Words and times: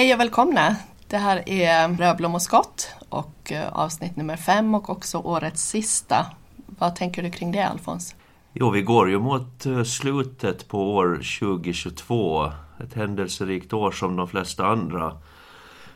Hej 0.00 0.14
och 0.14 0.20
välkomna! 0.20 0.76
Det 1.08 1.16
här 1.16 1.48
är 1.48 1.88
Rödblom 1.88 2.34
och 2.34 2.42
Skott 2.42 2.90
och 3.08 3.52
eh, 3.52 3.72
avsnitt 3.72 4.16
nummer 4.16 4.36
fem 4.36 4.74
och 4.74 4.90
också 4.90 5.18
årets 5.18 5.62
sista. 5.62 6.26
Vad 6.66 6.96
tänker 6.96 7.22
du 7.22 7.30
kring 7.30 7.52
det 7.52 7.68
Alfons? 7.68 8.14
Jo, 8.52 8.70
vi 8.70 8.82
går 8.82 9.10
ju 9.10 9.18
mot 9.18 9.66
eh, 9.66 9.82
slutet 9.82 10.68
på 10.68 10.94
år 10.94 11.14
2022. 11.40 12.52
Ett 12.84 12.94
händelserikt 12.94 13.72
år 13.72 13.90
som 13.90 14.16
de 14.16 14.28
flesta 14.28 14.66
andra. 14.66 15.16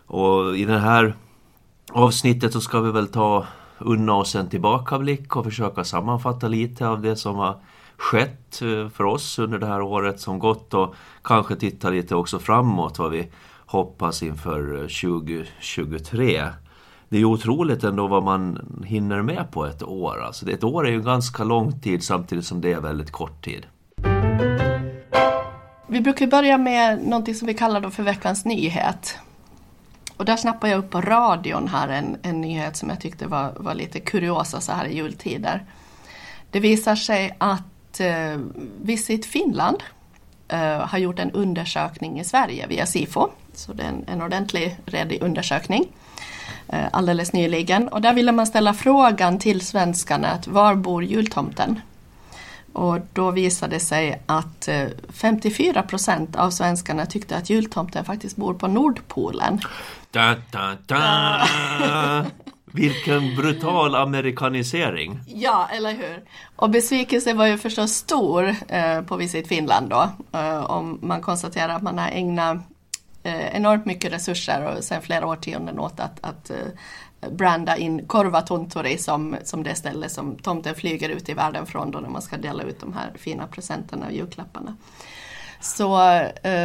Och 0.07 0.57
i 0.57 0.64
det 0.64 0.79
här 0.79 1.14
avsnittet 1.93 2.52
så 2.52 2.61
ska 2.61 2.80
vi 2.80 2.91
väl 2.91 3.09
ta 3.09 3.46
unna 3.79 4.14
oss 4.14 4.34
en 4.34 4.48
tillbakablick 4.48 5.36
och 5.36 5.45
försöka 5.45 5.84
sammanfatta 5.84 6.48
lite 6.48 6.89
av 6.89 7.02
det 7.02 7.16
som 7.16 7.36
har 7.36 7.61
skett 7.96 8.62
eh, 8.62 8.89
för 8.89 9.05
oss 9.05 9.39
under 9.39 9.59
det 9.59 9.66
här 9.66 9.82
året 9.82 10.21
som 10.21 10.39
gått 10.39 10.75
och 10.75 10.95
kanske 11.23 11.57
titta 11.57 11.91
lite 11.91 12.14
också 12.14 12.39
framåt 12.39 12.98
vad 12.98 13.11
vi 13.11 13.30
hoppas 13.75 14.23
inför 14.23 14.75
eh, 14.75 14.81
2023. 14.81 16.43
Det 17.09 17.19
är 17.19 17.25
otroligt 17.25 17.85
ändå 17.85 18.07
vad 18.07 18.23
man 18.23 18.59
hinner 18.87 19.23
med 19.23 19.51
på 19.51 19.67
ett 19.67 19.82
år. 19.82 20.23
Alltså 20.23 20.51
ett 20.51 20.65
år 20.65 20.87
är 20.87 20.93
ju 20.93 21.03
ganska 21.03 21.45
lång 21.45 21.81
tid 21.81 22.05
samtidigt 22.05 22.45
som 22.45 22.61
det 22.61 22.73
är 22.73 22.81
väldigt 22.81 23.11
kort 23.11 23.45
tid. 23.45 23.67
Vi 25.87 26.01
brukar 26.01 26.27
börja 26.27 26.59
med 26.59 27.09
någonting 27.09 27.35
som 27.35 27.46
vi 27.46 27.55
kallar 27.55 27.81
då 27.81 27.91
för 27.91 28.03
veckans 28.03 28.45
nyhet. 28.45 29.18
Och 30.17 30.25
där 30.25 30.37
snappade 30.37 30.73
jag 30.73 30.79
upp 30.79 30.91
på 30.91 31.01
radion 31.01 31.68
här 31.68 31.89
en, 31.89 32.17
en 32.23 32.41
nyhet 32.41 32.77
som 32.77 32.89
jag 32.89 33.01
tyckte 33.01 33.27
var, 33.27 33.53
var 33.56 33.75
lite 33.75 34.01
kuriosa 34.01 34.61
så 34.61 34.73
här 34.73 34.87
i 34.87 34.97
jultider. 34.97 35.65
Det 36.51 36.61
visar 36.61 36.95
sig 36.95 37.37
att 37.39 38.01
eh, 38.01 38.41
Visit 38.83 39.27
Finland 39.27 39.83
eh, 40.48 40.79
har 40.79 40.98
gjort 40.98 41.19
en 41.19 41.31
undersökning 41.31 42.20
i 42.20 42.25
Sverige 42.25 42.67
via 42.67 42.87
SIFO. 42.87 43.31
Så 43.58 43.72
det 43.72 43.83
är 43.83 43.89
en, 43.89 44.05
en 44.06 44.22
ordentlig, 44.22 44.77
redig 44.86 45.22
undersökning 45.22 45.86
eh, 46.69 46.87
alldeles 46.92 47.33
nyligen. 47.33 47.89
Och 47.89 48.01
där 48.01 48.15
ville 48.15 48.33
man 48.33 48.47
ställa 48.47 48.75
frågan 48.75 49.39
till 49.39 49.61
svenskarna 49.61 50.29
att 50.29 50.47
var 50.47 50.75
bor 50.75 51.05
jultomten? 51.05 51.81
Och 52.73 52.98
då 53.12 53.31
visade 53.31 53.77
det 53.77 53.81
sig 53.81 54.23
att 54.27 54.69
54 55.12 55.81
eh, 55.81 55.87
procent 55.87 56.37
av 56.37 56.51
svenskarna 56.51 57.06
tyckte 57.06 57.37
att 57.37 57.51
jultomten 57.51 58.05
faktiskt 58.05 58.37
bor 58.37 58.55
på 58.55 58.67
Nordpolen. 58.67 59.61
Da, 60.11 60.36
da, 60.51 60.77
da. 60.86 62.27
Vilken 62.75 63.36
brutal 63.36 63.95
amerikanisering! 63.95 65.20
Ja, 65.27 65.69
eller 65.73 65.92
hur? 65.92 66.23
Och 66.57 66.70
besvikelsen 66.70 67.36
var 67.36 67.47
ju 67.47 67.59
förstås 67.59 67.92
stor 67.92 68.55
eh, 68.69 69.03
på 69.03 69.17
Visit 69.17 69.48
Finland 69.48 69.91
då. 69.91 70.11
Eh, 70.39 70.64
om 70.64 70.98
man 71.03 71.20
konstaterar 71.20 71.69
att 71.69 71.83
man 71.83 71.98
har 71.98 72.09
ägnat 72.09 72.57
Eh, 73.27 73.56
enormt 73.56 73.86
mycket 73.86 74.12
resurser 74.12 74.77
och 74.77 74.84
sen 74.84 75.03
flera 75.03 75.27
årtionden 75.27 75.78
åt 75.78 76.00
att, 76.00 76.19
att 76.20 76.50
eh, 76.50 77.30
branda 77.30 77.77
in 77.77 78.06
Korvatuntori 78.06 78.98
som, 78.98 79.36
som 79.44 79.62
det 79.62 79.75
ställe 79.75 80.08
som 80.08 80.36
tomten 80.36 80.75
flyger 80.75 81.08
ut 81.08 81.28
i 81.28 81.34
världen 81.34 81.67
från 81.67 81.91
då 81.91 81.98
när 82.00 82.08
man 82.08 82.22
ska 82.22 82.36
dela 82.36 82.62
ut 82.62 82.80
de 82.80 82.92
här 82.92 83.12
fina 83.14 83.47
presenterna 83.47 84.06
och 84.06 84.12
julklapparna. 84.12 84.77
Så 85.65 85.97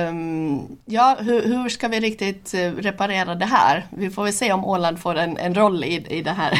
um, 0.09 0.77
ja, 0.85 1.17
hur, 1.19 1.41
hur, 1.41 1.69
ska 1.69 1.87
vi 1.87 1.99
riktigt 1.99 2.53
uh, 2.55 2.59
reparera 2.59 3.35
det 3.35 3.45
här? 3.45 3.87
Vi 3.89 4.09
får 4.09 4.23
väl 4.23 4.33
se 4.33 4.53
om 4.53 4.65
Åland 4.65 4.99
får 4.99 5.15
en, 5.15 5.37
en 5.37 5.55
roll 5.55 5.83
i, 5.83 6.05
i 6.09 6.21
det 6.21 6.31
här 6.31 6.59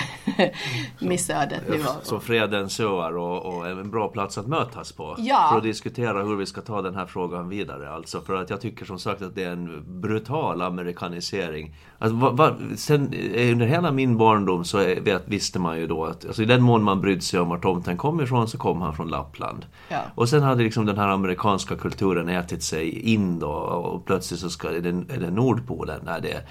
missödet. 1.00 1.62
Så 2.04 2.20
fredens 2.20 2.80
öar 2.80 3.18
och, 3.18 3.46
och, 3.46 3.68
en 3.68 3.92
bra 3.92 4.08
plats 4.08 4.38
att 4.38 4.48
mötas 4.48 4.92
på. 4.92 5.16
Ja. 5.18 5.48
För 5.52 5.58
att 5.58 5.64
diskutera 5.64 6.24
hur 6.24 6.36
vi 6.36 6.46
ska 6.46 6.62
ta 6.62 6.82
den 6.82 6.96
här 6.96 7.06
frågan 7.06 7.50
vidare. 7.50 7.90
Alltså 7.90 8.22
för 8.22 8.36
att 8.36 8.50
jag 8.50 8.62
tycker 8.62 8.86
som 8.86 9.00
sagt 9.00 9.22
att 9.22 9.36
det 9.36 9.44
är 9.44 9.52
en 9.52 9.84
brutal 10.02 10.62
amerikanisering. 10.62 11.76
Alltså, 12.00 12.16
va, 12.16 12.32
va, 12.32 12.56
sen, 12.76 13.14
eh, 13.14 13.52
under 13.52 13.66
hela 13.66 13.92
min 13.92 14.18
barndom 14.18 14.66
så 14.66 14.78
vet, 14.78 15.28
visste 15.28 15.60
man 15.60 15.80
ju 15.80 15.88
då 15.88 16.06
att 16.06 16.26
alltså, 16.26 16.42
i 16.42 16.46
den 16.46 16.62
mån 16.62 16.84
man 16.84 17.02
brydde 17.02 17.22
sig 17.22 17.40
om 17.40 17.50
var 17.50 17.58
tomten 17.58 17.98
kom 17.98 18.22
ifrån 18.22 18.48
så 18.48 18.58
kom 18.58 18.82
han 18.82 18.96
från 18.96 19.08
Lappland. 19.08 19.66
Ja. 19.90 20.02
Och 20.16 20.30
sen 20.30 20.44
hade 20.44 20.64
liksom 20.64 20.86
den 20.86 20.98
här 20.98 21.08
amerikanska 21.08 21.76
kulturen 21.76 22.29
ätit 22.30 22.64
sig 22.64 23.00
in 23.00 23.40
då 23.40 23.52
och 23.52 24.06
plötsligt 24.06 24.40
så 24.40 24.50
ska, 24.50 24.70
är, 24.70 24.82
det, 24.82 24.90
är 24.90 25.20
det 25.20 25.32
Nordpolen. 25.32 26.02
Nej, 26.06 26.22
det, 26.22 26.44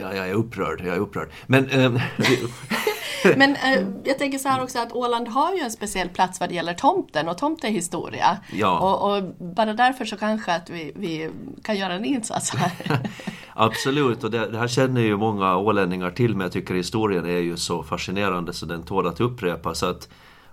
ja, 0.00 0.14
jag 0.14 0.28
är 0.28 0.34
upprörd, 0.34 0.80
jag 0.80 0.96
är 0.96 1.00
upprörd. 1.00 1.28
Men, 1.46 1.70
ähm, 1.70 2.00
Men 3.36 3.56
äh, 3.56 3.86
jag 4.04 4.18
tänker 4.18 4.38
så 4.38 4.48
här 4.48 4.62
också 4.62 4.78
att 4.78 4.92
Åland 4.92 5.28
har 5.28 5.54
ju 5.54 5.60
en 5.60 5.70
speciell 5.70 6.08
plats 6.08 6.40
vad 6.40 6.48
det 6.48 6.54
gäller 6.54 6.74
tomten 6.74 7.28
och 7.28 7.38
tomtehistoria. 7.38 8.38
Ja. 8.52 8.78
Och, 8.78 9.12
och 9.12 9.22
bara 9.38 9.72
därför 9.72 10.04
så 10.04 10.16
kanske 10.16 10.54
att 10.54 10.70
vi, 10.70 10.92
vi 10.96 11.30
kan 11.62 11.76
göra 11.76 11.92
en 11.92 12.04
insats 12.04 12.50
här. 12.50 13.00
Absolut, 13.54 14.24
och 14.24 14.30
det, 14.30 14.50
det, 14.50 14.58
här 14.58 14.68
känner 14.68 15.00
ju 15.00 15.16
många 15.16 15.56
ålänningar 15.56 16.10
till 16.10 16.32
men 16.32 16.40
jag 16.40 16.52
tycker 16.52 16.74
historien 16.74 17.24
är 17.24 17.38
ju 17.38 17.56
så 17.56 17.82
fascinerande 17.82 18.52
så 18.52 18.66
den 18.66 18.82
tål 18.82 19.06
att 19.06 19.20
upprepas. 19.20 19.82
Att, 19.82 20.08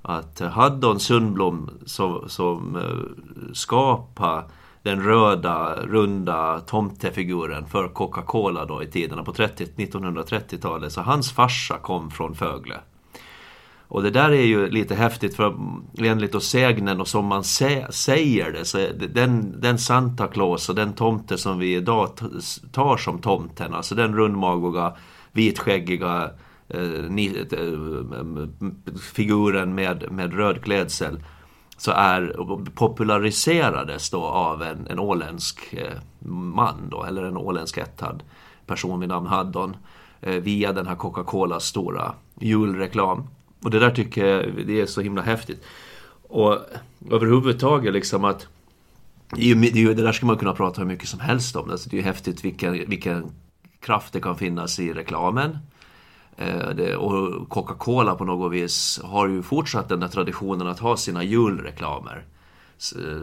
att 0.07 0.39
Haddon 0.39 0.99
Sundblom 0.99 1.69
som, 1.85 2.29
som 2.29 2.75
eh, 2.75 3.53
skapade 3.53 4.43
den 4.83 5.03
röda, 5.03 5.75
runda 5.75 6.59
tomtefiguren 6.59 7.65
för 7.65 7.87
Coca-Cola 7.87 8.65
då 8.65 8.83
i 8.83 8.87
tiderna 8.87 9.23
på 9.23 9.33
1930-talet. 9.33 10.91
Så 10.93 11.01
hans 11.01 11.31
farsa 11.31 11.77
kom 11.77 12.11
från 12.11 12.35
Fögle. 12.35 12.75
Och 13.87 14.03
det 14.03 14.09
där 14.09 14.29
är 14.29 14.45
ju 14.45 14.69
lite 14.69 14.95
häftigt 14.95 15.35
för 15.35 15.55
enligt 15.97 16.43
sägnen 16.43 17.01
och 17.01 17.07
som 17.07 17.25
man 17.25 17.43
sä 17.43 17.91
säger 17.91 18.51
det 18.51 18.65
så 18.65 18.77
den, 19.13 19.61
den 19.61 19.79
Santa 19.79 20.27
Claus 20.27 20.69
och 20.69 20.75
den 20.75 20.93
tomte 20.93 21.37
som 21.37 21.59
vi 21.59 21.75
idag 21.75 22.09
tar 22.71 22.97
som 22.97 23.19
tomten, 23.19 23.73
alltså 23.73 23.95
den 23.95 24.15
rundmagiga 24.15 24.93
vitskäggiga 25.31 26.29
Eh, 26.67 27.05
eh, 27.51 28.47
figuren 29.13 29.75
med, 29.75 30.11
med 30.11 30.33
röd 30.33 30.63
klädsel 30.63 31.19
så 31.77 31.91
är, 31.91 32.35
populariserades 32.75 34.09
då 34.09 34.23
av 34.23 34.63
en, 34.63 34.87
en 34.87 34.99
åländsk 34.99 35.73
eh, 35.73 36.27
man 36.29 36.89
då, 36.89 37.03
eller 37.03 37.23
en 37.23 37.37
åländsk 37.37 37.77
ättad 37.77 38.23
person 38.65 38.99
vid 38.99 39.09
namn 39.09 39.27
Haddon 39.27 39.75
eh, 40.21 40.35
via 40.35 40.73
den 40.73 40.87
här 40.87 40.95
Coca-Colas 40.95 41.65
stora 41.65 42.13
julreklam. 42.39 43.23
Och 43.63 43.71
det 43.71 43.79
där 43.79 43.91
tycker 43.91 44.25
jag 44.25 44.67
det 44.67 44.81
är 44.81 44.85
så 44.85 45.01
himla 45.01 45.21
häftigt. 45.21 45.63
Och 46.29 46.59
överhuvudtaget 47.11 47.93
liksom 47.93 48.25
att 48.25 48.47
det, 49.29 49.53
det 49.53 49.93
där 49.93 50.11
ska 50.11 50.25
man 50.25 50.37
kunna 50.37 50.53
prata 50.53 50.81
hur 50.81 50.87
mycket 50.87 51.09
som 51.09 51.19
helst 51.19 51.55
om. 51.55 51.69
Alltså 51.71 51.89
det 51.89 51.95
är 51.95 51.97
ju 51.97 52.05
häftigt 52.05 52.45
vilken, 52.45 52.73
vilken 52.73 53.31
kraft 53.79 54.13
det 54.13 54.19
kan 54.19 54.37
finnas 54.37 54.79
i 54.79 54.93
reklamen. 54.93 55.57
Eh, 56.37 56.95
och 56.95 57.49
Coca-Cola 57.49 58.15
på 58.15 58.25
något 58.25 58.51
vis 58.51 58.99
har 59.03 59.27
ju 59.27 59.41
fortsatt 59.41 59.89
den 59.89 59.99
där 59.99 60.07
traditionen 60.07 60.67
att 60.67 60.79
ha 60.79 60.97
sina 60.97 61.23
julreklamer. 61.23 62.25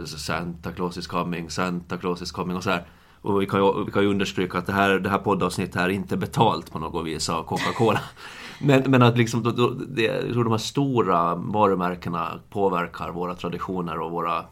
Santa 0.04 0.72
Claus 0.72 0.96
is 0.96 1.06
coming, 1.06 1.50
Santa 1.50 1.96
Claus 1.96 2.22
is 2.22 2.32
coming 2.32 2.56
och 2.56 2.62
så 2.62 2.70
här. 2.70 2.84
Och 3.22 3.42
vi 3.42 3.46
kan, 3.46 3.60
ju, 3.60 3.84
vi 3.84 3.92
kan 3.92 4.02
ju 4.02 4.08
understryka 4.08 4.58
att 4.58 4.66
det 4.66 4.72
här, 4.72 4.98
det 4.98 5.08
här 5.08 5.18
poddavsnittet 5.18 5.76
är 5.76 5.88
inte 5.88 6.16
betalt 6.16 6.72
på 6.72 6.78
något 6.78 7.06
vis 7.06 7.28
av 7.28 7.42
Coca-Cola. 7.42 8.00
Men, 8.64 8.90
men 8.90 9.02
att 9.02 9.18
liksom, 9.18 9.42
då, 9.42 9.50
då, 9.50 9.68
det, 9.70 10.02
jag 10.02 10.32
tror 10.32 10.44
de 10.44 10.50
här 10.50 10.58
stora 10.58 11.34
varumärkena 11.34 12.40
påverkar 12.50 13.10
våra 13.10 13.34
traditioner 13.34 13.98
och 13.98 14.10
våra 14.10 14.44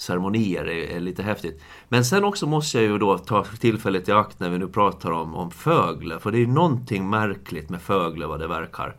ceremonier 0.00 0.64
är, 0.64 0.96
är, 0.96 1.00
lite 1.00 1.22
häftigt. 1.22 1.62
Men 1.88 2.04
sen 2.04 2.24
också 2.24 2.46
måste 2.46 2.78
jag 2.78 2.86
ju 2.86 2.98
då 2.98 3.18
ta 3.18 3.44
tillfället 3.44 4.08
i 4.08 4.12
akt 4.12 4.40
när 4.40 4.50
vi 4.50 4.58
nu 4.58 4.68
pratar 4.68 5.10
om, 5.10 5.34
om 5.34 5.50
Fögle. 5.50 6.18
För 6.18 6.32
det 6.32 6.38
är 6.38 6.40
ju 6.40 6.46
någonting 6.46 7.10
märkligt 7.10 7.70
med 7.70 7.82
Fögle 7.82 8.26
vad 8.26 8.40
det 8.40 8.48
verkar. 8.48 8.96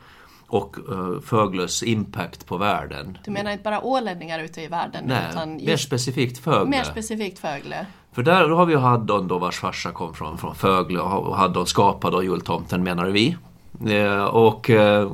Och 0.47 0.77
uh, 0.89 1.19
Fögles 1.19 1.83
impact 1.83 2.45
på 2.45 2.57
världen. 2.57 3.17
Du 3.25 3.31
menar 3.31 3.51
inte 3.51 3.63
bara 3.63 3.81
ålänningar 3.81 4.39
ute 4.39 4.61
i 4.61 4.67
världen? 4.67 5.03
Nej, 5.07 5.27
utan 5.31 5.55
mer 5.55 5.77
specifikt 5.77 6.37
Fögle. 6.37 6.69
Mer 6.69 6.83
specifikt 6.83 7.39
Fögle. 7.39 7.85
För 8.11 8.23
där 8.23 8.49
har 8.49 8.65
vi 8.65 8.73
ju 8.73 8.79
Haddon 8.79 9.27
då 9.27 9.37
vars 9.37 9.59
farsa 9.59 9.91
kom 9.91 10.13
från, 10.13 10.37
från 10.37 10.55
Fögle 10.55 10.99
och 10.99 11.37
Haddon 11.37 11.67
skapade 11.67 12.23
jultomten 12.23 12.83
menar 12.83 13.05
vi. 13.05 13.37
Eh, 13.87 14.23
och, 14.23 14.69
eh, 14.69 15.11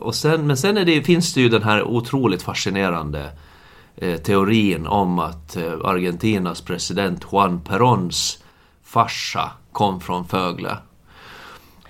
och 0.00 0.14
sen, 0.14 0.46
men 0.46 0.56
sen 0.56 0.74
det, 0.74 1.02
finns 1.02 1.34
det 1.34 1.40
ju 1.40 1.48
den 1.48 1.62
här 1.62 1.84
otroligt 1.84 2.42
fascinerande 2.42 3.20
Eh, 3.24 3.28
teorin 4.00 4.86
om 4.86 5.18
att 5.18 5.56
eh, 5.56 5.72
Argentinas 5.84 6.60
president 6.60 7.26
Juan 7.32 7.60
Perons 7.60 8.44
farsa 8.82 9.50
kom 9.72 10.00
från 10.00 10.24
Fögle. 10.24 10.76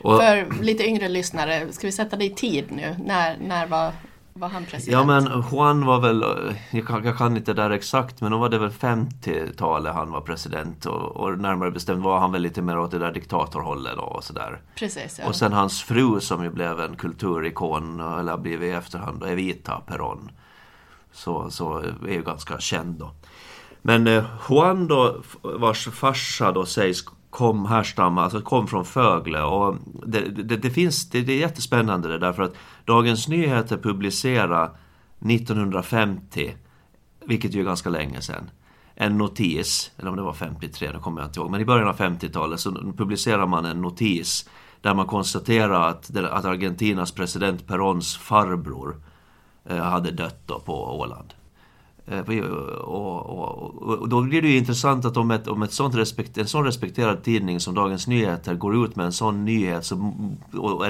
Och, 0.00 0.18
För 0.18 0.62
lite 0.62 0.86
yngre 0.88 1.08
lyssnare, 1.08 1.72
ska 1.72 1.86
vi 1.86 1.92
sätta 1.92 2.16
det 2.16 2.24
i 2.24 2.30
tid 2.30 2.64
nu? 2.68 2.96
När, 3.04 3.36
när 3.36 3.66
var, 3.66 3.92
var 4.32 4.48
han 4.48 4.64
president? 4.64 4.92
Ja 4.92 5.04
men 5.04 5.42
Juan 5.52 5.86
var 5.86 6.00
väl, 6.00 6.24
jag 6.70 6.86
kan, 6.86 7.04
jag 7.04 7.18
kan 7.18 7.36
inte 7.36 7.52
där 7.52 7.70
exakt, 7.70 8.20
men 8.20 8.32
då 8.32 8.38
var 8.38 8.48
det 8.48 8.58
väl 8.58 8.70
50-talet 8.70 9.94
han 9.94 10.10
var 10.10 10.20
president 10.20 10.86
och, 10.86 11.16
och, 11.16 11.38
närmare 11.38 11.70
bestämt 11.70 12.04
var 12.04 12.18
han 12.18 12.32
väl 12.32 12.42
lite 12.42 12.62
mer 12.62 12.78
åt 12.78 12.90
det 12.90 12.98
där 12.98 13.12
diktatorhållet 13.12 13.96
och 13.96 14.24
sådär. 14.24 14.60
Precis, 14.74 15.18
ja. 15.18 15.28
Och 15.28 15.36
sen 15.36 15.52
hans 15.52 15.82
fru 15.82 16.20
som 16.20 16.44
ju 16.44 16.50
blev 16.50 16.80
en 16.80 16.96
kulturikon, 16.96 18.00
eller 18.00 18.32
har 18.32 18.38
blivit 18.38 18.68
i 18.68 18.72
efterhand, 18.72 19.22
Evita 19.22 19.80
Peron 19.86 20.30
så, 21.12 21.50
så 21.50 21.78
är 21.78 22.12
ju 22.12 22.22
ganska 22.22 22.58
känd 22.58 22.94
då. 22.98 23.10
Men 23.82 24.06
eh, 24.06 24.24
Juan 24.48 24.88
då, 24.88 25.22
vars 25.42 25.88
farsa 25.88 26.52
då 26.52 26.66
sägs 26.66 27.04
kom 27.30 27.66
härstamma, 27.66 28.22
alltså 28.22 28.40
kom 28.40 28.66
från 28.66 28.84
Fögle. 28.84 29.42
Och 29.42 29.76
det, 30.06 30.20
det, 30.20 30.56
det 30.56 30.70
finns, 30.70 31.10
det, 31.10 31.20
det, 31.20 31.32
är 31.32 31.38
jättespännande 31.38 32.08
det 32.08 32.18
därför 32.18 32.42
att 32.42 32.54
Dagens 32.84 33.28
Nyheter 33.28 33.76
publicerade 33.76 34.70
1950, 35.30 36.56
vilket 37.26 37.54
ju 37.54 37.60
är 37.60 37.64
ganska 37.64 37.90
länge 37.90 38.20
sedan, 38.20 38.50
en 38.94 39.18
notis, 39.18 39.90
eller 39.96 40.10
om 40.10 40.16
det 40.16 40.22
var 40.22 40.32
53, 40.32 40.92
det 40.92 40.98
kommer 40.98 41.20
jag 41.20 41.28
inte 41.28 41.40
ihåg, 41.40 41.50
men 41.50 41.60
i 41.60 41.64
början 41.64 41.88
av 41.88 41.96
50-talet 41.96 42.60
så 42.60 42.72
publicerar 42.72 43.46
man 43.46 43.64
en 43.64 43.82
notis 43.82 44.48
där 44.80 44.94
man 44.94 45.06
konstaterar 45.06 45.88
att, 45.88 46.16
att 46.16 46.44
Argentinas 46.44 47.12
president 47.12 47.66
Perons 47.66 48.16
farbror 48.16 48.90
eh, 48.90 49.11
Eh, 49.64 49.76
hade 49.76 50.10
dött 50.10 50.42
då 50.46 50.58
på 50.58 51.00
Åland. 51.00 51.34
Eh, 52.06 52.20
och, 52.80 53.26
och, 53.26 53.82
och, 53.82 54.08
då 54.08 54.22
blir 54.22 54.42
det 54.42 54.48
ju 54.48 54.58
intressant 54.58 55.04
att 55.04 55.16
om, 55.16 55.30
ett, 55.30 55.48
om 55.48 55.62
ett 55.62 55.72
sånt 55.72 55.94
respekt, 55.94 56.38
en 56.38 56.46
sån 56.46 56.64
respekterad 56.64 57.22
tidning 57.24 57.60
som 57.60 57.74
Dagens 57.74 58.06
Nyheter 58.06 58.54
går 58.54 58.84
ut 58.84 58.96
med 58.96 59.06
en 59.06 59.12
sån 59.12 59.44
nyhet 59.44 59.84
så, 59.84 60.12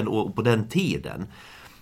och, 0.07 0.35
på 0.35 0.41
den 0.41 0.67
tiden 0.67 1.25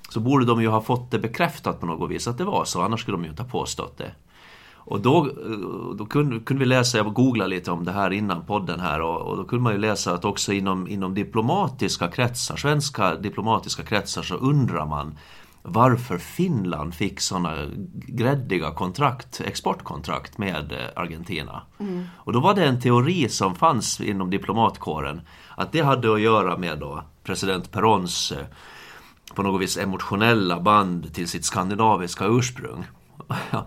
så 0.09 0.19
borde 0.19 0.45
de 0.45 0.61
ju 0.61 0.67
ha 0.67 0.81
fått 0.81 1.11
det 1.11 1.19
bekräftat 1.19 1.79
på 1.79 1.85
något 1.85 2.11
vis 2.11 2.27
att 2.27 2.37
det 2.37 2.43
var 2.43 2.65
så, 2.65 2.81
annars 2.81 3.01
skulle 3.01 3.17
de 3.17 3.23
ju 3.23 3.29
inte 3.29 3.43
ha 3.43 3.49
påstått 3.49 3.97
det. 3.97 4.11
Och 4.83 5.01
då, 5.01 5.25
eh, 5.25 5.95
då 5.95 6.05
kunde, 6.05 6.39
kunde 6.39 6.59
vi 6.59 6.65
läsa, 6.65 6.97
jag 6.97 7.13
googlade 7.13 7.49
lite 7.49 7.71
om 7.71 7.85
det 7.85 7.91
här 7.91 8.11
innan 8.13 8.45
podden 8.45 8.79
här 8.79 9.01
och, 9.01 9.21
och, 9.21 9.37
då 9.37 9.43
kunde 9.43 9.63
man 9.63 9.73
ju 9.73 9.79
läsa 9.79 10.13
att 10.13 10.25
också 10.25 10.53
inom, 10.53 10.87
inom 10.87 11.13
diplomatiska 11.13 12.07
kretsar, 12.07 12.55
svenska 12.55 13.15
diplomatiska 13.15 13.83
kretsar 13.83 14.21
så 14.21 14.35
undrar 14.35 14.85
man 14.85 15.17
varför 15.63 16.17
Finland 16.17 16.93
fick 16.93 17.19
sådana 17.19 17.55
gräddiga 17.93 18.71
kontrakt, 18.71 19.41
exportkontrakt 19.41 20.37
med 20.37 20.71
eh, 20.71 21.01
Argentina. 21.01 21.61
Mm. 21.79 22.05
Och 22.15 22.33
då 22.33 22.39
var 22.39 22.53
det 22.53 22.65
en 22.65 22.81
teori 22.81 23.29
som 23.29 23.55
fanns 23.55 24.01
inom 24.01 24.29
diplomatkåren 24.29 25.21
att 25.55 25.71
det 25.71 25.81
hade 25.81 26.13
att 26.13 26.21
göra 26.21 26.57
med 26.57 26.79
då 26.79 27.03
president 27.23 27.71
Perons 27.71 28.31
eh, 28.31 28.45
på 29.35 29.43
något 29.43 29.61
vis 29.61 29.77
emotionella 29.77 30.59
band 30.59 31.13
till 31.13 31.27
sitt 31.27 31.45
skandinaviska 31.45 32.25
ursprung. 32.25 32.85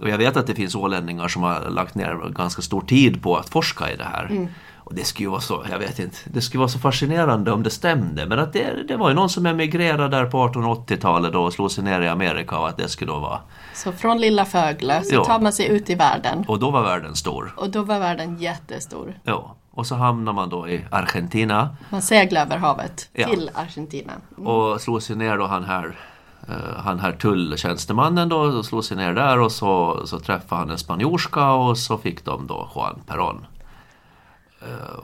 Och 0.00 0.08
jag 0.08 0.18
vet 0.18 0.36
att 0.36 0.46
det 0.46 0.54
finns 0.54 0.74
ålänningar 0.74 1.28
som 1.28 1.42
har 1.42 1.70
lagt 1.70 1.94
ner 1.94 2.28
ganska 2.28 2.62
stor 2.62 2.80
tid 2.80 3.22
på 3.22 3.36
att 3.36 3.48
forska 3.48 3.92
i 3.92 3.96
det 3.96 4.04
här. 4.04 4.26
Mm. 4.26 4.48
Och 4.86 4.94
det 4.94 5.04
skulle 5.04 5.28
vara 5.28 5.40
så, 5.40 5.64
jag 5.70 5.78
vet 5.78 5.98
inte, 5.98 6.16
det 6.24 6.40
skulle 6.40 6.58
vara 6.58 6.68
så 6.68 6.78
fascinerande 6.78 7.52
om 7.52 7.62
det 7.62 7.70
stämde. 7.70 8.26
Men 8.26 8.38
att 8.38 8.52
det, 8.52 8.88
det 8.88 8.96
var 8.96 9.08
ju 9.08 9.14
någon 9.14 9.28
som 9.28 9.46
emigrerade 9.46 10.16
där 10.16 10.26
på 10.26 10.48
1880-talet 10.48 11.34
och 11.34 11.52
slog 11.52 11.70
sig 11.70 11.84
ner 11.84 12.00
i 12.00 12.08
Amerika 12.08 12.58
och 12.58 12.68
att 12.68 12.76
det 12.76 12.88
skulle 12.88 13.12
då 13.12 13.18
vara... 13.18 13.40
Så 13.74 13.92
från 13.92 14.20
lilla 14.20 14.44
Fögle 14.44 15.02
så 15.02 15.14
ja. 15.14 15.24
tar 15.24 15.40
man 15.40 15.52
sig 15.52 15.68
ut 15.68 15.90
i 15.90 15.94
världen. 15.94 16.44
Och 16.48 16.58
då 16.58 16.70
var 16.70 16.82
världen 16.82 17.16
stor. 17.16 17.54
Och 17.56 17.70
då 17.70 17.82
var 17.82 17.98
världen 17.98 18.38
jättestor. 18.38 19.18
Ja. 19.24 19.54
Och 19.70 19.86
så 19.86 19.94
hamnar 19.94 20.32
man 20.32 20.48
då 20.48 20.68
i 20.68 20.84
Argentina. 20.90 21.76
Man 21.90 22.02
seglar 22.02 22.42
över 22.42 22.56
havet 22.56 23.08
ja. 23.12 23.28
till 23.28 23.50
Argentina. 23.54 24.12
Mm. 24.38 24.46
Och 24.46 24.80
slog 24.80 25.02
sig 25.02 25.16
ner 25.16 25.38
då 25.38 25.46
han 25.46 25.64
här 25.64 25.96
Eh, 26.48 26.76
han 26.76 26.98
här 26.98 27.12
tulltjänstemannen 27.12 28.28
då 28.28 28.62
slog 28.62 28.84
sig 28.84 28.96
ner 28.96 29.14
där 29.14 29.40
och 29.40 29.52
så, 29.52 30.02
så 30.06 30.18
träffade 30.18 30.60
han 30.60 30.70
en 30.70 30.78
spanjorska 30.78 31.52
och 31.52 31.78
så 31.78 31.98
fick 31.98 32.24
de 32.24 32.46
då 32.46 32.70
Juan 32.74 33.00
Perón. 33.06 33.44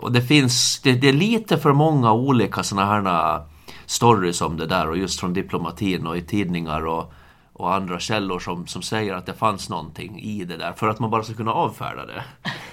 Och 0.03 0.13
det 0.13 0.23
finns, 0.23 0.81
det, 0.83 0.93
det 0.93 1.09
är 1.09 1.13
lite 1.13 1.59
för 1.59 1.73
många 1.73 2.13
olika 2.13 2.63
sådana 2.63 2.87
här 2.87 3.35
äh, 3.35 3.43
stories 3.87 4.41
om 4.41 4.57
det 4.57 4.67
där 4.67 4.89
och 4.89 4.97
just 4.97 5.21
från 5.21 5.33
diplomatin 5.33 6.07
och 6.07 6.17
i 6.17 6.23
tidningar 6.23 6.87
och 6.87 7.13
och 7.53 7.75
andra 7.75 7.99
källor 7.99 8.39
som, 8.39 8.67
som 8.67 8.83
säger 8.83 9.15
att 9.15 9.27
det 9.27 9.35
fanns 9.35 9.69
någonting 9.69 10.21
i 10.21 10.45
det 10.45 10.57
där 10.57 10.73
för 10.73 10.89
att 10.89 10.99
man 10.99 11.11
bara 11.11 11.23
ska 11.23 11.35
kunna 11.35 11.53
avfärda 11.53 12.07
det. 12.07 12.25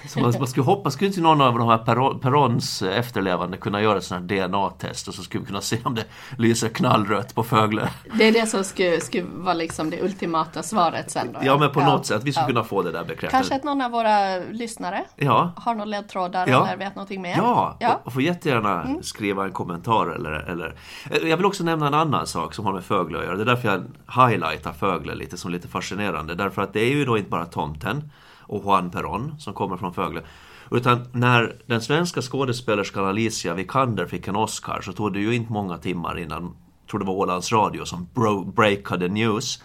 Så 0.08 0.20
man, 0.20 0.34
man 0.38 0.48
skulle 0.48 0.64
hoppas, 0.64 0.94
skulle 0.94 1.08
inte 1.08 1.20
någon 1.20 1.40
av 1.40 1.58
de 1.58 1.68
här 1.68 2.18
Perons 2.18 2.82
efterlevande 2.82 3.56
kunna 3.56 3.82
göra 3.82 3.98
ett 3.98 4.04
sånt 4.04 4.30
här 4.30 4.48
DNA-test 4.48 5.08
och 5.08 5.14
så 5.14 5.22
skulle 5.22 5.40
vi 5.40 5.46
kunna 5.46 5.60
se 5.60 5.78
om 5.84 5.94
det 5.94 6.04
lyser 6.38 6.68
knallrött 6.68 7.34
på 7.34 7.42
Fögle. 7.42 7.90
Det 8.18 8.28
är 8.28 8.32
det 8.32 8.46
som 8.46 8.64
skulle, 8.64 9.00
skulle 9.00 9.24
vara 9.32 9.54
liksom 9.54 9.90
det 9.90 10.02
ultimata 10.02 10.62
svaret 10.62 11.10
sen 11.10 11.32
då? 11.32 11.40
Ja, 11.42 11.58
men 11.58 11.70
på 11.72 11.80
ja. 11.80 11.86
något 11.86 12.06
sätt, 12.06 12.22
vi 12.24 12.32
skulle 12.32 12.44
ja. 12.44 12.48
kunna 12.48 12.64
få 12.64 12.82
det 12.82 12.92
där 12.92 13.04
bekräftat. 13.04 13.30
Kanske 13.30 13.54
att 13.54 13.64
någon 13.64 13.80
av 13.80 13.90
våra 13.90 14.38
lyssnare 14.38 15.04
ja. 15.16 15.52
har 15.56 15.74
några 15.74 15.84
ledtrådar 15.84 16.48
ja. 16.48 16.66
eller 16.66 16.76
vet 16.76 16.96
någonting 16.96 17.22
mer? 17.22 17.36
Ja, 17.36 17.76
ja. 17.80 18.00
och 18.04 18.12
får 18.12 18.22
jättegärna 18.22 18.82
mm. 18.82 19.02
skriva 19.02 19.44
en 19.44 19.52
kommentar 19.52 20.06
eller, 20.06 20.32
eller... 20.32 20.74
Jag 21.28 21.36
vill 21.36 21.46
också 21.46 21.64
nämna 21.64 21.86
en 21.86 21.94
annan 21.94 22.26
sak 22.26 22.54
som 22.54 22.66
har 22.66 22.72
med 22.72 22.84
Fögle 22.84 23.18
att 23.18 23.24
göra. 23.24 23.36
Det 23.36 23.42
är 23.42 23.46
därför 23.46 23.68
jag 23.68 23.82
highlightar 24.26 24.72
Fögle 24.72 25.14
lite 25.14 25.36
som 25.36 25.50
lite 25.50 25.68
fascinerande. 25.68 26.34
Därför 26.34 26.62
att 26.62 26.72
det 26.72 26.80
är 26.80 26.90
ju 26.90 27.04
då 27.04 27.18
inte 27.18 27.30
bara 27.30 27.44
tomten 27.44 28.10
och 28.50 28.64
Juan 28.64 28.90
Perón 28.90 29.38
som 29.38 29.54
kommer 29.54 29.76
från 29.76 29.94
Fögle. 29.94 30.22
Utan 30.70 31.06
när 31.12 31.56
den 31.66 31.80
svenska 31.80 32.22
skådespelerskan 32.22 33.04
Alicia 33.04 33.54
Vikander 33.54 34.06
fick 34.06 34.28
en 34.28 34.36
Oscar 34.36 34.80
så 34.80 34.92
tog 34.92 35.12
det 35.12 35.20
ju 35.20 35.34
inte 35.34 35.52
många 35.52 35.78
timmar 35.78 36.18
innan, 36.18 36.42
jag 36.42 36.90
tror 36.90 37.00
det 37.00 37.06
var 37.06 37.14
Ålands 37.14 37.52
Radio 37.52 37.84
som 37.84 38.08
breakade 38.54 39.08
news 39.08 39.62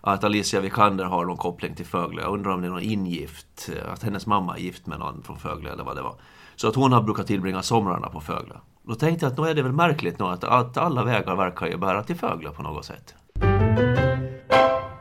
att 0.00 0.24
Alicia 0.24 0.60
Vikander 0.60 1.04
har 1.04 1.24
någon 1.24 1.36
koppling 1.36 1.74
till 1.74 1.86
Fögle. 1.86 2.22
Jag 2.22 2.32
undrar 2.32 2.52
om 2.52 2.60
det 2.60 2.66
är 2.66 2.70
någon 2.70 2.82
ingift, 2.82 3.70
eh, 3.76 3.92
att 3.92 4.02
hennes 4.02 4.26
mamma 4.26 4.56
är 4.56 4.60
gift 4.60 4.86
med 4.86 4.98
någon 4.98 5.22
från 5.22 5.38
Fögle 5.38 5.70
eller 5.72 5.84
vad 5.84 5.96
det 5.96 6.02
var. 6.02 6.14
Så 6.56 6.68
att 6.68 6.74
hon 6.74 6.92
har 6.92 7.02
brukat 7.02 7.26
tillbringa 7.26 7.62
somrarna 7.62 8.08
på 8.08 8.20
Fögle. 8.20 8.54
Då 8.82 8.94
tänkte 8.94 9.24
jag 9.24 9.30
att 9.30 9.36
då 9.36 9.44
är 9.44 9.54
det 9.54 9.62
väl 9.62 9.72
märkligt 9.72 10.18
nog 10.18 10.28
att, 10.28 10.44
att 10.44 10.76
alla 10.76 11.04
vägar 11.04 11.36
verkar 11.36 11.66
ju 11.66 11.76
bära 11.76 12.02
till 12.02 12.16
Fögle 12.16 12.50
på 12.50 12.62
något 12.62 12.84
sätt. 12.84 13.14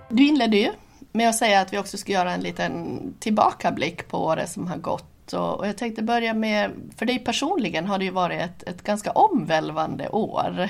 Du 0.09 0.27
inledde 0.27 0.57
ju 0.57 0.71
med 1.15 1.29
att 1.29 1.35
säga 1.35 1.61
att 1.61 1.73
vi 1.73 1.77
också 1.77 1.97
ska 1.97 2.11
göra 2.11 2.31
en 2.31 2.41
liten 2.41 2.99
tillbakablick 3.19 4.07
på 4.07 4.25
året 4.25 4.49
som 4.49 4.67
har 4.67 4.77
gått. 4.77 5.33
Och 5.33 5.67
jag 5.67 5.77
tänkte 5.77 6.03
börja 6.03 6.33
med, 6.33 6.71
för 6.97 7.05
dig 7.05 7.19
personligen 7.19 7.87
har 7.87 7.99
det 7.99 8.05
ju 8.05 8.11
varit 8.11 8.41
ett, 8.41 8.63
ett 8.63 8.83
ganska 8.83 9.11
omvälvande 9.11 10.09
år. 10.09 10.69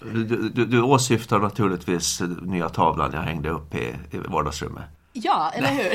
Du, 0.00 0.48
du, 0.48 0.66
du 0.66 0.82
åsyftar 0.82 1.38
naturligtvis 1.38 2.22
nya 2.42 2.68
tavlan 2.68 3.10
jag 3.14 3.20
hängde 3.20 3.50
upp 3.50 3.74
i, 3.74 3.94
i 4.10 4.18
vardagsrummet. 4.28 4.84
Ja, 5.12 5.50
eller 5.54 5.68
hur? 5.68 5.92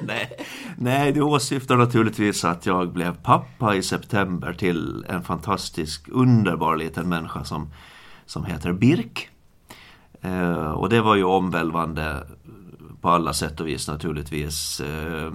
Nej. 0.06 0.36
Nej, 0.76 1.12
du 1.12 1.22
åsyftar 1.22 1.76
naturligtvis 1.76 2.44
att 2.44 2.66
jag 2.66 2.92
blev 2.92 3.16
pappa 3.22 3.74
i 3.74 3.82
september 3.82 4.52
till 4.52 5.04
en 5.08 5.22
fantastisk, 5.22 6.08
underbar 6.08 6.76
liten 6.76 7.08
människa 7.08 7.44
som, 7.44 7.72
som 8.26 8.44
heter 8.44 8.72
Birk. 8.72 9.30
Eh, 10.22 10.70
och 10.70 10.88
det 10.88 11.00
var 11.00 11.16
ju 11.16 11.24
omvälvande 11.24 12.26
på 13.00 13.08
alla 13.08 13.32
sätt 13.32 13.60
och 13.60 13.68
vis 13.68 13.88
naturligtvis. 13.88 14.80
Eh, 14.80 15.32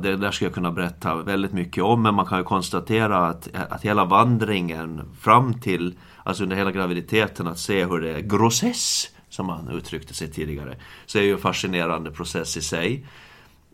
det 0.00 0.16
där 0.16 0.30
ska 0.30 0.44
jag 0.44 0.54
kunna 0.54 0.72
berätta 0.72 1.14
väldigt 1.14 1.52
mycket 1.52 1.84
om 1.84 2.02
men 2.02 2.14
man 2.14 2.26
kan 2.26 2.38
ju 2.38 2.44
konstatera 2.44 3.26
att, 3.26 3.48
att 3.54 3.82
hela 3.82 4.04
vandringen 4.04 5.02
fram 5.20 5.60
till, 5.60 5.98
alltså 6.24 6.42
under 6.42 6.56
hela 6.56 6.70
graviditeten, 6.70 7.46
att 7.46 7.58
se 7.58 7.84
hur 7.84 8.00
det 8.00 8.10
är 8.10 8.20
grossess, 8.20 9.08
som 9.28 9.46
man 9.46 9.68
uttryckte 9.68 10.14
sig 10.14 10.32
tidigare, 10.32 10.76
så 11.06 11.18
är 11.18 11.22
ju 11.22 11.32
en 11.32 11.38
fascinerande 11.38 12.10
process 12.10 12.56
i 12.56 12.62
sig. 12.62 13.06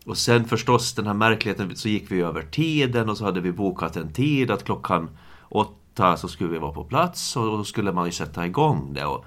Och 0.05 0.17
sen 0.17 0.45
förstås 0.45 0.93
den 0.93 1.07
här 1.07 1.13
märkligheten, 1.13 1.75
så 1.75 1.89
gick 1.89 2.11
vi 2.11 2.21
över 2.21 2.41
tiden 2.41 3.09
och 3.09 3.17
så 3.17 3.25
hade 3.25 3.41
vi 3.41 3.51
bokat 3.51 3.95
en 3.95 4.13
tid 4.13 4.51
att 4.51 4.63
klockan 4.63 5.09
åtta 5.49 6.17
så 6.17 6.27
skulle 6.27 6.49
vi 6.49 6.57
vara 6.57 6.73
på 6.73 6.83
plats 6.83 7.35
och 7.35 7.45
då 7.45 7.63
skulle 7.63 7.91
man 7.91 8.05
ju 8.05 8.11
sätta 8.11 8.45
igång 8.45 8.93
det. 8.93 9.05
Och, 9.05 9.25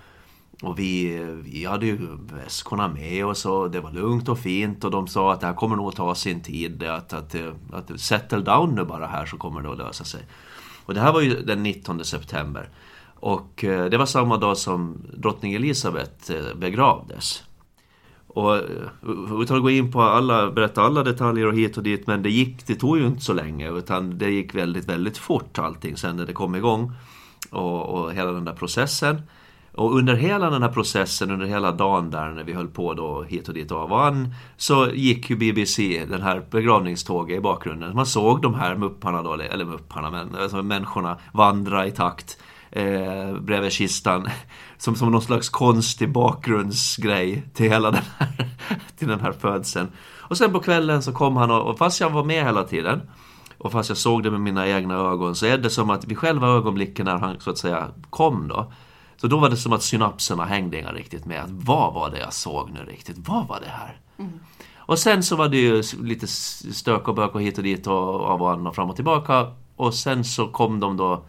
och 0.62 0.78
vi, 0.78 1.18
vi 1.44 1.64
hade 1.64 1.86
ju 1.86 1.98
väskorna 2.32 2.88
med 2.88 3.26
oss 3.26 3.46
och 3.46 3.70
det 3.70 3.80
var 3.80 3.90
lugnt 3.90 4.28
och 4.28 4.38
fint 4.38 4.84
och 4.84 4.90
de 4.90 5.06
sa 5.06 5.32
att 5.32 5.40
det 5.40 5.46
här 5.46 5.54
kommer 5.54 5.76
nog 5.76 5.88
att 5.88 5.96
ta 5.96 6.14
sin 6.14 6.42
tid. 6.42 6.82
Att, 6.82 7.12
att, 7.12 7.34
att 7.72 8.00
settle 8.00 8.40
down 8.40 8.74
nu 8.74 8.84
bara 8.84 9.06
här 9.06 9.26
så 9.26 9.36
kommer 9.36 9.62
det 9.62 9.70
att 9.70 9.78
lösa 9.78 10.04
sig. 10.04 10.20
Och 10.86 10.94
det 10.94 11.00
här 11.00 11.12
var 11.12 11.20
ju 11.20 11.42
den 11.42 11.62
19 11.62 12.04
september. 12.04 12.68
Och 13.14 13.64
eh, 13.64 13.84
det 13.84 13.98
var 13.98 14.06
samma 14.06 14.36
dag 14.36 14.56
som 14.56 15.02
drottning 15.16 15.54
Elisabet 15.54 16.30
eh, 16.30 16.54
begravdes. 16.56 17.42
Och 18.26 18.60
utan 19.40 19.56
att 19.56 19.62
gå 19.62 19.70
in 19.70 19.92
på 19.92 20.02
alla, 20.02 20.50
berätta 20.50 20.82
alla 20.82 21.02
detaljer 21.02 21.46
och 21.46 21.54
hit 21.54 21.76
och 21.76 21.82
dit, 21.82 22.06
men 22.06 22.22
det 22.22 22.30
gick, 22.30 22.66
det 22.66 22.74
tog 22.74 22.98
ju 22.98 23.06
inte 23.06 23.24
så 23.24 23.32
länge 23.32 23.70
utan 23.70 24.18
det 24.18 24.30
gick 24.30 24.54
väldigt, 24.54 24.88
väldigt 24.88 25.18
fort 25.18 25.58
allting 25.58 25.96
sen 25.96 26.16
när 26.16 26.26
det 26.26 26.32
kom 26.32 26.54
igång. 26.54 26.92
Och, 27.50 27.88
och 27.88 28.12
hela 28.12 28.32
den 28.32 28.44
där 28.44 28.52
processen. 28.52 29.22
Och 29.74 29.96
under 29.96 30.14
hela 30.14 30.50
den 30.50 30.62
här 30.62 30.68
processen, 30.68 31.30
under 31.30 31.46
hela 31.46 31.72
dagen 31.72 32.10
där 32.10 32.30
när 32.30 32.44
vi 32.44 32.52
höll 32.52 32.68
på 32.68 32.94
då 32.94 33.22
hit 33.22 33.48
och 33.48 33.54
dit 33.54 33.70
och 33.70 33.78
av 33.78 33.92
och 33.92 34.04
an, 34.04 34.34
så 34.56 34.88
gick 34.94 35.30
ju 35.30 35.36
BBC, 35.36 36.04
den 36.08 36.22
här 36.22 36.42
begravningståget 36.50 37.38
i 37.38 37.40
bakgrunden. 37.40 37.94
Man 37.94 38.06
såg 38.06 38.42
de 38.42 38.54
här 38.54 38.74
mupparna 38.74 39.22
då, 39.22 39.34
eller 39.34 39.64
mupparna, 39.64 40.10
men 40.10 40.36
alltså 40.36 40.62
människorna 40.62 41.18
vandra 41.32 41.86
i 41.86 41.90
takt 41.90 42.38
eh, 42.70 43.36
bredvid 43.40 43.72
kistan. 43.72 44.28
Som, 44.78 44.94
som 44.94 45.10
någon 45.10 45.22
slags 45.22 45.48
konstig 45.48 46.12
bakgrundsgrej 46.12 47.42
till 47.54 47.70
hela 47.70 47.90
den 47.90 48.02
här, 48.18 48.28
till 48.98 49.08
den 49.08 49.20
här 49.20 49.32
födseln. 49.32 49.88
Och 50.18 50.38
sen 50.38 50.52
på 50.52 50.60
kvällen 50.60 51.02
så 51.02 51.12
kom 51.12 51.36
han 51.36 51.50
och, 51.50 51.70
och 51.70 51.78
fast 51.78 52.00
jag 52.00 52.10
var 52.10 52.24
med 52.24 52.44
hela 52.44 52.64
tiden 52.64 53.00
och 53.58 53.72
fast 53.72 53.88
jag 53.88 53.98
såg 53.98 54.22
det 54.22 54.30
med 54.30 54.40
mina 54.40 54.68
egna 54.68 54.94
ögon 54.94 55.34
så 55.34 55.46
är 55.46 55.58
det 55.58 55.70
som 55.70 55.90
att 55.90 56.04
vid 56.04 56.18
själva 56.18 56.48
ögonblicken 56.48 57.06
när 57.06 57.18
han 57.18 57.40
så 57.40 57.50
att 57.50 57.58
säga 57.58 57.88
kom 58.10 58.48
då 58.48 58.72
så 59.22 59.28
då 59.28 59.38
var 59.38 59.50
det 59.50 59.56
som 59.56 59.72
att 59.72 59.82
synapserna 59.82 60.44
hängde 60.44 60.78
inga 60.78 60.92
riktigt 60.92 61.26
med. 61.26 61.44
Vad 61.48 61.94
var 61.94 62.10
det 62.10 62.18
jag 62.18 62.32
såg 62.32 62.70
nu 62.70 62.80
riktigt? 62.80 63.16
Vad 63.28 63.48
var 63.48 63.60
det 63.60 63.68
här? 63.68 63.96
Mm. 64.18 64.32
Och 64.76 64.98
sen 64.98 65.22
så 65.22 65.36
var 65.36 65.48
det 65.48 65.56
ju 65.56 65.82
lite 66.00 66.26
stök 66.26 67.08
och 67.08 67.14
bök 67.14 67.34
och 67.34 67.42
hit 67.42 67.58
och 67.58 67.64
dit 67.64 67.86
och 67.86 68.20
av 68.24 68.42
och 68.42 68.50
an 68.50 68.66
och 68.66 68.74
fram 68.74 68.90
och 68.90 68.96
tillbaka. 68.96 69.52
Och 69.76 69.94
sen 69.94 70.24
så 70.24 70.48
kom 70.48 70.80
de 70.80 70.96
då 70.96 71.24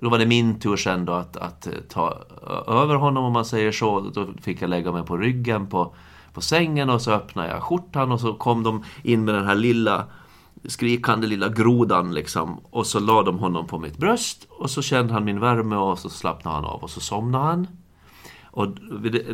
då 0.00 0.08
var 0.08 0.18
det 0.18 0.26
min 0.26 0.60
tur 0.60 0.76
sen 0.76 1.04
då 1.04 1.12
att, 1.12 1.36
att 1.36 1.68
ta 1.88 2.18
över 2.66 2.94
honom 2.94 3.24
om 3.24 3.32
man 3.32 3.44
säger 3.44 3.72
så. 3.72 4.00
Då 4.00 4.26
fick 4.42 4.62
jag 4.62 4.70
lägga 4.70 4.92
mig 4.92 5.02
på 5.02 5.16
ryggen 5.16 5.66
på, 5.66 5.94
på 6.32 6.40
sängen 6.40 6.90
och 6.90 7.02
så 7.02 7.12
öppnade 7.12 7.48
jag 7.48 7.62
skjortan 7.62 8.12
och 8.12 8.20
så 8.20 8.34
kom 8.34 8.62
de 8.62 8.84
in 9.02 9.24
med 9.24 9.34
den 9.34 9.46
här 9.46 9.54
lilla 9.54 10.04
skrikande 10.64 11.26
lilla 11.26 11.48
grodan 11.48 12.14
liksom. 12.14 12.60
Och 12.70 12.86
så 12.86 13.00
la 13.00 13.22
de 13.22 13.38
honom 13.38 13.66
på 13.66 13.78
mitt 13.78 13.96
bröst 13.96 14.46
och 14.50 14.70
så 14.70 14.82
kände 14.82 15.12
han 15.12 15.24
min 15.24 15.40
värme 15.40 15.76
och 15.76 15.98
så 15.98 16.10
slappnade 16.10 16.56
han 16.56 16.64
av 16.64 16.82
och 16.82 16.90
så 16.90 17.00
somnade 17.00 17.44
han. 17.44 17.66
Och 18.42 18.68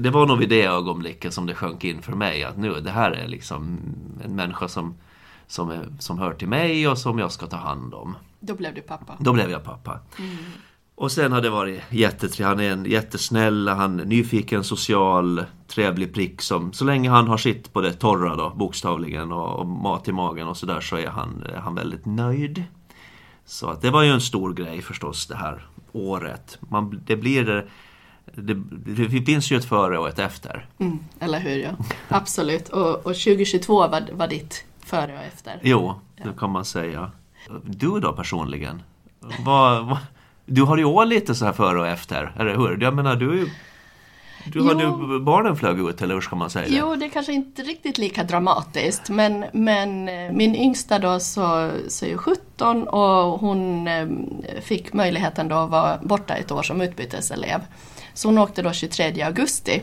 det 0.00 0.10
var 0.10 0.26
nog 0.26 0.38
vid 0.38 0.48
det 0.48 0.64
ögonblicket 0.64 1.34
som 1.34 1.46
det 1.46 1.54
sjönk 1.54 1.84
in 1.84 2.02
för 2.02 2.12
mig 2.12 2.44
att 2.44 2.56
nu, 2.56 2.80
det 2.80 2.90
här 2.90 3.10
är 3.10 3.28
liksom 3.28 3.78
en 4.24 4.36
människa 4.36 4.68
som, 4.68 4.94
som, 5.46 5.70
är, 5.70 5.88
som 5.98 6.18
hör 6.18 6.34
till 6.34 6.48
mig 6.48 6.88
och 6.88 6.98
som 6.98 7.18
jag 7.18 7.32
ska 7.32 7.46
ta 7.46 7.56
hand 7.56 7.94
om. 7.94 8.16
Då 8.40 8.54
blev 8.54 8.74
du 8.74 8.80
pappa? 8.80 9.16
Då 9.18 9.32
blev 9.32 9.50
jag 9.50 9.64
pappa. 9.64 10.00
Mm. 10.18 10.36
Och 10.96 11.12
sen 11.12 11.32
har 11.32 11.40
det 11.40 11.50
varit 11.50 11.82
jättetrevligt. 11.90 12.46
Han 12.46 12.60
är 12.60 12.72
en 12.72 12.84
jättesnäll, 12.84 13.68
han 13.68 14.00
är 14.00 14.04
nyfiken, 14.04 14.64
social, 14.64 15.44
trevlig 15.68 16.14
prick 16.14 16.42
som 16.42 16.72
så 16.72 16.84
länge 16.84 17.10
han 17.10 17.28
har 17.28 17.36
sitt 17.36 17.72
på 17.72 17.80
det 17.80 17.92
torra 17.92 18.36
då, 18.36 18.50
bokstavligen 18.50 19.32
och, 19.32 19.58
och 19.58 19.66
mat 19.66 20.08
i 20.08 20.12
magen 20.12 20.48
och 20.48 20.56
sådär 20.56 20.80
så 20.80 20.96
är 20.96 21.06
han, 21.06 21.42
är 21.54 21.56
han 21.56 21.74
väldigt 21.74 22.06
nöjd. 22.06 22.64
Så 23.44 23.70
att 23.70 23.82
det 23.82 23.90
var 23.90 24.02
ju 24.02 24.10
en 24.10 24.20
stor 24.20 24.54
grej 24.54 24.82
förstås 24.82 25.26
det 25.26 25.36
här 25.36 25.66
året. 25.92 26.58
Man, 26.60 27.02
det 27.06 27.16
blir 27.16 27.44
det, 28.24 28.54
det 29.10 29.24
finns 29.24 29.50
ju 29.50 29.56
ett 29.56 29.64
före 29.64 29.98
och 29.98 30.08
ett 30.08 30.18
efter. 30.18 30.66
Mm, 30.78 30.98
eller 31.20 31.40
hur 31.40 31.56
ja, 31.56 31.70
absolut. 32.08 32.68
Och, 32.68 32.94
och 32.94 33.02
2022 33.02 33.88
var, 33.88 34.08
var 34.12 34.28
ditt 34.28 34.64
före 34.80 35.18
och 35.18 35.24
efter. 35.24 35.60
Jo, 35.62 35.94
det 36.16 36.38
kan 36.38 36.50
man 36.50 36.64
säga. 36.64 37.12
Du 37.64 38.00
då 38.00 38.12
personligen? 38.12 38.82
Vad, 39.44 39.86
vad, 39.86 39.98
du 40.46 40.62
har 40.62 40.76
ju 40.76 40.84
år 40.84 41.04
lite 41.04 41.34
så 41.34 41.44
här 41.44 41.52
före 41.52 41.80
och 41.80 41.86
efter, 41.86 42.32
eller 42.38 42.56
hur? 42.56 42.82
Jag 42.82 42.94
menar, 42.94 43.16
du 43.16 43.50
du 44.46 44.58
jo. 44.58 44.68
hade 44.68 45.20
barnen 45.20 45.56
flög 45.56 45.80
ut, 45.80 46.02
eller 46.02 46.14
hur 46.14 46.20
ska 46.20 46.36
man 46.36 46.50
säga 46.50 46.68
det? 46.68 46.74
Jo, 46.76 46.96
det 46.96 47.04
är 47.04 47.10
kanske 47.10 47.32
inte 47.32 47.62
riktigt 47.62 47.98
lika 47.98 48.24
dramatiskt. 48.24 49.08
Men, 49.10 49.44
men 49.52 50.08
eh, 50.08 50.32
min 50.32 50.54
yngsta 50.54 50.98
då 50.98 51.20
så, 51.20 51.70
så 51.88 52.06
är 52.06 52.16
17 52.16 52.88
och 52.88 53.40
hon 53.40 53.88
eh, 53.88 54.06
fick 54.62 54.92
möjligheten 54.92 55.48
då 55.48 55.56
att 55.56 55.70
vara 55.70 55.98
borta 56.02 56.34
ett 56.34 56.52
år 56.52 56.62
som 56.62 56.80
utbyteselev. 56.80 57.60
Så 58.14 58.28
hon 58.28 58.38
åkte 58.38 58.62
då 58.62 58.72
23 58.72 59.22
augusti. 59.22 59.82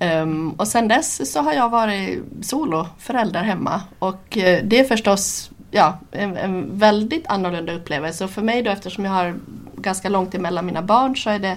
Um, 0.00 0.50
och 0.50 0.68
sen 0.68 0.88
dess 0.88 1.32
så 1.32 1.40
har 1.40 1.52
jag 1.52 1.68
varit 1.68 2.22
soloförälder 2.42 3.42
hemma 3.42 3.80
och 3.98 4.36
uh, 4.36 4.58
det 4.64 4.78
är 4.78 4.84
förstås 4.84 5.50
ja, 5.70 5.98
en, 6.10 6.36
en, 6.36 6.78
väldigt 6.78 7.26
annorlunda 7.26 7.72
upplevelse. 7.72 8.24
Och 8.24 8.30
för 8.30 8.42
mig 8.42 8.62
då 8.62 8.70
eftersom 8.70 9.04
jag 9.04 9.12
har 9.12 9.34
ganska 9.76 10.08
långt 10.08 10.34
emellan 10.34 10.66
mina 10.66 10.82
barn 10.82 11.16
så 11.16 11.30
är 11.30 11.38
det, 11.38 11.56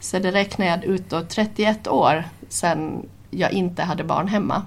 så 0.00 0.16
är 0.16 0.20
det 0.20 0.32
räknar 0.32 0.66
jag 0.66 0.84
ut 0.84 1.10
då 1.10 1.22
31 1.22 1.88
år 1.88 2.24
sedan 2.48 3.06
jag 3.30 3.52
inte 3.52 3.82
hade 3.82 4.04
barn 4.04 4.28
hemma. 4.28 4.62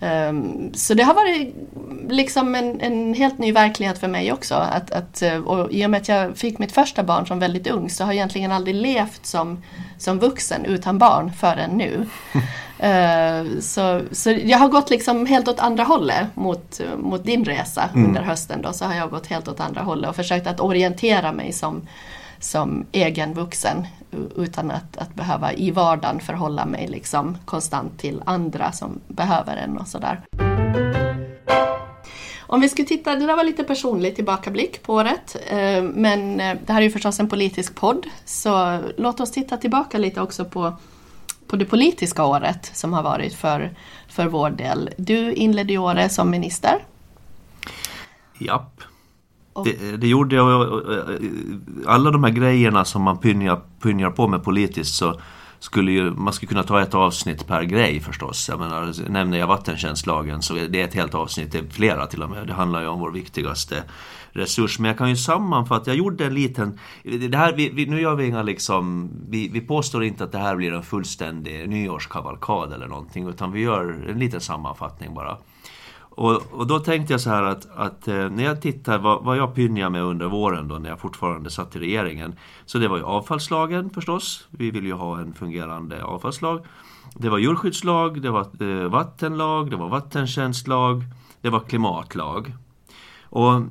Um, 0.00 0.74
så 0.74 0.94
det 0.94 1.02
har 1.02 1.14
varit 1.14 1.54
liksom 2.08 2.54
en, 2.54 2.80
en, 2.80 3.14
helt 3.14 3.38
ny 3.38 3.52
verklighet 3.52 3.98
för 3.98 4.08
mig 4.08 4.32
också. 4.32 4.54
Att, 4.54 4.90
att, 4.90 5.22
och 5.44 5.72
I 5.72 5.86
och 5.86 5.90
med 5.90 6.00
att 6.00 6.08
jag 6.08 6.36
fick 6.36 6.58
mitt 6.58 6.72
första 6.72 7.02
barn 7.02 7.26
som 7.26 7.38
väldigt 7.38 7.66
ung 7.66 7.90
så 7.90 8.04
har 8.04 8.12
jag 8.12 8.16
egentligen 8.16 8.52
aldrig 8.52 8.76
levt 8.76 9.26
som, 9.26 9.62
som 9.98 10.18
vuxen 10.18 10.64
utan 10.64 10.98
barn 10.98 11.32
förrän 11.32 11.70
nu. 11.70 12.06
uh, 12.34 13.60
så, 13.60 14.00
så 14.12 14.30
jag 14.30 14.58
har 14.58 14.68
gått 14.68 14.90
liksom 14.90 15.26
helt 15.26 15.48
åt 15.48 15.60
andra 15.60 15.84
hållet 15.84 16.26
mot, 16.34 16.80
mot 16.96 17.24
din 17.24 17.44
resa 17.44 17.88
mm. 17.94 18.06
under 18.06 18.22
hösten. 18.22 18.62
Då, 18.62 18.72
så 18.72 18.84
har 18.84 18.94
jag 18.94 19.10
gått 19.10 19.26
helt 19.26 19.48
åt 19.48 19.60
andra 19.60 19.82
hållet 19.82 20.10
och 20.10 20.16
försökt 20.16 20.46
att 20.46 20.60
orientera 20.60 21.32
mig 21.32 21.52
som 21.52 21.86
som 22.44 22.86
egen 22.92 23.34
vuxen 23.34 23.86
utan 24.36 24.70
att, 24.70 24.96
att 24.96 25.14
behöva 25.14 25.52
i 25.52 25.70
vardagen 25.70 26.20
förhålla 26.20 26.66
mig 26.66 26.88
liksom 26.88 27.38
konstant 27.44 27.98
till 27.98 28.22
andra 28.26 28.72
som 28.72 29.00
behöver 29.08 29.56
en 29.56 29.78
och 29.78 29.88
sådär. 29.88 30.20
Om 32.46 32.60
vi 32.60 32.68
skulle 32.68 32.88
titta, 32.88 33.14
det 33.16 33.26
där 33.26 33.36
var 33.36 33.44
lite 33.44 33.64
personlig 33.64 34.16
tillbakablick 34.16 34.82
på 34.82 34.94
året, 34.94 35.36
eh, 35.46 35.82
men 35.82 36.40
eh, 36.40 36.56
det 36.66 36.72
här 36.72 36.80
är 36.80 36.84
ju 36.84 36.90
förstås 36.90 37.20
en 37.20 37.28
politisk 37.28 37.74
podd, 37.74 38.06
så 38.24 38.80
låt 38.96 39.20
oss 39.20 39.30
titta 39.30 39.56
tillbaka 39.56 39.98
lite 39.98 40.20
också 40.20 40.44
på, 40.44 40.76
på 41.46 41.56
det 41.56 41.64
politiska 41.64 42.24
året 42.24 42.70
som 42.74 42.92
har 42.92 43.02
varit 43.02 43.34
för, 43.34 43.76
för 44.08 44.26
vår 44.26 44.50
del. 44.50 44.90
Du 44.96 45.32
inledde 45.32 45.72
ju 45.72 45.78
året 45.78 46.12
som 46.12 46.30
minister. 46.30 46.84
Japp. 48.38 48.80
Det, 49.64 49.96
det, 49.96 50.08
gjorde 50.08 50.36
jag. 50.36 50.62
Eh, 50.92 51.20
alla 51.86 52.10
de 52.10 52.24
här 52.24 52.30
grejerna 52.30 52.84
som 52.84 53.02
man 53.02 53.18
pynjar, 53.18 53.60
pynjar 53.80 54.10
på 54.10 54.28
med 54.28 54.44
politiskt 54.44 54.94
så 54.94 55.20
skulle 55.64 55.92
ju, 55.92 56.10
man 56.10 56.32
skulle 56.32 56.48
kunna 56.48 56.62
ta 56.62 56.82
ett 56.82 56.94
avsnitt 56.94 57.46
per 57.46 57.62
grej 57.62 58.00
förstås. 58.00 58.48
Jag 58.48 58.58
menar, 58.58 59.10
nämner 59.10 59.38
jag 59.38 59.46
vattentjänstlagen 59.46 60.42
så 60.42 60.56
är 60.56 60.68
det 60.68 60.80
ett 60.80 60.94
helt 60.94 61.14
avsnitt, 61.14 61.52
det 61.52 61.58
är 61.58 61.66
flera 61.70 62.06
till 62.06 62.22
och 62.22 62.30
med. 62.30 62.46
Det 62.46 62.52
handlar 62.52 62.80
ju 62.80 62.88
om 62.88 63.00
vår 63.00 63.10
viktigaste 63.10 63.82
resurs. 64.32 64.78
Men 64.78 64.88
jag 64.88 64.98
kan 64.98 65.08
ju 65.08 65.16
sammanfatta, 65.16 65.90
jag 65.90 65.96
gjorde 65.96 66.26
en 66.26 66.34
liten... 66.34 66.78
Det 67.02 67.36
här, 67.36 67.52
vi, 67.56 67.70
vi, 67.70 67.86
nu 67.86 68.00
gör 68.00 68.14
vi 68.14 68.26
inga 68.26 68.42
liksom... 68.42 69.10
Vi, 69.28 69.48
vi 69.48 69.60
påstår 69.60 70.04
inte 70.04 70.24
att 70.24 70.32
det 70.32 70.38
här 70.38 70.56
blir 70.56 70.72
en 70.72 70.82
fullständig 70.82 71.68
nyårskavalkad 71.68 72.72
eller 72.72 72.86
någonting 72.86 73.28
utan 73.28 73.52
vi 73.52 73.60
gör 73.60 74.06
en 74.08 74.18
liten 74.18 74.40
sammanfattning 74.40 75.14
bara. 75.14 75.36
Och, 76.16 76.42
och, 76.52 76.66
då 76.66 76.78
tänkte 76.78 77.12
jag 77.12 77.20
så 77.20 77.30
här 77.30 77.42
att, 77.42 77.68
att 77.76 78.08
eh, 78.08 78.30
när 78.30 78.44
jag 78.44 78.62
tittar 78.62 78.98
vad, 78.98 79.24
vad 79.24 79.36
jag 79.36 79.54
pynjade 79.54 79.90
med 79.90 80.02
under 80.02 80.26
våren 80.26 80.68
då 80.68 80.78
när 80.78 80.90
jag 80.90 81.00
fortfarande 81.00 81.50
satt 81.50 81.76
i 81.76 81.78
regeringen. 81.78 82.34
Så 82.66 82.78
det 82.78 82.88
var 82.88 82.96
ju 82.96 83.04
avfallslagen 83.04 83.90
förstås. 83.90 84.48
Vi 84.50 84.70
vill 84.70 84.86
ju 84.86 84.92
ha 84.92 85.20
en 85.20 85.34
fungerande 85.34 86.04
avfallslag. 86.04 86.66
Det 87.14 87.28
var 87.28 87.38
djurskyddslag, 87.38 88.22
det 88.22 88.30
var 88.30 88.46
eh, 88.62 88.88
vattenlag, 88.88 89.70
det 89.70 89.76
var 89.76 89.88
vattentjänstlag, 89.88 91.04
det 91.40 91.50
var 91.50 91.60
klimatlag. 91.60 92.54
Och 93.22 93.62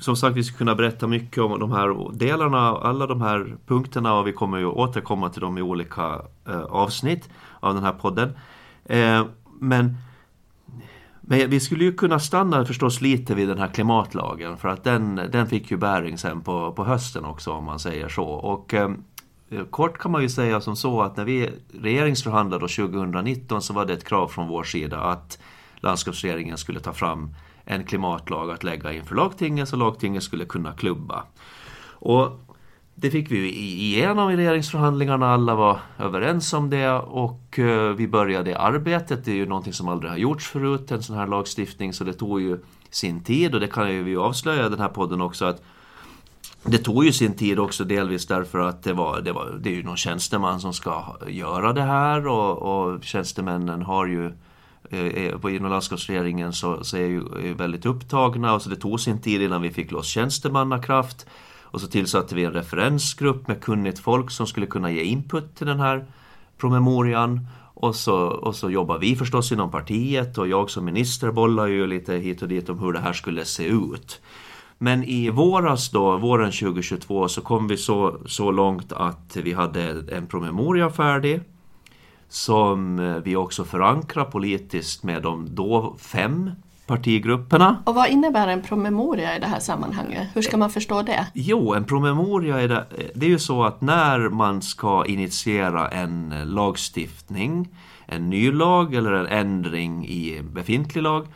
som 0.00 0.16
sagt, 0.16 0.36
vi 0.36 0.44
ska 0.44 0.58
kunna 0.58 0.74
berätta 0.74 1.06
mycket 1.06 1.38
om 1.38 1.60
de 1.60 1.72
här 1.72 2.12
delarna, 2.12 2.58
alla 2.58 3.06
de 3.06 3.22
här 3.22 3.56
punkterna 3.66 4.14
och 4.14 4.26
vi 4.26 4.32
kommer 4.32 4.58
ju 4.58 4.66
återkomma 4.66 5.28
till 5.28 5.40
dem 5.40 5.58
i 5.58 5.62
olika 5.62 6.22
eh, 6.48 6.62
avsnitt 6.62 7.28
av 7.60 7.74
den 7.74 7.84
här 7.84 7.92
podden. 7.92 8.32
Eh, 8.84 9.24
men 9.60 9.96
men 11.30 11.50
vi 11.50 11.60
skulle 11.60 11.84
ju 11.84 11.92
kunna 11.92 12.18
stanna 12.18 12.64
förstås 12.64 13.00
lite 13.00 13.34
vid 13.34 13.48
den 13.48 13.58
här 13.58 13.68
klimatlagen 13.68 14.56
för 14.56 14.68
att 14.68 14.84
den, 14.84 15.14
den 15.14 15.46
fick 15.46 15.70
ju 15.70 15.76
bäring 15.76 16.18
sen 16.18 16.40
på, 16.40 16.72
på 16.72 16.84
hösten 16.84 17.24
också 17.24 17.52
om 17.52 17.64
man 17.64 17.78
säger 17.78 18.08
så. 18.08 18.24
Och 18.24 18.74
eh, 18.74 18.90
kort 19.70 19.98
kan 19.98 20.10
man 20.10 20.22
ju 20.22 20.28
säga 20.28 20.60
som 20.60 20.76
så 20.76 21.02
att 21.02 21.16
när 21.16 21.24
vi 21.24 21.50
regeringsförhandlade 21.82 22.68
2019 22.68 23.62
så 23.62 23.72
var 23.72 23.86
det 23.86 23.92
ett 23.92 24.04
krav 24.04 24.28
från 24.28 24.48
vår 24.48 24.62
sida 24.64 25.00
att 25.00 25.38
landskapsregeringen 25.76 26.58
skulle 26.58 26.80
ta 26.80 26.92
fram 26.92 27.34
en 27.64 27.84
klimatlag 27.84 28.50
att 28.50 28.64
lägga 28.64 28.92
inför 28.92 29.14
lagtinget 29.14 29.68
så 29.68 29.76
lagtinget 29.76 30.22
skulle 30.22 30.44
kunna 30.44 30.72
klubba. 30.72 31.24
Och 31.90 32.47
det 33.00 33.10
fick 33.10 33.30
vi 33.30 33.52
igenom 33.52 34.30
i 34.30 34.36
regeringsförhandlingarna, 34.36 35.26
alla 35.26 35.54
var 35.54 35.80
överens 35.98 36.52
om 36.52 36.70
det 36.70 36.90
och 36.92 37.58
eh, 37.58 37.92
vi 37.92 38.08
började 38.08 38.58
arbetet. 38.58 39.24
Det 39.24 39.30
är 39.30 39.34
ju 39.34 39.46
någonting 39.46 39.72
som 39.72 39.88
aldrig 39.88 40.10
har 40.10 40.18
gjorts 40.18 40.48
förut, 40.48 40.90
en 40.90 41.02
sån 41.02 41.16
här 41.16 41.26
lagstiftning, 41.26 41.92
så 41.92 42.04
det 42.04 42.12
tog 42.12 42.40
ju 42.40 42.58
sin 42.90 43.24
tid 43.24 43.54
och 43.54 43.60
det 43.60 43.66
kan 43.66 43.92
ju 43.92 44.02
vi 44.02 44.16
avslöja 44.16 44.66
i 44.66 44.68
den 44.68 44.80
här 44.80 44.88
podden 44.88 45.20
också 45.20 45.44
att 45.44 45.62
det 46.64 46.78
tog 46.78 47.04
ju 47.04 47.12
sin 47.12 47.36
tid 47.36 47.58
också 47.58 47.84
delvis 47.84 48.26
därför 48.26 48.58
att 48.58 48.82
det, 48.82 48.92
var, 48.92 49.20
det, 49.20 49.32
var, 49.32 49.58
det 49.60 49.70
är 49.70 49.74
ju 49.74 49.82
någon 49.82 49.96
tjänsteman 49.96 50.60
som 50.60 50.72
ska 50.72 51.16
göra 51.28 51.72
det 51.72 51.82
här 51.82 52.26
och, 52.26 52.58
och 52.58 53.04
tjänstemännen 53.04 53.82
har 53.82 54.06
ju 54.06 54.26
eh, 54.90 55.06
eh, 55.06 55.54
inom 55.56 55.70
landskapsregeringen 55.70 56.52
så, 56.52 56.84
så 56.84 56.96
är 56.96 57.06
ju 57.06 57.18
är 57.18 57.54
väldigt 57.54 57.86
upptagna 57.86 58.54
och 58.54 58.62
så 58.62 58.70
det 58.70 58.76
tog 58.76 59.00
sin 59.00 59.20
tid 59.20 59.42
innan 59.42 59.62
vi 59.62 59.70
fick 59.70 59.90
loss 59.90 60.06
tjänstemannakraft. 60.06 61.26
Och 61.70 61.80
så 61.80 61.86
tillsatte 61.86 62.34
vi 62.34 62.44
en 62.44 62.52
referensgrupp 62.52 63.48
med 63.48 63.60
kunnigt 63.60 63.98
folk 63.98 64.30
som 64.30 64.46
skulle 64.46 64.66
kunna 64.66 64.90
ge 64.90 65.02
input 65.02 65.56
till 65.56 65.66
den 65.66 65.80
här 65.80 66.06
promemorian. 66.58 67.46
Och 67.74 67.94
så, 67.94 68.16
och 68.16 68.56
så 68.56 68.70
jobbar 68.70 68.98
vi 68.98 69.16
förstås 69.16 69.52
inom 69.52 69.70
partiet 69.70 70.38
och 70.38 70.48
jag 70.48 70.70
som 70.70 70.84
minister 70.84 71.30
bollar 71.30 71.66
ju 71.66 71.86
lite 71.86 72.14
hit 72.14 72.42
och 72.42 72.48
dit 72.48 72.68
om 72.68 72.78
hur 72.78 72.92
det 72.92 73.00
här 73.00 73.12
skulle 73.12 73.44
se 73.44 73.66
ut. 73.66 74.20
Men 74.78 75.04
i 75.04 75.30
våras 75.30 75.90
då, 75.90 76.16
våren 76.16 76.52
2022, 76.52 77.28
så 77.28 77.40
kom 77.40 77.68
vi 77.68 77.76
så, 77.76 78.16
så 78.26 78.50
långt 78.50 78.92
att 78.92 79.36
vi 79.36 79.52
hade 79.52 80.04
en 80.16 80.26
promemoria 80.26 80.90
färdig 80.90 81.40
som 82.28 82.96
vi 83.24 83.36
också 83.36 83.64
förankrar 83.64 84.24
politiskt 84.24 85.02
med 85.02 85.22
de 85.22 85.54
då 85.54 85.96
fem 85.98 86.50
partigrupperna. 86.88 87.82
Och 87.84 87.94
vad 87.94 88.08
innebär 88.08 88.48
en 88.48 88.62
promemoria 88.62 89.36
i 89.36 89.40
det 89.40 89.46
här 89.46 89.60
sammanhanget? 89.60 90.28
Hur 90.34 90.42
ska 90.42 90.56
man 90.56 90.70
förstå 90.70 91.02
det? 91.02 91.26
Jo, 91.34 91.74
en 91.74 91.84
promemoria 91.84 92.60
är 92.60 92.68
det, 92.68 92.84
det 93.14 93.26
är 93.26 93.30
ju 93.30 93.38
så 93.38 93.64
att 93.64 93.80
när 93.80 94.28
man 94.28 94.62
ska 94.62 95.04
initiera 95.06 95.88
en 95.88 96.34
lagstiftning 96.44 97.68
en 98.08 98.30
ny 98.30 98.52
lag 98.52 98.94
eller 98.94 99.12
en 99.12 99.26
ändring 99.26 100.06
i 100.06 100.42
befintlig 100.42 101.02
lag 101.02 101.26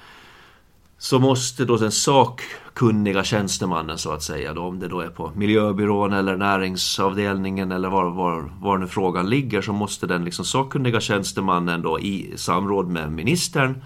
så 0.99 1.18
måste 1.18 1.64
då 1.64 1.76
den 1.76 1.92
sakkunniga 1.92 3.25
tjänstemannen 3.25 3.99
så 3.99 4.12
att 4.12 4.23
säga, 4.23 4.54
då, 4.54 4.62
om 4.62 4.78
det 4.78 4.88
då 4.88 5.00
är 5.00 5.09
på 5.09 5.32
miljöbyrån 5.35 6.12
eller 6.12 6.37
näringsavdelningen 6.37 7.73
eller 7.73 7.88
var, 7.88 8.11
var, 8.11 8.52
var 8.61 8.78
nu 8.78 8.87
frågan 8.87 9.30
ligger, 9.30 9.62
så 9.62 9.73
måste 9.73 10.06
den 10.06 10.25
liksom 10.25 10.44
sakkunniga 10.44 11.00
tjänstemannen 11.00 11.82
då 11.82 12.00
i 12.00 12.32
samråd 12.37 12.88
med 12.88 13.12
ministern 13.12 13.82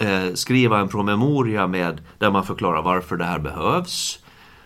eh, 0.00 0.34
skriva 0.34 0.78
en 0.78 0.88
promemoria 0.88 1.66
med, 1.66 2.00
där 2.18 2.30
man 2.30 2.44
förklarar 2.44 2.82
varför 2.82 3.16
det 3.16 3.24
här 3.24 3.38
behövs, 3.38 4.18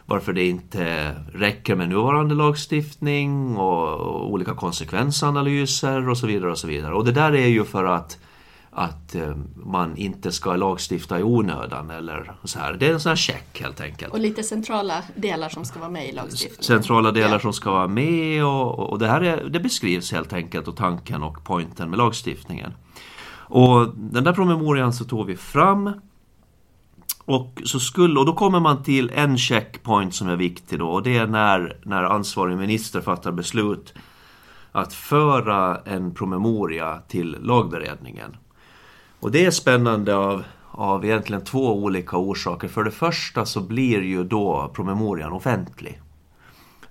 varför 0.07 0.33
det 0.33 0.49
inte 0.49 1.15
räcker 1.33 1.77
med 1.77 1.89
nuvarande 1.89 2.35
lagstiftning 2.35 3.57
och, 3.57 4.33
olika 4.33 4.55
konsekvensanalyser 4.55 6.09
och 6.09 6.19
så 6.19 6.27
vidare. 6.27 6.51
Och 6.51 6.59
så 6.59 6.67
vidare. 6.67 6.95
Och 6.95 7.05
det 7.05 7.13
där 7.13 7.33
är 7.33 7.49
ju 7.49 7.65
för 7.65 7.85
att 7.85 8.19
att 8.75 9.15
eh, 9.15 9.37
man 9.55 9.97
inte 9.97 10.33
ska 10.33 10.57
lagstifta 10.57 11.19
i 11.19 11.23
onödan 11.23 11.91
eller 11.91 12.33
så 12.45 12.59
här. 12.59 12.73
Det 12.73 12.87
är 12.87 12.93
en 12.93 13.01
sån 13.01 13.11
här 13.11 13.17
check 13.17 13.61
helt 13.61 13.81
enkelt. 13.81 14.13
Och 14.13 14.21
lite 14.21 14.43
centrala 14.43 15.03
delar 15.17 15.49
som 15.49 15.65
ska 15.65 15.79
vara 15.79 15.91
med 15.91 16.09
i 16.09 16.13
lagstiftningen. 16.13 16.63
Centrala 16.63 17.13
delar 17.13 17.33
ja. 17.33 17.39
som 17.39 17.53
ska 17.53 17.71
vara 17.71 17.89
med 17.89 18.45
och, 18.45 18.91
och 18.91 18.99
det 18.99 19.07
här 19.07 19.21
är, 19.21 19.45
det 19.45 19.61
beskrivs 19.61 20.13
helt 20.13 20.33
enkelt 20.33 20.69
och 20.69 20.77
tanken 20.77 21.23
och 21.23 21.45
poängen 21.45 21.91
med 21.91 21.99
lagstiftningen. 21.99 22.73
Och 23.55 23.89
den 23.97 24.25
där 24.25 24.33
promemorian 24.33 24.93
så 24.93 25.05
tog 25.05 25.27
vi 25.27 25.37
fram 25.37 25.91
och, 27.25 27.63
så 27.65 27.81
skulle, 27.81 28.21
och 28.21 28.27
då 28.27 28.33
kommer 28.33 28.61
man 28.61 28.83
till 28.83 29.11
en 29.15 29.39
checkpoint 29.39 30.15
som 30.15 30.29
är 30.29 30.37
viktig 30.37 30.79
då 30.79 30.89
och 30.89 31.03
det 31.03 31.17
är 31.17 31.27
när, 31.27 31.77
när 31.83 32.05
ansvarig 32.05 32.57
minister 32.57 33.01
fattar 33.01 33.33
beslut 33.33 33.95
att 34.73 34.93
föra 34.93 35.77
en 35.85 36.15
promemoria 36.15 36.99
till 37.09 37.37
lagberedningen. 37.41 38.37
Och 39.21 39.31
det 39.31 39.47
är 39.47 39.51
spännande 39.51 40.17
av, 40.17 40.45
av 40.71 41.05
egentligen 41.05 41.45
två 41.45 41.83
olika 41.83 42.17
orsaker. 42.17 42.69
För 42.69 42.85
det 42.85 42.91
första 42.91 43.45
så 43.45 43.61
blir 43.61 44.03
ju 44.03 44.25
då 44.25 44.71
promemorian 44.75 45.33
offentlig. 45.33 46.01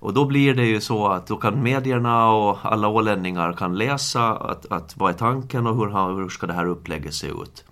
Och 0.01 0.13
då 0.13 0.25
blir 0.25 0.53
det 0.53 0.65
ju 0.65 0.81
så 0.81 1.07
att 1.07 1.27
då 1.27 1.37
kan 1.37 1.63
medierna 1.63 2.31
och 2.31 2.57
alla 2.61 2.87
ålänningar 2.87 3.53
kan 3.53 3.77
läsa 3.77 4.35
att, 4.35 4.71
att 4.71 4.97
vad 4.97 5.13
är 5.13 5.17
tanken 5.17 5.67
och 5.67 5.75
hur, 5.75 6.15
hur 6.21 6.29
ska 6.29 6.47
det 6.47 6.53
här 6.53 6.65
upplägget 6.65 7.13
se 7.13 7.27
ut. 7.27 7.65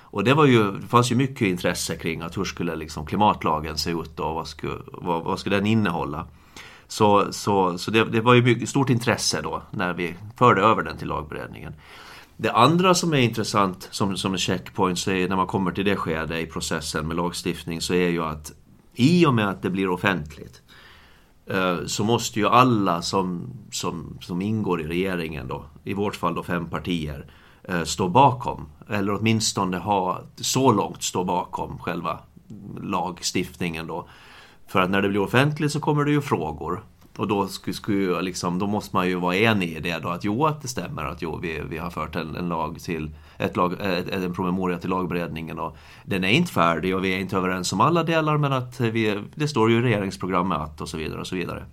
Och 0.00 0.24
det, 0.24 0.34
var 0.34 0.46
ju, 0.46 0.72
det 0.72 0.86
fanns 0.86 1.12
ju 1.12 1.16
mycket 1.16 1.48
intresse 1.48 1.96
kring 1.96 2.20
att 2.20 2.36
hur 2.36 2.44
skulle 2.44 2.76
liksom 2.76 3.06
klimatlagen 3.06 3.78
se 3.78 3.90
ut 3.90 4.20
och 4.20 4.34
vad 4.34 4.48
skulle, 4.48 4.74
vad, 4.86 5.24
vad 5.24 5.38
skulle 5.38 5.56
den 5.56 5.66
innehålla. 5.66 6.26
Så, 6.88 7.32
så, 7.32 7.78
så 7.78 7.90
det, 7.90 8.04
det 8.04 8.20
var 8.20 8.34
ju 8.34 8.42
mycket, 8.42 8.68
stort 8.68 8.90
intresse 8.90 9.40
då 9.42 9.62
när 9.70 9.92
vi 9.92 10.14
förde 10.36 10.62
över 10.62 10.82
den 10.82 10.96
till 10.96 11.08
lagberedningen. 11.08 11.74
Det 12.36 12.50
andra 12.50 12.94
som 12.94 13.12
är 13.12 13.18
intressant 13.18 13.88
som, 13.90 14.16
som 14.16 14.32
en 14.32 14.38
checkpoint 14.38 14.98
så 14.98 15.10
är 15.10 15.28
när 15.28 15.36
man 15.36 15.46
kommer 15.46 15.70
till 15.70 15.84
det 15.84 15.96
skedet 15.96 16.38
i 16.38 16.46
processen 16.46 17.06
med 17.08 17.16
lagstiftning 17.16 17.80
så 17.80 17.94
är 17.94 18.08
ju 18.08 18.24
att 18.24 18.52
i 18.94 19.26
och 19.26 19.34
med 19.34 19.48
att 19.48 19.62
det 19.62 19.70
blir 19.70 19.88
offentligt 19.88 20.62
Eh, 21.50 21.78
så 21.86 22.04
måste 22.04 22.40
ju 22.40 22.48
alla 22.48 23.02
som, 23.02 23.50
som, 23.72 24.18
som 24.20 24.42
ingår 24.42 24.80
i 24.80 24.86
regeringen 24.86 25.48
då, 25.48 25.64
i 25.84 25.94
vårt 25.94 26.16
fall 26.16 26.34
då 26.34 26.42
fem 26.42 26.70
partier, 26.70 27.26
eh, 27.64 27.82
stå 27.82 28.08
bakom. 28.08 28.68
Eller 28.88 29.14
åtminstone 29.14 29.78
ha 29.78 30.20
så 30.36 30.72
långt 30.72 31.02
stå 31.02 31.24
bakom 31.24 31.78
själva 31.78 32.18
lagstiftningen 32.82 33.86
då. 33.86 34.08
För 34.66 34.80
att 34.80 34.90
när 34.90 35.02
det 35.02 35.08
blir 35.08 35.20
offentligt 35.20 35.72
så 35.72 35.80
kommer 35.80 36.04
det 36.04 36.10
ju 36.10 36.20
frågor. 36.20 36.84
Och 37.18 37.28
då, 37.28 37.48
skulle, 37.48 38.20
liksom, 38.20 38.58
då 38.58 38.66
måste 38.66 38.96
man 38.96 39.08
ju 39.08 39.14
vara 39.14 39.36
enig 39.36 39.68
i 39.68 39.80
det 39.80 39.98
då, 39.98 40.08
att 40.08 40.24
jo, 40.24 40.46
att 40.46 40.62
det 40.62 40.68
stämmer 40.68 41.04
att 41.04 41.22
jo, 41.22 41.38
vi, 41.42 41.62
vi 41.68 41.78
har 41.78 41.90
fört 41.90 42.16
en, 42.16 42.36
en, 42.36 42.48
lag 42.48 42.80
till, 42.80 43.10
ett 43.38 43.56
lag, 43.56 43.74
en 44.12 44.34
promemoria 44.34 44.78
till 44.78 44.90
lagberedningen 44.90 45.58
och 45.58 45.76
den 46.04 46.24
är 46.24 46.28
inte 46.28 46.52
färdig 46.52 46.96
och 46.96 47.04
vi 47.04 47.14
är 47.14 47.18
inte 47.18 47.36
överens 47.36 47.72
om 47.72 47.80
alla 47.80 48.02
delar 48.02 48.36
men 48.36 48.52
att 48.52 48.80
vi, 48.80 49.22
det 49.34 49.48
står 49.48 49.70
ju 49.70 49.78
i 49.78 49.82
regeringsprogrammet 49.82 50.58
att 50.58 50.80
och 50.80 50.88
så 50.88 50.96
vidare 50.96 51.20
och 51.20 51.26
så 51.26 51.36
vidare. 51.36 51.64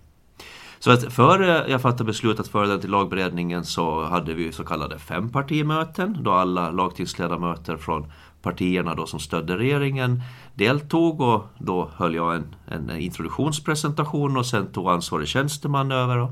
Så 0.80 0.92
att 0.92 1.14
före 1.14 1.66
jag 1.68 1.82
fattade 1.82 2.04
beslut 2.04 2.40
att 2.40 2.48
föra 2.48 2.68
den 2.68 2.80
till 2.80 2.90
lagberedningen 2.90 3.66
så 3.66 4.04
hade 4.04 4.34
vi 4.34 4.52
så 4.52 4.64
kallade 4.64 5.00
fempartimöten 5.00 6.18
då 6.22 6.32
alla 6.32 6.72
lagtingsledamöter 6.72 7.78
från 7.78 8.12
partierna 8.46 8.96
då 8.96 9.06
som 9.06 9.20
stödde 9.20 9.58
regeringen 9.58 10.22
deltog 10.56 11.22
och 11.22 11.44
då 11.58 11.90
höll 11.96 12.16
jag 12.16 12.36
en, 12.36 12.56
en 12.68 13.00
introduktionspresentation 13.00 14.38
och 14.38 14.46
sen 14.46 14.72
tog 14.72 14.90
ansvarig 14.90 15.28
tjänsteman 15.28 15.92
över 15.92 16.18
och, 16.18 16.32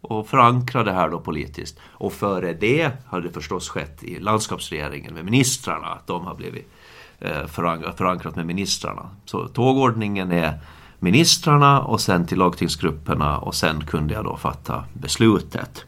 och 0.00 0.28
förankrade 0.28 0.90
det 0.90 0.96
här 0.96 1.08
då 1.08 1.20
politiskt. 1.20 1.78
Och 1.86 2.12
före 2.12 2.52
det 2.52 2.90
hade 3.06 3.28
det 3.28 3.34
förstås 3.34 3.68
skett 3.68 4.04
i 4.04 4.18
landskapsregeringen 4.18 5.14
med 5.14 5.24
ministrarna, 5.24 5.86
att 5.86 6.06
de 6.06 6.26
har 6.26 6.34
blivit 6.34 6.72
eh, 7.18 7.46
förankrat 7.96 8.36
med 8.36 8.46
ministrarna. 8.46 9.10
Så 9.24 9.48
tågordningen 9.48 10.32
är 10.32 10.58
ministrarna 10.98 11.80
och 11.80 12.00
sen 12.00 12.26
till 12.26 12.38
lagtingsgrupperna 12.38 13.38
och 13.38 13.54
sen 13.54 13.86
kunde 13.86 14.14
jag 14.14 14.24
då 14.24 14.36
fatta 14.36 14.84
beslutet. 14.92 15.84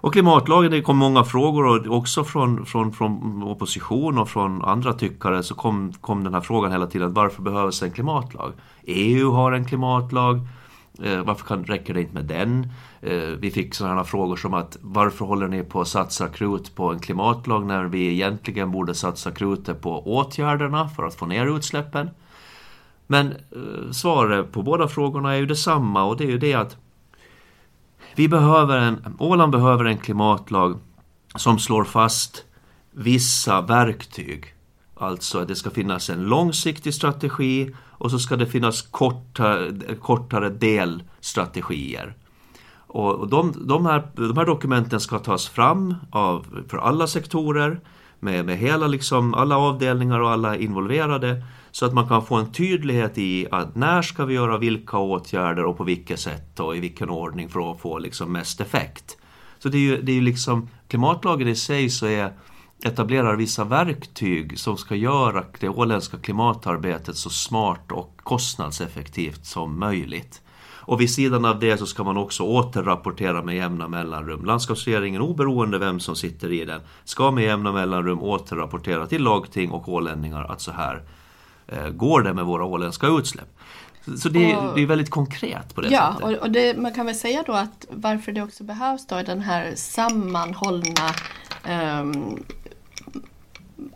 Och 0.00 0.12
klimatlagen, 0.12 0.70
det 0.70 0.82
kom 0.82 0.96
många 0.96 1.24
frågor 1.24 1.66
och 1.66 1.96
också 1.96 2.24
från, 2.24 2.66
från, 2.66 2.92
från 2.92 3.42
opposition 3.42 4.18
och 4.18 4.28
från 4.28 4.64
andra 4.64 4.92
tyckare 4.92 5.42
så 5.42 5.54
kom, 5.54 5.92
kom 6.00 6.24
den 6.24 6.34
här 6.34 6.40
frågan 6.40 6.72
hela 6.72 6.86
tiden. 6.86 7.14
Varför 7.14 7.42
behövs 7.42 7.82
en 7.82 7.90
klimatlag? 7.90 8.52
EU 8.84 9.30
har 9.30 9.52
en 9.52 9.64
klimatlag. 9.64 10.40
Eh, 11.02 11.22
varför 11.22 11.46
kan, 11.46 11.64
räcker 11.64 11.94
det 11.94 12.00
inte 12.00 12.14
med 12.14 12.24
den? 12.24 12.72
Eh, 13.00 13.28
vi 13.38 13.50
fick 13.50 13.74
sådana 13.74 14.04
frågor 14.04 14.36
som 14.36 14.54
att 14.54 14.76
varför 14.80 15.24
håller 15.24 15.48
ni 15.48 15.62
på 15.62 15.80
att 15.80 15.88
satsa 15.88 16.28
krut 16.28 16.74
på 16.74 16.92
en 16.92 16.98
klimatlag 16.98 17.66
när 17.66 17.84
vi 17.84 18.12
egentligen 18.12 18.70
borde 18.70 18.94
satsa 18.94 19.30
krutet 19.30 19.80
på 19.80 20.16
åtgärderna 20.16 20.88
för 20.88 21.06
att 21.06 21.14
få 21.14 21.26
ner 21.26 21.56
utsläppen? 21.56 22.10
Men 23.06 23.26
eh, 23.26 23.90
svaret 23.92 24.52
på 24.52 24.62
båda 24.62 24.88
frågorna 24.88 25.34
är 25.34 25.38
ju 25.38 25.46
detsamma 25.46 26.04
och 26.04 26.16
det 26.16 26.24
är 26.24 26.30
ju 26.30 26.38
det 26.38 26.54
att 26.54 26.76
vi 28.18 28.28
behöver 28.28 28.78
en, 28.78 29.16
Åland 29.18 29.52
behöver 29.52 29.84
en 29.84 29.98
klimatlag 29.98 30.78
som 31.36 31.58
slår 31.58 31.84
fast 31.84 32.44
vissa 32.90 33.60
verktyg. 33.60 34.44
Alltså 34.96 35.38
att 35.38 35.48
det 35.48 35.56
ska 35.56 35.70
finnas 35.70 36.10
en 36.10 36.22
långsiktig 36.24 36.94
strategi 36.94 37.74
och 37.90 38.10
så 38.10 38.18
ska 38.18 38.36
det 38.36 38.46
finnas 38.46 38.82
kortare, 38.82 39.94
kortare 40.00 40.48
delstrategier. 40.48 42.14
Och 42.86 43.28
de, 43.28 43.54
de, 43.66 43.86
här, 43.86 44.08
de 44.14 44.36
här 44.36 44.46
dokumenten 44.46 45.00
ska 45.00 45.18
tas 45.18 45.48
fram 45.48 45.94
av, 46.10 46.64
för 46.68 46.78
alla 46.78 47.06
sektorer 47.06 47.80
med, 48.20 48.44
med 48.44 48.56
hela 48.56 48.86
liksom, 48.86 49.34
alla 49.34 49.58
avdelningar 49.58 50.20
och 50.20 50.30
alla 50.30 50.56
involverade 50.56 51.42
så 51.70 51.86
att 51.86 51.94
man 51.94 52.08
kan 52.08 52.26
få 52.26 52.34
en 52.34 52.52
tydlighet 52.52 53.18
i 53.18 53.46
att 53.50 53.76
när 53.76 54.02
ska 54.02 54.24
vi 54.24 54.34
göra 54.34 54.58
vilka 54.58 54.98
åtgärder 54.98 55.64
och 55.64 55.76
på 55.76 55.84
vilket 55.84 56.20
sätt 56.20 56.60
och 56.60 56.76
i 56.76 56.80
vilken 56.80 57.10
ordning 57.10 57.48
för 57.48 57.72
att 57.72 57.80
få 57.80 57.98
liksom 57.98 58.32
mest 58.32 58.60
effekt. 58.60 59.16
Så 59.58 59.68
det 59.68 59.76
är 59.76 59.80
ju, 59.80 60.02
det 60.02 60.12
är 60.12 60.16
ju 60.16 60.20
liksom, 60.20 60.68
klimatlagen 60.88 61.48
i 61.48 61.56
sig 61.56 61.90
så 61.90 62.06
är 62.06 62.32
etablerar 62.84 63.36
vissa 63.36 63.64
verktyg 63.64 64.58
som 64.58 64.76
ska 64.76 64.94
göra 64.94 65.44
det 65.60 65.68
åländska 65.68 66.16
klimatarbetet 66.16 67.16
så 67.16 67.30
smart 67.30 67.92
och 67.92 68.20
kostnadseffektivt 68.22 69.46
som 69.46 69.78
möjligt. 69.78 70.42
Och 70.88 71.00
vid 71.00 71.10
sidan 71.10 71.44
av 71.44 71.58
det 71.58 71.78
så 71.78 71.86
ska 71.86 72.04
man 72.04 72.16
också 72.16 72.42
återrapportera 72.42 73.42
med 73.42 73.56
jämna 73.56 73.88
mellanrum. 73.88 74.44
Landskapsregeringen, 74.44 75.22
oberoende 75.22 75.78
vem 75.78 76.00
som 76.00 76.16
sitter 76.16 76.52
i 76.52 76.64
den, 76.64 76.80
ska 77.04 77.30
med 77.30 77.44
jämna 77.44 77.72
mellanrum 77.72 78.22
återrapportera 78.22 79.06
till 79.06 79.22
lagting 79.22 79.70
och 79.70 79.88
ålänningar 79.88 80.44
att 80.44 80.60
så 80.60 80.72
här 80.72 81.02
går 81.90 82.22
det 82.22 82.34
med 82.34 82.44
våra 82.44 82.64
åländska 82.64 83.06
utsläpp. 83.06 83.48
Så 84.16 84.28
det, 84.28 84.56
och, 84.56 84.74
det 84.74 84.82
är 84.82 84.86
väldigt 84.86 85.10
konkret 85.10 85.74
på 85.74 85.80
det 85.80 85.88
ja, 85.88 86.12
sättet. 86.12 86.30
Ja, 86.30 86.36
och, 86.36 86.42
och 86.42 86.50
det, 86.50 86.78
man 86.78 86.94
kan 86.94 87.06
väl 87.06 87.14
säga 87.14 87.44
då 87.46 87.52
att 87.52 87.86
varför 87.90 88.32
det 88.32 88.42
också 88.42 88.64
behövs 88.64 89.06
då 89.06 89.22
den 89.22 89.40
här 89.40 89.72
sammanhållna 89.74 91.14
um, 92.00 92.44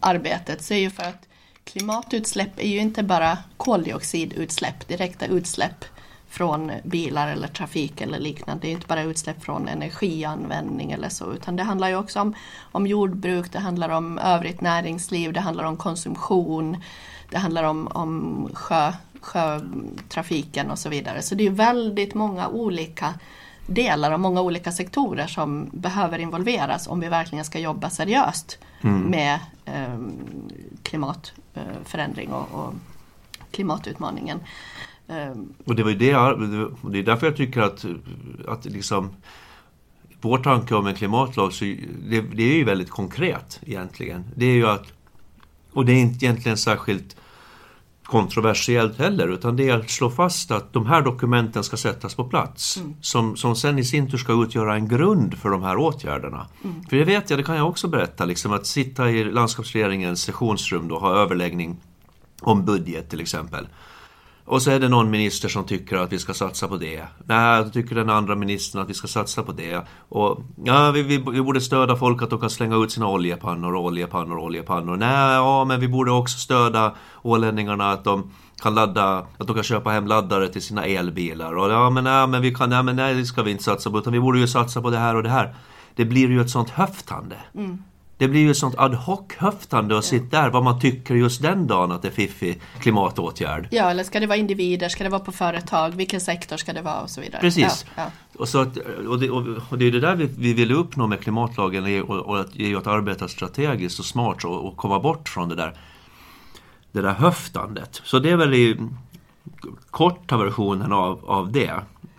arbetet 0.00 0.62
så 0.62 0.74
är 0.74 0.78
ju 0.78 0.90
för 0.90 1.02
att 1.02 1.28
klimatutsläpp 1.64 2.58
är 2.58 2.68
ju 2.68 2.78
inte 2.78 3.02
bara 3.02 3.38
koldioxidutsläpp, 3.56 4.88
direkta 4.88 5.26
utsläpp 5.26 5.84
från 6.28 6.72
bilar 6.84 7.28
eller 7.28 7.48
trafik 7.48 8.00
eller 8.00 8.18
liknande. 8.18 8.66
Det 8.66 8.68
är 8.68 8.72
inte 8.72 8.86
bara 8.86 9.02
utsläpp 9.02 9.44
från 9.44 9.68
energianvändning 9.68 10.92
eller 10.92 11.08
så 11.08 11.32
utan 11.32 11.56
det 11.56 11.62
handlar 11.62 11.88
ju 11.88 11.96
också 11.96 12.20
om, 12.20 12.34
om 12.72 12.86
jordbruk, 12.86 13.52
det 13.52 13.58
handlar 13.58 13.88
om 13.88 14.18
övrigt 14.18 14.60
näringsliv, 14.60 15.32
det 15.32 15.40
handlar 15.40 15.64
om 15.64 15.76
konsumtion, 15.76 16.76
det 17.32 17.38
handlar 17.38 17.64
om, 17.64 17.86
om 17.86 18.48
sjö, 18.54 18.92
sjötrafiken 19.20 20.70
och 20.70 20.78
så 20.78 20.88
vidare. 20.88 21.22
Så 21.22 21.34
det 21.34 21.46
är 21.46 21.50
väldigt 21.50 22.14
många 22.14 22.48
olika 22.48 23.14
delar 23.66 24.12
och 24.12 24.20
många 24.20 24.40
olika 24.40 24.72
sektorer 24.72 25.26
som 25.26 25.70
behöver 25.72 26.18
involveras 26.18 26.86
om 26.86 27.00
vi 27.00 27.08
verkligen 27.08 27.44
ska 27.44 27.58
jobba 27.58 27.90
seriöst 27.90 28.58
mm. 28.80 29.02
med 29.02 29.38
eh, 29.64 29.98
klimatförändring 30.82 32.32
och, 32.32 32.64
och 32.64 32.74
klimatutmaningen. 33.50 34.40
Och 35.64 35.74
det 35.74 35.82
var 35.82 35.90
det, 35.90 36.92
det 36.92 36.98
är 36.98 37.02
därför 37.02 37.26
jag 37.26 37.36
tycker 37.36 37.60
att, 37.60 37.84
att 38.48 38.64
liksom 38.64 39.10
vår 40.20 40.38
tanke 40.38 40.74
om 40.74 40.86
en 40.86 40.94
klimatlag, 40.94 41.52
så 41.52 41.64
det, 41.64 42.20
det 42.20 42.42
är 42.42 42.56
ju 42.56 42.64
väldigt 42.64 42.90
konkret 42.90 43.60
egentligen. 43.62 44.24
Det 44.34 44.46
är 44.46 44.54
ju 44.54 44.66
att, 44.66 44.92
och 45.72 45.86
det 45.86 45.92
är 45.92 46.00
inte 46.00 46.24
egentligen 46.24 46.58
särskilt 46.58 47.16
kontroversiellt 48.12 48.98
heller 48.98 49.28
utan 49.28 49.56
det 49.56 49.68
är 49.68 49.78
att 49.78 49.90
slå 49.90 50.10
fast 50.10 50.50
att 50.50 50.72
de 50.72 50.86
här 50.86 51.02
dokumenten 51.02 51.64
ska 51.64 51.76
sättas 51.76 52.14
på 52.14 52.24
plats 52.24 52.76
mm. 52.76 52.94
som, 53.00 53.36
som 53.36 53.56
sen 53.56 53.78
i 53.78 53.84
sin 53.84 54.10
tur 54.10 54.18
ska 54.18 54.42
utgöra 54.42 54.74
en 54.74 54.88
grund 54.88 55.38
för 55.38 55.50
de 55.50 55.62
här 55.62 55.76
åtgärderna. 55.76 56.46
Mm. 56.64 56.84
För 56.88 56.96
det 56.96 57.04
vet 57.04 57.30
jag, 57.30 57.38
det 57.38 57.42
kan 57.42 57.56
jag 57.56 57.68
också 57.68 57.88
berätta, 57.88 58.24
liksom 58.24 58.52
att 58.52 58.66
sitta 58.66 59.10
i 59.10 59.24
landskapsregeringens 59.24 60.22
sessionsrum 60.22 60.92
och 60.92 61.00
ha 61.00 61.14
överläggning 61.14 61.76
om 62.40 62.64
budget 62.64 63.10
till 63.10 63.20
exempel. 63.20 63.66
Och 64.44 64.62
så 64.62 64.70
är 64.70 64.80
det 64.80 64.88
någon 64.88 65.10
minister 65.10 65.48
som 65.48 65.64
tycker 65.64 65.96
att 65.96 66.12
vi 66.12 66.18
ska 66.18 66.34
satsa 66.34 66.68
på 66.68 66.76
det. 66.76 67.02
Nej, 67.24 67.64
då 67.64 67.70
tycker 67.70 67.94
den 67.94 68.10
andra 68.10 68.34
ministern 68.34 68.82
att 68.82 68.90
vi 68.90 68.94
ska 68.94 69.08
satsa 69.08 69.42
på 69.42 69.52
det. 69.52 69.80
Och 70.08 70.42
ja, 70.64 70.90
vi, 70.90 71.02
vi, 71.02 71.24
vi 71.32 71.42
borde 71.42 71.60
stödja 71.60 71.96
folk 71.96 72.22
att 72.22 72.30
de 72.30 72.40
kan 72.40 72.50
slänga 72.50 72.76
ut 72.76 72.92
sina 72.92 73.08
oljepannor, 73.08 73.76
oljepannor, 73.76 74.38
oljepannor. 74.38 74.96
Nej, 74.96 75.34
ja, 75.34 75.64
men 75.64 75.80
vi 75.80 75.88
borde 75.88 76.10
också 76.10 76.38
stödja 76.38 76.92
ålänningarna 77.22 77.90
att 77.90 78.04
de 78.04 78.30
kan 78.62 78.74
ladda, 78.74 79.26
att 79.38 79.46
de 79.46 79.54
kan 79.54 79.64
köpa 79.64 79.90
hem 79.90 80.06
laddare 80.06 80.48
till 80.48 80.62
sina 80.62 80.84
elbilar. 80.84 81.56
Och 81.56 81.70
ja, 81.70 81.90
men 81.90 82.04
nej, 82.04 82.26
men 82.26 82.42
vi 82.42 82.54
kan, 82.54 82.70
nej, 82.70 82.82
men 82.82 82.96
nej, 82.96 83.14
det 83.14 83.24
ska 83.24 83.42
vi 83.42 83.50
inte 83.50 83.64
satsa 83.64 83.90
på, 83.90 83.98
utan 83.98 84.12
vi 84.12 84.20
borde 84.20 84.38
ju 84.38 84.48
satsa 84.48 84.82
på 84.82 84.90
det 84.90 84.98
här 84.98 85.16
och 85.16 85.22
det 85.22 85.28
här. 85.28 85.54
Det 85.94 86.04
blir 86.04 86.28
ju 86.28 86.40
ett 86.40 86.50
sånt 86.50 86.70
höftande. 86.70 87.36
Mm. 87.54 87.82
Det 88.22 88.28
blir 88.28 88.40
ju 88.40 88.50
ett 88.50 88.56
sånt 88.56 88.74
ad 88.78 88.96
hoc-höftande 88.96 89.98
att 89.98 90.04
sitta 90.04 90.42
där 90.42 90.50
vad 90.50 90.64
man 90.64 90.80
tycker 90.80 91.14
just 91.14 91.42
den 91.42 91.66
dagen 91.66 91.92
att 91.92 92.02
det 92.02 92.08
är 92.08 92.12
fiffig 92.12 92.60
klimatåtgärd. 92.80 93.68
Ja, 93.70 93.90
eller 93.90 94.04
ska 94.04 94.20
det 94.20 94.26
vara 94.26 94.36
individer, 94.36 94.88
ska 94.88 95.04
det 95.04 95.10
vara 95.10 95.20
på 95.20 95.32
företag, 95.32 95.90
vilken 95.90 96.20
sektor 96.20 96.56
ska 96.56 96.72
det 96.72 96.82
vara 96.82 97.00
och 97.00 97.10
så 97.10 97.20
vidare. 97.20 97.40
Precis. 97.40 97.86
Ja, 97.96 98.02
ja. 98.02 98.10
Och, 98.38 98.48
så 98.48 98.58
att, 98.58 98.76
och, 99.08 99.18
det, 99.18 99.30
och 99.30 99.78
det 99.78 99.86
är 99.86 99.90
det 99.90 100.00
där 100.00 100.14
vi, 100.14 100.28
vi 100.38 100.52
vill 100.52 100.72
uppnå 100.72 101.06
med 101.06 101.20
klimatlagen 101.20 102.02
och, 102.02 102.18
och 102.18 102.40
att, 102.40 102.56
är 102.56 102.76
att 102.76 102.86
arbeta 102.86 103.28
strategiskt 103.28 103.98
och 103.98 104.04
smart 104.04 104.44
och, 104.44 104.66
och 104.66 104.76
komma 104.76 105.00
bort 105.00 105.28
från 105.28 105.48
det 105.48 105.54
där, 105.54 105.74
det 106.92 107.00
där 107.00 107.12
höftandet. 107.12 108.00
Så 108.04 108.18
det 108.18 108.30
är 108.30 108.36
väl 108.36 108.54
i 108.54 108.76
korta 109.90 110.36
versionen 110.36 110.92
av, 110.92 111.24
av 111.30 111.52
det. 111.52 111.72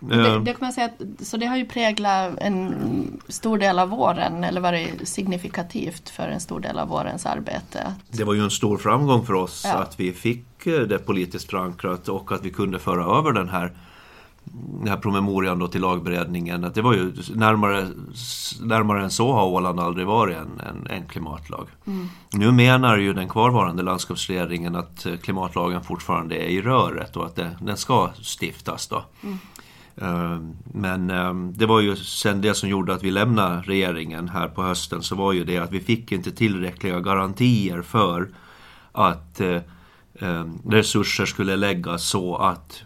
Det, 0.08 0.28
eh. 0.28 0.40
det 0.40 0.52
kan 0.52 0.58
man 0.60 0.72
säga 0.72 0.86
att, 0.86 1.26
så 1.26 1.36
det 1.36 1.46
har 1.46 1.56
ju 1.56 1.64
präglat 1.64 2.38
en 2.38 2.74
stor 3.28 3.58
del 3.58 3.78
av 3.78 3.88
våren 3.88 4.44
eller 4.44 4.60
varit 4.60 5.08
signifikativt 5.08 6.08
för 6.08 6.28
en 6.28 6.40
stor 6.40 6.60
del 6.60 6.78
av 6.78 6.88
vårens 6.88 7.26
arbete. 7.26 7.94
Det 8.10 8.24
var 8.24 8.34
ju 8.34 8.40
en 8.40 8.50
stor 8.50 8.78
framgång 8.78 9.26
för 9.26 9.32
oss 9.32 9.62
ja. 9.64 9.74
att 9.74 10.00
vi 10.00 10.12
fick 10.12 10.66
eh, 10.66 10.80
det 10.80 10.98
politiskt 10.98 11.50
förankrat 11.50 12.08
och 12.08 12.32
att 12.32 12.44
vi 12.44 12.50
kunde 12.50 12.78
föra 12.78 13.18
över 13.18 13.32
den 13.32 13.48
här 13.48 13.72
den 14.44 14.88
här 14.88 14.96
promemorian 14.96 15.58
då 15.58 15.68
till 15.68 15.80
lagberedningen. 15.80 16.64
Att 16.64 16.74
det 16.74 16.82
var 16.82 16.94
ju 16.94 17.12
närmare, 17.34 17.88
närmare 18.60 19.02
än 19.02 19.10
så 19.10 19.32
har 19.32 19.46
Åland 19.46 19.80
aldrig 19.80 20.06
varit 20.06 20.36
en, 20.36 20.60
en, 20.60 20.86
en 20.90 21.06
klimatlag. 21.06 21.68
Mm. 21.86 22.08
Nu 22.32 22.52
menar 22.52 22.96
ju 22.96 23.12
den 23.12 23.28
kvarvarande 23.28 23.82
landskapsregeringen 23.82 24.76
att 24.76 25.06
eh, 25.06 25.16
klimatlagen 25.16 25.82
fortfarande 25.82 26.36
är 26.36 26.48
i 26.48 26.62
röret 26.62 27.16
och 27.16 27.26
att 27.26 27.36
det, 27.36 27.56
den 27.60 27.76
ska 27.76 28.10
stiftas. 28.40 28.86
Då. 28.86 29.04
Mm. 29.22 29.38
Eh, 29.96 30.38
men 30.64 31.10
eh, 31.10 31.34
det 31.34 31.66
var 31.66 31.80
ju 31.80 31.96
sen 31.96 32.40
det 32.40 32.54
som 32.54 32.68
gjorde 32.68 32.94
att 32.94 33.02
vi 33.02 33.10
lämnade 33.10 33.62
regeringen 33.66 34.28
här 34.28 34.48
på 34.48 34.62
hösten 34.62 35.02
så 35.02 35.14
var 35.16 35.32
ju 35.32 35.44
det 35.44 35.58
att 35.58 35.72
vi 35.72 35.80
fick 35.80 36.12
inte 36.12 36.32
tillräckliga 36.32 37.00
garantier 37.00 37.82
för 37.82 38.28
att 38.92 39.40
eh, 39.40 39.60
resurser 40.68 41.26
skulle 41.26 41.56
läggas 41.56 42.08
så 42.08 42.36
att 42.36 42.82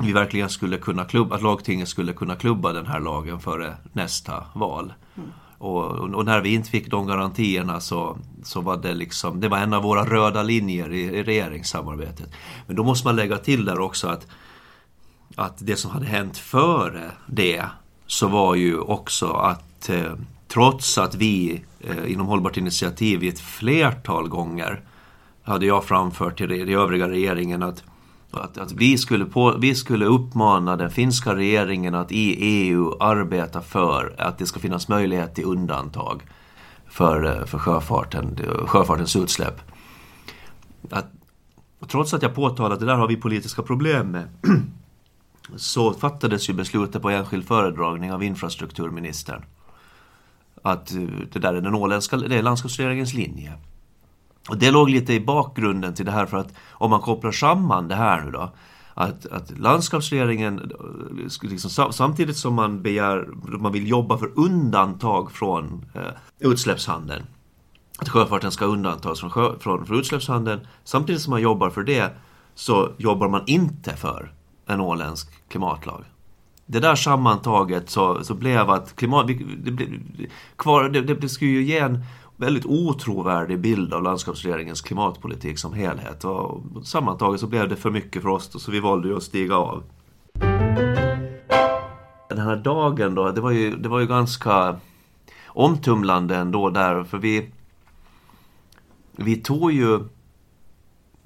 vi 0.00 0.12
verkligen 0.12 0.48
skulle 0.48 0.76
kunna 0.76 1.04
klubba, 1.04 1.36
att 1.36 1.42
lagtinget 1.42 1.88
skulle 1.88 2.12
kunna 2.12 2.36
klubba 2.36 2.72
den 2.72 2.86
här 2.86 3.00
lagen 3.00 3.40
före 3.40 3.74
nästa 3.92 4.44
val. 4.54 4.92
Mm. 5.16 5.28
Och, 5.58 5.84
och, 6.14 6.24
när 6.24 6.40
vi 6.40 6.54
inte 6.54 6.70
fick 6.70 6.90
de 6.90 7.06
garantierna 7.06 7.80
så, 7.80 8.18
så 8.42 8.60
var 8.60 8.76
det 8.76 8.94
liksom, 8.94 9.40
det 9.40 9.48
var 9.48 9.58
en 9.58 9.74
av 9.74 9.82
våra 9.82 10.04
röda 10.04 10.42
linjer 10.42 10.92
i, 10.92 11.00
i 11.00 11.22
regeringssamarbetet. 11.22 12.30
Men 12.66 12.76
då 12.76 12.84
måste 12.84 13.06
man 13.06 13.16
lägga 13.16 13.38
till 13.38 13.64
där 13.64 13.80
också 13.80 14.08
att 14.08 14.26
att 15.36 15.54
det 15.58 15.76
som 15.76 15.90
hade 15.90 16.06
hänt 16.06 16.38
före 16.38 17.10
det 17.26 17.64
så 18.06 18.28
var 18.28 18.54
ju 18.54 18.78
också 18.78 19.32
att 19.32 19.88
eh, 19.88 20.12
trots 20.48 20.98
att 20.98 21.14
vi 21.14 21.64
eh, 21.80 22.12
inom 22.12 22.26
Hållbart 22.26 22.56
initiativ 22.56 23.24
ett 23.24 23.40
flertal 23.40 24.28
gånger 24.28 24.80
hade 25.42 25.66
jag 25.66 25.84
framfört 25.84 26.38
till 26.38 26.48
den 26.48 26.68
övriga 26.68 27.08
regeringen 27.08 27.62
att, 27.62 27.84
att, 28.30 28.58
att 28.58 28.72
vi, 28.72 28.98
skulle 28.98 29.24
på, 29.24 29.56
vi 29.58 29.74
skulle 29.74 30.04
uppmana 30.04 30.76
den 30.76 30.90
finska 30.90 31.34
regeringen 31.34 31.94
att 31.94 32.12
i 32.12 32.34
EU 32.34 32.96
arbeta 33.00 33.62
för 33.62 34.14
att 34.18 34.38
det 34.38 34.46
ska 34.46 34.60
finnas 34.60 34.88
möjlighet 34.88 35.34
till 35.34 35.44
undantag 35.44 36.22
för, 36.86 37.24
eh, 37.24 37.46
för 37.46 37.58
sjöfarten, 37.58 38.38
sjöfartens 38.66 39.16
utsläpp. 39.16 39.60
Att, 40.90 41.06
trots 41.88 42.14
att 42.14 42.22
jag 42.22 42.34
påtalade 42.34 42.74
att 42.74 42.80
det 42.80 42.86
där 42.86 42.94
har 42.94 43.08
vi 43.08 43.16
politiska 43.16 43.62
problem 43.62 44.10
med 44.10 44.28
så 45.56 45.92
fattades 45.92 46.48
ju 46.48 46.52
beslutet 46.52 47.02
på 47.02 47.10
enskild 47.10 47.46
föredragning 47.46 48.12
av 48.12 48.22
infrastrukturministern. 48.22 49.44
Att 50.62 50.94
eh, 50.94 51.02
det 51.32 51.38
där 51.38 51.54
är 51.54 51.60
den 51.60 51.74
åländska, 51.74 52.16
det 52.16 52.36
är 52.36 52.42
landskapsregeringens 52.42 53.14
linje. 53.14 53.52
Och 54.48 54.58
det 54.58 54.70
låg 54.70 54.90
lite 54.90 55.12
i 55.12 55.20
bakgrunden 55.20 55.94
till 55.94 56.04
det 56.04 56.12
här 56.12 56.26
för 56.26 56.36
att 56.36 56.54
om 56.70 56.90
man 56.90 57.00
kopplar 57.00 57.32
samman 57.32 57.88
det 57.88 57.94
här 57.94 58.24
nu 58.24 58.30
då 58.30 58.52
att, 59.00 59.26
att 59.26 59.58
landskapsregeringen, 59.58 60.58
eh, 60.58 61.48
liksom, 61.48 61.92
samtidigt 61.92 62.36
som 62.36 62.54
man 62.54 62.82
begär, 62.82 63.28
man 63.58 63.72
vill 63.72 63.88
jobba 63.88 64.18
för 64.18 64.30
undantag 64.38 65.32
från 65.32 65.86
eh, 65.94 66.02
utsläppshandeln. 66.38 67.26
Att 67.98 68.08
sjöfarten 68.08 68.52
ska 68.52 68.64
undantas 68.64 69.20
från, 69.20 69.30
sjö, 69.30 69.58
från, 69.58 69.86
från 69.86 69.98
utsläppshandeln. 69.98 70.60
Samtidigt 70.84 71.22
som 71.22 71.30
man 71.30 71.42
jobbar 71.42 71.70
för 71.70 71.82
det 71.82 72.16
så 72.54 72.92
jobbar 72.98 73.28
man 73.28 73.42
inte 73.46 73.96
för 73.96 74.32
en 74.68 74.80
åländsk 74.80 75.48
klimatlag. 75.48 76.04
Det 76.66 76.80
där 76.80 76.94
sammantaget 76.94 77.90
så, 77.90 78.24
så 78.24 78.34
blev 78.34 78.70
att 78.70 78.96
klimat... 78.96 79.26
Det, 79.26 79.34
det, 79.70 79.88
kvar, 80.56 80.88
det, 80.88 81.00
det 81.14 81.28
skulle 81.28 81.50
ju 81.50 81.62
ge 81.62 81.78
en 81.78 82.04
väldigt 82.36 82.66
otrovärdig 82.66 83.60
bild 83.60 83.94
av 83.94 84.02
landskapsregeringens 84.02 84.80
klimatpolitik 84.80 85.58
som 85.58 85.72
helhet. 85.72 86.24
Och 86.24 86.62
sammantaget 86.84 87.40
så 87.40 87.46
blev 87.46 87.68
det 87.68 87.76
för 87.76 87.90
mycket 87.90 88.22
för 88.22 88.28
oss 88.28 88.62
så 88.62 88.70
vi 88.70 88.80
valde 88.80 89.08
ju 89.08 89.16
att 89.16 89.22
stiga 89.22 89.56
av. 89.56 89.82
Den 92.28 92.38
här 92.38 92.56
dagen 92.56 93.14
då, 93.14 93.30
det 93.30 93.40
var 93.40 93.50
ju, 93.50 93.76
det 93.76 93.88
var 93.88 94.00
ju 94.00 94.06
ganska 94.06 94.76
omtumlande 95.46 96.36
ändå 96.36 96.70
där 96.70 97.04
för 97.04 97.18
vi 97.18 97.50
vi 99.20 99.36
tog 99.36 99.72
ju 99.72 100.00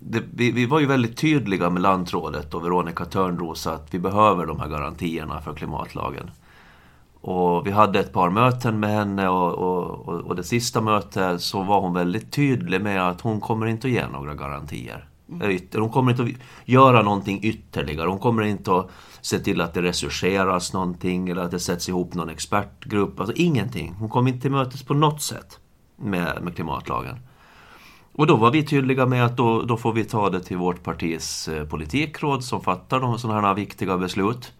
det, 0.04 0.22
vi, 0.34 0.50
vi, 0.50 0.66
var 0.66 0.80
ju 0.80 0.86
väldigt 0.86 1.16
tydliga 1.16 1.70
med 1.70 1.82
Lantrådet 1.82 2.54
och 2.54 2.64
Veronica 2.64 3.04
Törnros 3.04 3.66
att 3.66 3.94
vi 3.94 3.98
behöver 3.98 4.46
de 4.46 4.60
här 4.60 4.68
garantierna 4.68 5.40
för 5.40 5.54
klimatlagen. 5.54 6.30
Och 7.20 7.66
vi 7.66 7.70
hade 7.70 8.00
ett 8.00 8.12
par 8.12 8.30
möten 8.30 8.80
med 8.80 8.90
henne 8.90 9.28
och, 9.28 9.52
och, 9.52 10.08
och, 10.08 10.20
och 10.20 10.36
det 10.36 10.44
sista 10.44 10.80
mötet 10.80 11.40
så 11.40 11.62
var 11.62 11.80
hon 11.80 11.94
väldigt 11.94 12.32
tydlig 12.32 12.80
med 12.80 13.08
att 13.08 13.20
hon 13.20 13.40
kommer 13.40 13.66
inte 13.66 13.86
att 13.86 13.92
ge 13.92 14.06
några 14.06 14.34
garantier. 14.34 15.08
Mm. 15.28 15.58
Hon 15.74 15.90
kommer 15.90 16.10
inte 16.10 16.22
att 16.22 16.28
göra 16.64 17.02
någonting 17.02 17.40
ytterligare. 17.42 18.08
Hon 18.08 18.18
kommer 18.18 18.42
inte 18.42 18.78
att 18.78 18.90
se 19.20 19.38
till 19.38 19.60
att 19.60 19.74
det 19.74 19.82
resurseras 19.82 20.72
någonting 20.72 21.28
eller 21.28 21.42
att 21.42 21.50
det 21.50 21.60
sätts 21.60 21.88
ihop 21.88 22.14
någon 22.14 22.28
expertgrupp. 22.28 23.20
Alltså 23.20 23.36
ingenting. 23.36 23.94
Hon 23.98 24.08
kom 24.08 24.26
inte 24.26 24.40
till 24.40 24.50
mötes 24.50 24.82
på 24.82 24.94
något 24.94 25.22
sätt 25.22 25.58
med, 25.96 26.42
med 26.42 26.54
klimatlagen. 26.54 27.16
Och 28.12 28.26
då 28.26 28.36
var 28.36 28.50
vi 28.50 28.62
tydliga 28.62 29.06
med 29.06 29.24
att 29.24 29.36
då, 29.36 29.62
då 29.62 29.76
får 29.76 29.92
vi 29.92 30.04
ta 30.04 30.30
det 30.30 30.40
till 30.40 30.56
vårt 30.56 30.82
partis 30.82 31.48
eh, 31.48 31.64
politikråd 31.64 32.44
som 32.44 32.60
fattar 32.60 33.00
de 33.00 33.18
sådana 33.18 33.40
här 33.40 33.54
viktiga 33.54 33.98
beslut. 33.98 34.52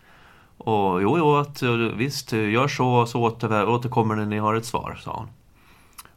Och 0.58 1.02
jo, 1.02 1.18
jo, 1.18 1.36
att, 1.36 1.62
eh, 1.62 1.70
visst, 1.70 2.32
gör 2.32 2.68
så 2.68 3.06
så 3.06 3.22
åter, 3.22 3.68
återkommer 3.68 4.16
när 4.16 4.26
ni 4.26 4.38
har 4.38 4.54
ett 4.54 4.64
svar, 4.64 5.00
sa 5.04 5.16
hon. 5.16 5.28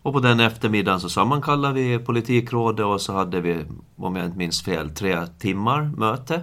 Och 0.02 0.14
på 0.14 0.20
den 0.20 0.40
eftermiddagen 0.40 1.00
så 1.00 1.10
sammankallade 1.10 1.74
vi 1.74 2.00
politikrådet 2.00 2.86
och 2.86 3.02
så 3.02 3.14
hade 3.14 3.42
vi, 3.42 3.66
om 3.96 4.16
jag 4.16 4.26
inte 4.26 4.38
minns 4.38 4.64
fel, 4.64 4.90
tre 4.90 5.28
timmar 5.40 5.92
möte. 5.98 6.42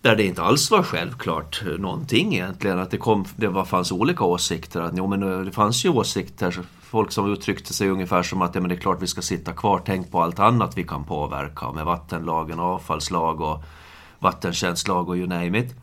Där 0.00 0.16
det 0.16 0.24
inte 0.24 0.42
alls 0.42 0.70
var 0.70 0.82
självklart 0.82 1.62
eh, 1.66 1.78
någonting 1.78 2.34
egentligen. 2.34 2.78
Att 2.78 2.90
det, 2.90 2.98
kom, 2.98 3.24
det 3.36 3.48
var, 3.48 3.64
fanns 3.64 3.92
olika 3.92 4.24
åsikter. 4.24 4.80
Att, 4.80 4.92
jo, 4.96 5.06
men 5.06 5.44
det 5.44 5.52
fanns 5.52 5.84
ju 5.84 5.88
åsikter, 5.88 6.50
folk 6.94 7.12
som 7.12 7.32
uttryckte 7.32 7.74
sig 7.74 7.88
ungefär 7.88 8.22
som 8.22 8.42
att 8.42 8.54
ja, 8.54 8.60
men 8.60 8.68
det 8.68 8.74
är 8.74 8.80
klart 8.80 9.02
vi 9.02 9.06
ska 9.06 9.22
sitta 9.22 9.52
kvar, 9.52 9.82
tänk 9.86 10.10
på 10.10 10.22
allt 10.22 10.38
annat 10.38 10.78
vi 10.78 10.84
kan 10.84 11.04
påverka 11.04 11.72
med 11.72 11.84
vattenlagen, 11.84 12.60
avfallslag 12.60 13.40
och 13.40 13.64
vattentjänstlag 14.18 15.08
och 15.08 15.16
you 15.16 15.26
name 15.26 15.58
it. 15.58 15.74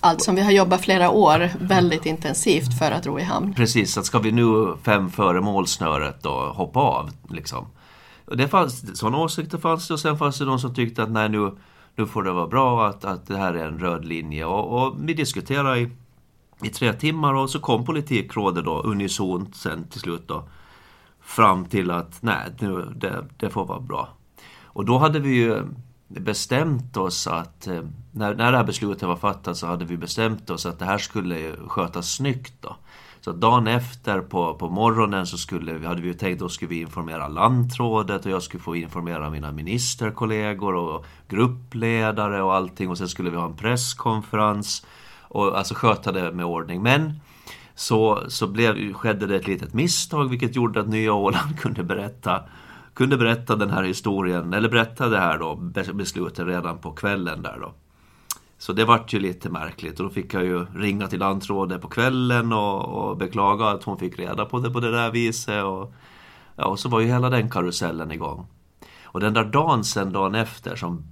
Allt 0.00 0.22
som 0.22 0.34
vi 0.34 0.42
har 0.42 0.50
jobbat 0.50 0.80
flera 0.80 1.10
år 1.10 1.50
väldigt 1.60 2.06
intensivt 2.06 2.78
för 2.78 2.90
att 2.90 3.06
ro 3.06 3.18
i 3.18 3.22
hamn. 3.22 3.54
Precis, 3.54 3.98
att 3.98 4.06
ska 4.06 4.18
vi 4.18 4.32
nu 4.32 4.74
fem 4.82 5.10
före 5.10 5.40
målsnöret 5.40 6.22
då 6.22 6.30
hoppa 6.30 6.80
av 6.80 7.10
liksom. 7.28 7.66
Det 8.36 8.48
fanns, 8.48 8.98
sådana 8.98 9.18
åsikter 9.18 9.58
fanns 9.58 9.88
det 9.88 9.94
och 9.94 10.00
sen 10.00 10.18
fanns 10.18 10.38
det 10.38 10.44
de 10.44 10.58
som 10.58 10.74
tyckte 10.74 11.02
att 11.02 11.10
nej 11.10 11.28
nu 11.28 11.52
nu 11.96 12.06
får 12.06 12.22
det 12.22 12.32
vara 12.32 12.46
bra 12.46 12.86
att, 12.88 13.04
att 13.04 13.26
det 13.26 13.36
här 13.36 13.54
är 13.54 13.64
en 13.64 13.78
röd 13.78 14.04
linje. 14.04 14.44
Och, 14.44 14.82
och 14.82 14.94
vi 15.00 15.14
diskuterade 15.14 15.78
i, 15.78 15.90
i 16.62 16.68
tre 16.68 16.92
timmar 16.92 17.34
och 17.34 17.50
så 17.50 17.60
kom 17.60 17.84
politikrådet 17.84 18.64
då 18.64 18.82
unisont 18.82 19.56
sen 19.56 19.88
till 19.88 20.00
slut 20.00 20.28
då 20.28 20.48
fram 21.20 21.64
till 21.64 21.90
att 21.90 22.22
nej, 22.22 22.52
nu, 22.58 22.92
det, 22.96 23.24
det 23.36 23.50
får 23.50 23.64
vara 23.64 23.80
bra. 23.80 24.08
Och 24.64 24.84
då 24.84 24.98
hade 24.98 25.18
vi 25.18 25.34
ju 25.34 25.62
bestämt 26.08 26.96
oss 26.96 27.26
att 27.26 27.66
eh, 27.66 27.82
när, 28.12 28.34
när 28.34 28.52
det 28.52 28.58
här 28.58 28.64
beslutet 28.64 29.02
var 29.02 29.16
fattat 29.16 29.56
så 29.56 29.66
hade 29.66 29.84
vi 29.84 29.96
bestämt 29.96 30.50
oss 30.50 30.66
att 30.66 30.78
det 30.78 30.84
här 30.84 30.98
skulle 30.98 31.52
skötas 31.68 32.12
snyggt. 32.12 32.54
Då. 32.60 32.76
Så 33.20 33.32
dagen 33.32 33.66
efter 33.66 34.20
på, 34.20 34.54
på 34.54 34.68
morgonen 34.68 35.26
så 35.26 35.38
skulle, 35.38 35.86
hade 35.86 36.02
vi 36.02 36.08
ju 36.08 36.14
tänkt 36.14 36.38
då 36.38 36.48
skulle 36.48 36.68
vi 36.68 36.80
informera 36.80 37.28
landrådet 37.28 38.26
och 38.26 38.32
jag 38.32 38.42
skulle 38.42 38.62
få 38.62 38.76
informera 38.76 39.30
mina 39.30 39.52
ministerkollegor 39.52 40.74
och 40.74 41.06
gruppledare 41.28 42.42
och 42.42 42.54
allting 42.54 42.90
och 42.90 42.98
sen 42.98 43.08
skulle 43.08 43.30
vi 43.30 43.36
ha 43.36 43.46
en 43.46 43.56
presskonferens 43.56 44.86
och 45.28 45.58
alltså 45.58 45.74
sköta 45.74 46.12
det 46.12 46.32
med 46.32 46.44
ordning. 46.44 46.82
Men 46.82 47.20
så, 47.74 48.22
så 48.28 48.46
blev, 48.46 48.92
skedde 48.92 49.26
det 49.26 49.36
ett 49.36 49.46
litet 49.46 49.74
misstag 49.74 50.30
vilket 50.30 50.56
gjorde 50.56 50.80
att 50.80 50.88
Nya 50.88 51.12
Åland 51.12 51.58
kunde 51.60 51.82
berätta 51.82 52.42
kunde 52.96 53.16
berätta 53.16 53.56
den 53.56 53.70
här 53.70 53.82
historien, 53.82 54.52
eller 54.52 54.68
berätta 54.68 55.08
det 55.08 55.18
här 55.18 55.38
då, 55.38 55.56
beslutet 55.94 56.46
redan 56.46 56.78
på 56.78 56.92
kvällen 56.92 57.42
där 57.42 57.58
då. 57.60 57.72
Så 58.58 58.72
det 58.72 58.84
vart 58.84 59.12
ju 59.12 59.18
lite 59.18 59.50
märkligt 59.50 60.00
och 60.00 60.06
då 60.06 60.10
fick 60.12 60.34
jag 60.34 60.44
ju 60.44 60.66
ringa 60.74 61.06
till 61.06 61.18
lantrådet 61.18 61.82
på 61.82 61.88
kvällen 61.88 62.52
och, 62.52 62.84
och, 62.84 63.16
beklaga 63.16 63.66
att 63.66 63.84
hon 63.84 63.98
fick 63.98 64.18
reda 64.18 64.44
på 64.44 64.58
det 64.58 64.70
på 64.70 64.80
det 64.80 64.90
där 64.90 65.10
viset. 65.10 65.64
Och, 65.64 65.94
ja, 66.56 66.66
och 66.66 66.78
så 66.78 66.88
var 66.88 67.00
ju 67.00 67.06
hela 67.06 67.30
den 67.30 67.50
karusellen 67.50 68.12
igång. 68.12 68.46
Och 69.04 69.20
den 69.20 69.34
där 69.34 69.44
dagen 69.44 69.84
sen, 69.84 70.12
dagen 70.12 70.34
efter, 70.34 70.76
som 70.76 71.04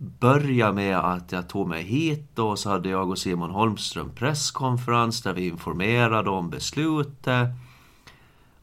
börja 0.00 0.72
med 0.72 0.98
att 0.98 1.32
jag 1.32 1.48
tog 1.48 1.68
mig 1.68 1.82
hit 1.82 2.38
och 2.38 2.58
så 2.58 2.70
hade 2.70 2.88
jag 2.88 3.10
och 3.10 3.18
Simon 3.18 3.50
Holmström 3.50 4.10
presskonferens 4.14 5.22
där 5.22 5.32
vi 5.32 5.48
informerade 5.48 6.30
om 6.30 6.50
beslutet. 6.50 7.48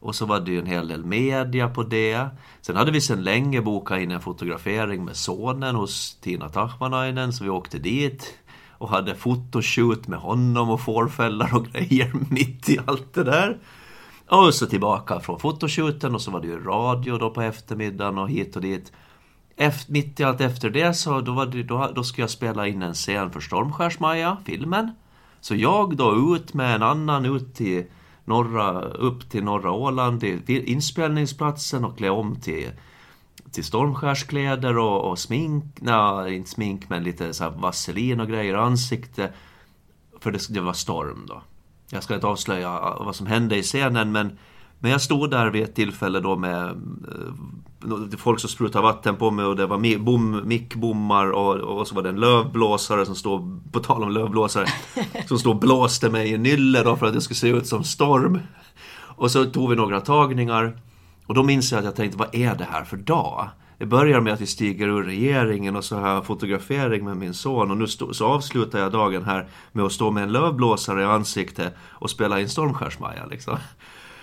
Och 0.00 0.14
så 0.14 0.26
var 0.26 0.40
det 0.40 0.50
ju 0.50 0.58
en 0.58 0.66
hel 0.66 0.88
del 0.88 1.04
media 1.04 1.68
på 1.68 1.82
det. 1.82 2.28
Sen 2.60 2.76
hade 2.76 2.90
vi 2.90 3.00
sedan 3.00 3.22
länge 3.22 3.60
bokat 3.60 4.00
in 4.00 4.10
en 4.10 4.20
fotografering 4.20 5.04
med 5.04 5.16
sonen 5.16 5.74
hos 5.74 6.18
Tina 6.20 6.48
Tachmanainen, 6.48 7.32
så 7.32 7.44
vi 7.44 7.50
åkte 7.50 7.78
dit 7.78 8.38
och 8.70 8.88
hade 8.88 9.14
fotoshoot 9.14 10.08
med 10.08 10.18
honom 10.18 10.70
och 10.70 10.80
fårfällar 10.80 11.54
och 11.54 11.66
grejer 11.72 12.12
mitt 12.30 12.68
i 12.68 12.78
allt 12.86 13.14
det 13.14 13.24
där. 13.24 13.58
Och 14.28 14.54
så 14.54 14.66
tillbaka 14.66 15.20
från 15.20 15.40
fotoshooten 15.40 16.14
och 16.14 16.22
så 16.22 16.30
var 16.30 16.40
det 16.40 16.46
ju 16.46 16.64
radio 16.64 17.18
då 17.18 17.30
på 17.30 17.42
eftermiddagen 17.42 18.18
och 18.18 18.30
hit 18.30 18.56
och 18.56 18.62
dit. 18.62 18.92
Efter, 19.60 19.92
mitt 19.92 20.20
i 20.20 20.24
allt 20.24 20.40
efter 20.40 20.70
det 20.70 20.94
så 20.94 21.20
då, 21.20 21.32
var 21.32 21.46
det, 21.46 21.62
då, 21.62 21.92
då 21.94 22.04
ska 22.04 22.20
jag 22.20 22.30
spela 22.30 22.66
in 22.66 22.82
en 22.82 22.94
scen 22.94 23.30
för 23.30 23.40
Stormskärsmaja, 23.40 24.36
filmen. 24.44 24.90
Så 25.40 25.54
jag 25.54 25.96
då 25.96 26.36
ut 26.36 26.54
med 26.54 26.74
en 26.74 26.82
annan 26.82 27.26
ut 27.26 27.54
till 27.54 27.84
norra, 28.24 28.80
upp 28.82 29.30
till 29.30 29.44
norra 29.44 29.70
Åland, 29.70 30.20
till 30.20 30.64
inspelningsplatsen 30.64 31.84
och 31.84 31.98
klä 31.98 32.10
om 32.10 32.36
till, 32.36 32.70
till 33.52 33.64
stormskärskläder 33.64 34.78
och, 34.78 35.10
och 35.10 35.18
smink, 35.18 35.64
nej 35.80 36.36
inte 36.36 36.50
smink 36.50 36.88
men 36.88 37.02
lite 37.02 37.34
så 37.34 37.50
vaselin 37.50 38.20
och 38.20 38.28
grejer 38.28 38.54
i 38.54 38.58
ansikte. 38.58 39.32
För 40.20 40.32
det, 40.32 40.48
det 40.48 40.60
var 40.60 40.72
storm 40.72 41.24
då. 41.28 41.42
Jag 41.90 42.02
ska 42.02 42.14
inte 42.14 42.26
avslöja 42.26 42.70
vad 43.00 43.16
som 43.16 43.26
hände 43.26 43.56
i 43.56 43.62
scenen 43.62 44.12
men 44.12 44.38
men 44.80 44.90
jag 44.90 45.00
stod 45.00 45.30
där 45.30 45.50
vid 45.50 45.62
ett 45.62 45.74
tillfälle 45.74 46.20
då 46.20 46.36
med 46.36 46.64
eh, 46.64 48.18
folk 48.18 48.40
som 48.40 48.50
sprutade 48.50 48.82
vatten 48.82 49.16
på 49.16 49.30
mig 49.30 49.44
och 49.44 49.56
det 49.56 49.66
var 49.66 49.98
bom, 49.98 50.42
mickbommar 50.44 51.30
och, 51.30 51.54
och 51.54 51.88
så 51.88 51.94
var 51.94 52.02
det 52.02 52.08
en 52.08 52.20
lövblåsare 52.20 53.06
som 53.06 53.14
stod, 53.14 53.72
på 53.72 53.80
tal 53.80 54.02
om 54.02 54.10
lövblåsare, 54.10 54.66
som 55.26 55.38
stod 55.38 55.54
och 55.54 55.60
blåste 55.60 56.10
mig 56.10 56.32
i 56.32 56.38
nylle 56.38 56.82
då 56.82 56.96
för 56.96 57.06
att 57.06 57.14
det 57.14 57.20
skulle 57.20 57.36
se 57.36 57.48
ut 57.48 57.66
som 57.66 57.84
storm. 57.84 58.40
Och 59.00 59.30
så 59.30 59.44
tog 59.44 59.70
vi 59.70 59.76
några 59.76 60.00
tagningar 60.00 60.80
och 61.26 61.34
då 61.34 61.42
minns 61.42 61.72
jag 61.72 61.78
att 61.78 61.84
jag 61.84 61.96
tänkte, 61.96 62.18
vad 62.18 62.34
är 62.34 62.54
det 62.54 62.66
här 62.70 62.84
för 62.84 62.96
dag? 62.96 63.48
Det 63.78 63.86
börjar 63.86 64.20
med 64.20 64.32
att 64.32 64.40
vi 64.40 64.46
stiger 64.46 64.88
ur 64.88 65.02
regeringen 65.02 65.76
och 65.76 65.84
så 65.84 65.96
har 65.96 66.08
jag 66.08 66.26
fotografering 66.26 67.04
med 67.04 67.16
min 67.16 67.34
son 67.34 67.70
och 67.70 67.76
nu 67.76 67.86
stå, 67.86 68.14
så 68.14 68.26
avslutar 68.26 68.78
jag 68.78 68.92
dagen 68.92 69.24
här 69.24 69.48
med 69.72 69.84
att 69.84 69.92
stå 69.92 70.10
med 70.10 70.22
en 70.22 70.32
lövblåsare 70.32 71.02
i 71.02 71.04
ansiktet 71.04 71.74
och 71.80 72.10
spela 72.10 72.40
in 72.40 72.48
Stormskärsmaja 72.48 73.26
liksom. 73.26 73.56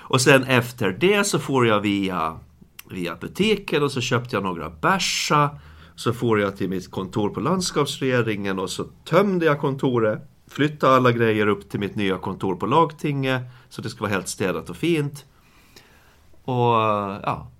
Och 0.07 0.21
sen 0.21 0.43
efter 0.43 0.91
det 0.91 1.23
så 1.23 1.39
får 1.39 1.67
jag 1.67 1.79
via, 1.81 2.39
via 2.89 3.15
butiken 3.15 3.83
och 3.83 3.91
så 3.91 4.01
köpte 4.01 4.35
jag 4.35 4.43
några 4.43 4.69
bärsa. 4.69 5.49
Så 5.95 6.13
får 6.13 6.39
jag 6.39 6.57
till 6.57 6.69
mitt 6.69 6.91
kontor 6.91 7.29
på 7.29 7.39
landskapsregeringen 7.39 8.59
och 8.59 8.69
så 8.69 8.83
tömde 8.83 9.45
jag 9.45 9.59
kontoret. 9.59 10.29
Flyttade 10.47 10.95
alla 10.95 11.11
grejer 11.11 11.47
upp 11.47 11.69
till 11.69 11.79
mitt 11.79 11.95
nya 11.95 12.17
kontor 12.17 12.55
på 12.55 12.65
lagtinget. 12.65 13.41
Så 13.69 13.81
det 13.81 13.89
ska 13.89 14.01
vara 14.01 14.11
helt 14.11 14.27
städat 14.27 14.69
och 14.69 14.77
fint. 14.77 15.25
Och 16.43 16.73
ja, 17.23 17.51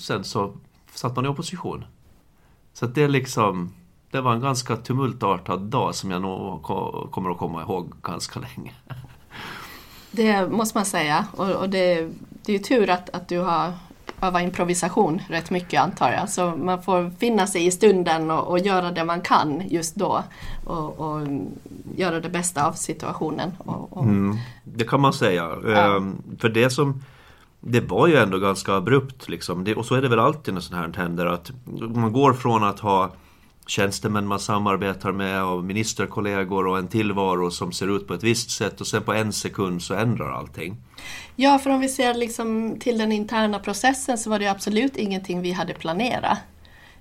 sen 0.00 0.24
så 0.24 0.56
satt 0.94 1.16
man 1.16 1.24
i 1.24 1.28
opposition. 1.28 1.84
Så 2.72 2.86
det 2.86 3.02
är 3.02 3.08
liksom, 3.08 3.74
det 4.10 4.20
var 4.20 4.34
en 4.34 4.40
ganska 4.40 4.76
tumultartad 4.76 5.60
dag 5.60 5.94
som 5.94 6.10
jag 6.10 6.22
nog 6.22 6.62
kommer 7.10 7.30
att 7.30 7.38
komma 7.38 7.62
ihåg 7.62 7.92
ganska 8.02 8.40
länge. 8.40 8.74
Det 10.10 10.48
måste 10.48 10.78
man 10.78 10.84
säga. 10.84 11.26
Och, 11.36 11.50
och 11.50 11.70
det, 11.70 12.08
det 12.44 12.52
är 12.52 12.56
ju 12.56 12.58
tur 12.58 12.90
att, 12.90 13.10
att 13.10 13.28
du 13.28 13.38
har 13.38 13.72
övat 14.22 14.42
improvisation 14.42 15.22
rätt 15.28 15.50
mycket 15.50 15.82
antar 15.82 16.12
jag. 16.12 16.28
Så 16.28 16.56
man 16.56 16.82
får 16.82 17.10
finna 17.18 17.46
sig 17.46 17.66
i 17.66 17.70
stunden 17.70 18.30
och, 18.30 18.48
och 18.48 18.58
göra 18.58 18.90
det 18.90 19.04
man 19.04 19.20
kan 19.20 19.62
just 19.68 19.94
då. 19.94 20.22
Och, 20.64 21.00
och 21.00 21.28
göra 21.96 22.20
det 22.20 22.28
bästa 22.28 22.66
av 22.66 22.72
situationen. 22.72 23.52
Och, 23.58 24.02
mm, 24.02 24.38
det 24.64 24.84
kan 24.84 25.00
man 25.00 25.12
säga. 25.12 25.50
Ja. 25.64 25.96
Ehm, 25.96 26.22
för 26.38 26.48
det 26.48 26.70
som 26.70 27.02
det 27.60 27.80
var 27.80 28.06
ju 28.06 28.16
ändå 28.16 28.38
ganska 28.38 28.74
abrupt 28.74 29.28
liksom. 29.28 29.64
Det, 29.64 29.74
och 29.74 29.86
så 29.86 29.94
är 29.94 30.02
det 30.02 30.08
väl 30.08 30.18
alltid 30.18 30.54
när 30.54 30.60
sånt 30.60 30.96
här 30.96 31.02
händer 31.02 31.26
att 31.26 31.52
man 31.94 32.12
går 32.12 32.32
från 32.32 32.64
att 32.64 32.80
ha 32.80 33.10
tjänstemän 33.70 34.26
man 34.26 34.40
samarbetar 34.40 35.12
med 35.12 35.44
och 35.44 35.64
ministerkollegor 35.64 36.66
och 36.66 36.78
en 36.78 36.88
tillvaro 36.88 37.50
som 37.50 37.72
ser 37.72 37.96
ut 37.96 38.06
på 38.06 38.14
ett 38.14 38.22
visst 38.22 38.50
sätt 38.50 38.80
och 38.80 38.86
sen 38.86 39.02
på 39.02 39.12
en 39.12 39.32
sekund 39.32 39.82
så 39.82 39.94
ändrar 39.94 40.30
allting. 40.32 40.76
Ja, 41.36 41.58
för 41.58 41.70
om 41.70 41.80
vi 41.80 41.88
ser 41.88 42.14
liksom 42.14 42.76
till 42.80 42.98
den 42.98 43.12
interna 43.12 43.58
processen 43.58 44.18
så 44.18 44.30
var 44.30 44.38
det 44.38 44.46
absolut 44.46 44.96
ingenting 44.96 45.42
vi 45.42 45.52
hade 45.52 45.74
planerat. 45.74 46.38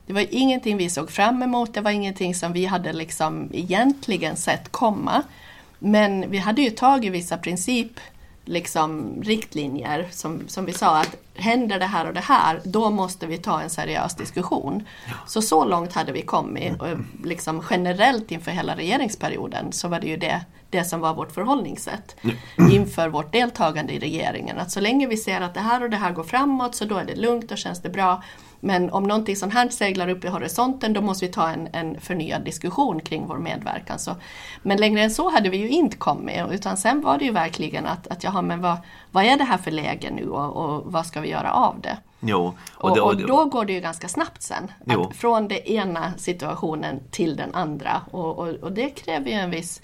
Det 0.06 0.14
var 0.14 0.26
ingenting 0.30 0.78
vi 0.78 0.90
såg 0.90 1.12
fram 1.12 1.44
emot, 1.44 1.74
det 1.74 1.82
var 1.82 1.92
ingenting 1.92 2.36
som 2.36 2.54
vi 2.54 2.66
hade 2.66 2.94
liksom 2.94 3.50
egentligen 3.54 4.36
sett 4.36 4.72
komma. 4.72 5.24
Men 5.80 6.32
vi 6.32 6.38
hade 6.38 6.62
ju 6.62 6.70
tagit 6.70 7.14
vissa 7.14 7.38
princip 7.38 7.92
liksom 8.50 9.22
riktlinjer 9.24 10.08
som, 10.12 10.48
som 10.48 10.66
vi 10.66 10.74
sa 10.74 11.00
att 11.00 11.16
händer 11.36 11.80
det 11.80 11.86
här 11.86 12.08
och 12.08 12.14
det 12.14 12.20
här, 12.20 12.62
då 12.64 12.90
måste 12.90 13.28
vi 13.28 13.38
ta 13.38 13.62
en 13.62 13.70
seriös 13.70 14.16
diskussion. 14.16 14.84
Så 15.28 15.42
så 15.42 15.66
långt 15.66 15.94
hade 15.94 16.12
vi 16.12 16.22
kommit. 16.22 16.82
Och 16.82 16.88
liksom 17.24 17.64
generellt 17.70 18.32
inför 18.32 18.52
hela 18.52 18.76
regeringsperioden 18.76 19.72
så 19.72 19.88
var 19.88 20.00
det 20.00 20.08
ju 20.08 20.18
det, 20.18 20.42
det 20.70 20.84
som 20.84 21.00
var 21.00 21.14
vårt 21.14 21.32
förhållningssätt 21.32 22.16
inför 22.72 23.10
vårt 23.10 23.32
deltagande 23.32 23.94
i 23.94 24.00
regeringen. 24.00 24.58
Att 24.58 24.72
så 24.72 24.80
länge 24.80 25.08
vi 25.08 25.18
ser 25.18 25.42
att 25.42 25.54
det 25.54 25.60
här 25.60 25.84
och 25.84 25.90
det 25.90 25.98
här 25.98 26.12
går 26.12 26.24
framåt 26.24 26.76
så 26.76 26.86
då 26.86 26.96
är 26.96 27.06
det 27.06 27.16
lugnt 27.16 27.52
och 27.52 27.58
känns 27.58 27.82
det 27.82 27.90
bra. 27.90 28.24
Men 28.60 28.90
om 28.90 29.04
någonting 29.04 29.36
sånt 29.36 29.54
här 29.54 29.70
seglar 29.70 30.08
upp 30.10 30.26
i 30.26 30.28
horisonten 30.28 30.94
då 30.94 31.02
måste 31.02 31.26
vi 31.26 31.32
ta 31.32 31.50
en, 31.50 31.68
en 31.74 32.02
förnyad 32.02 32.46
diskussion 32.46 33.00
kring 33.00 33.28
vår 33.28 33.38
medverkan. 33.38 34.00
Så, 34.00 34.16
men 34.62 34.78
längre 34.78 35.02
än 35.02 35.12
så 35.12 35.30
hade 35.30 35.50
vi 35.50 35.58
ju 35.58 35.70
inte 35.70 35.98
kommit 35.98 36.36
utan 36.52 36.78
sen 36.78 37.02
var 37.02 37.18
det 37.18 37.26
ju 37.26 37.32
verkligen 37.32 37.86
att, 37.86 38.08
att 38.08 38.24
jaha, 38.24 38.42
men 38.42 38.62
vad, 38.62 38.78
vad 39.12 39.24
är 39.24 39.38
det 39.38 39.44
här 39.44 39.58
för 39.58 39.72
läge 39.72 40.12
nu 40.12 40.30
och, 40.30 40.56
och 40.56 40.92
vad 40.92 41.06
ska 41.06 41.22
vi 41.22 41.30
göra 41.30 41.52
av 41.52 41.82
det? 41.82 41.98
Jo, 42.20 42.54
och, 42.76 42.96
det, 42.96 43.02
och, 43.02 43.08
och 43.08 43.18
då 43.18 43.46
går 43.46 43.66
det 43.66 43.74
ju 43.74 43.80
ganska 43.80 44.08
snabbt 44.08 44.42
sen. 44.42 44.72
från 45.16 45.48
den 45.48 45.58
ena 45.58 46.14
situationen 46.18 47.00
till 47.12 47.36
den 47.36 47.56
andra 47.56 48.02
och, 48.12 48.40
och, 48.40 48.72
det 48.72 48.90
kräver 48.90 49.30
ju 49.30 49.34
en 49.34 49.50
viss 49.50 49.82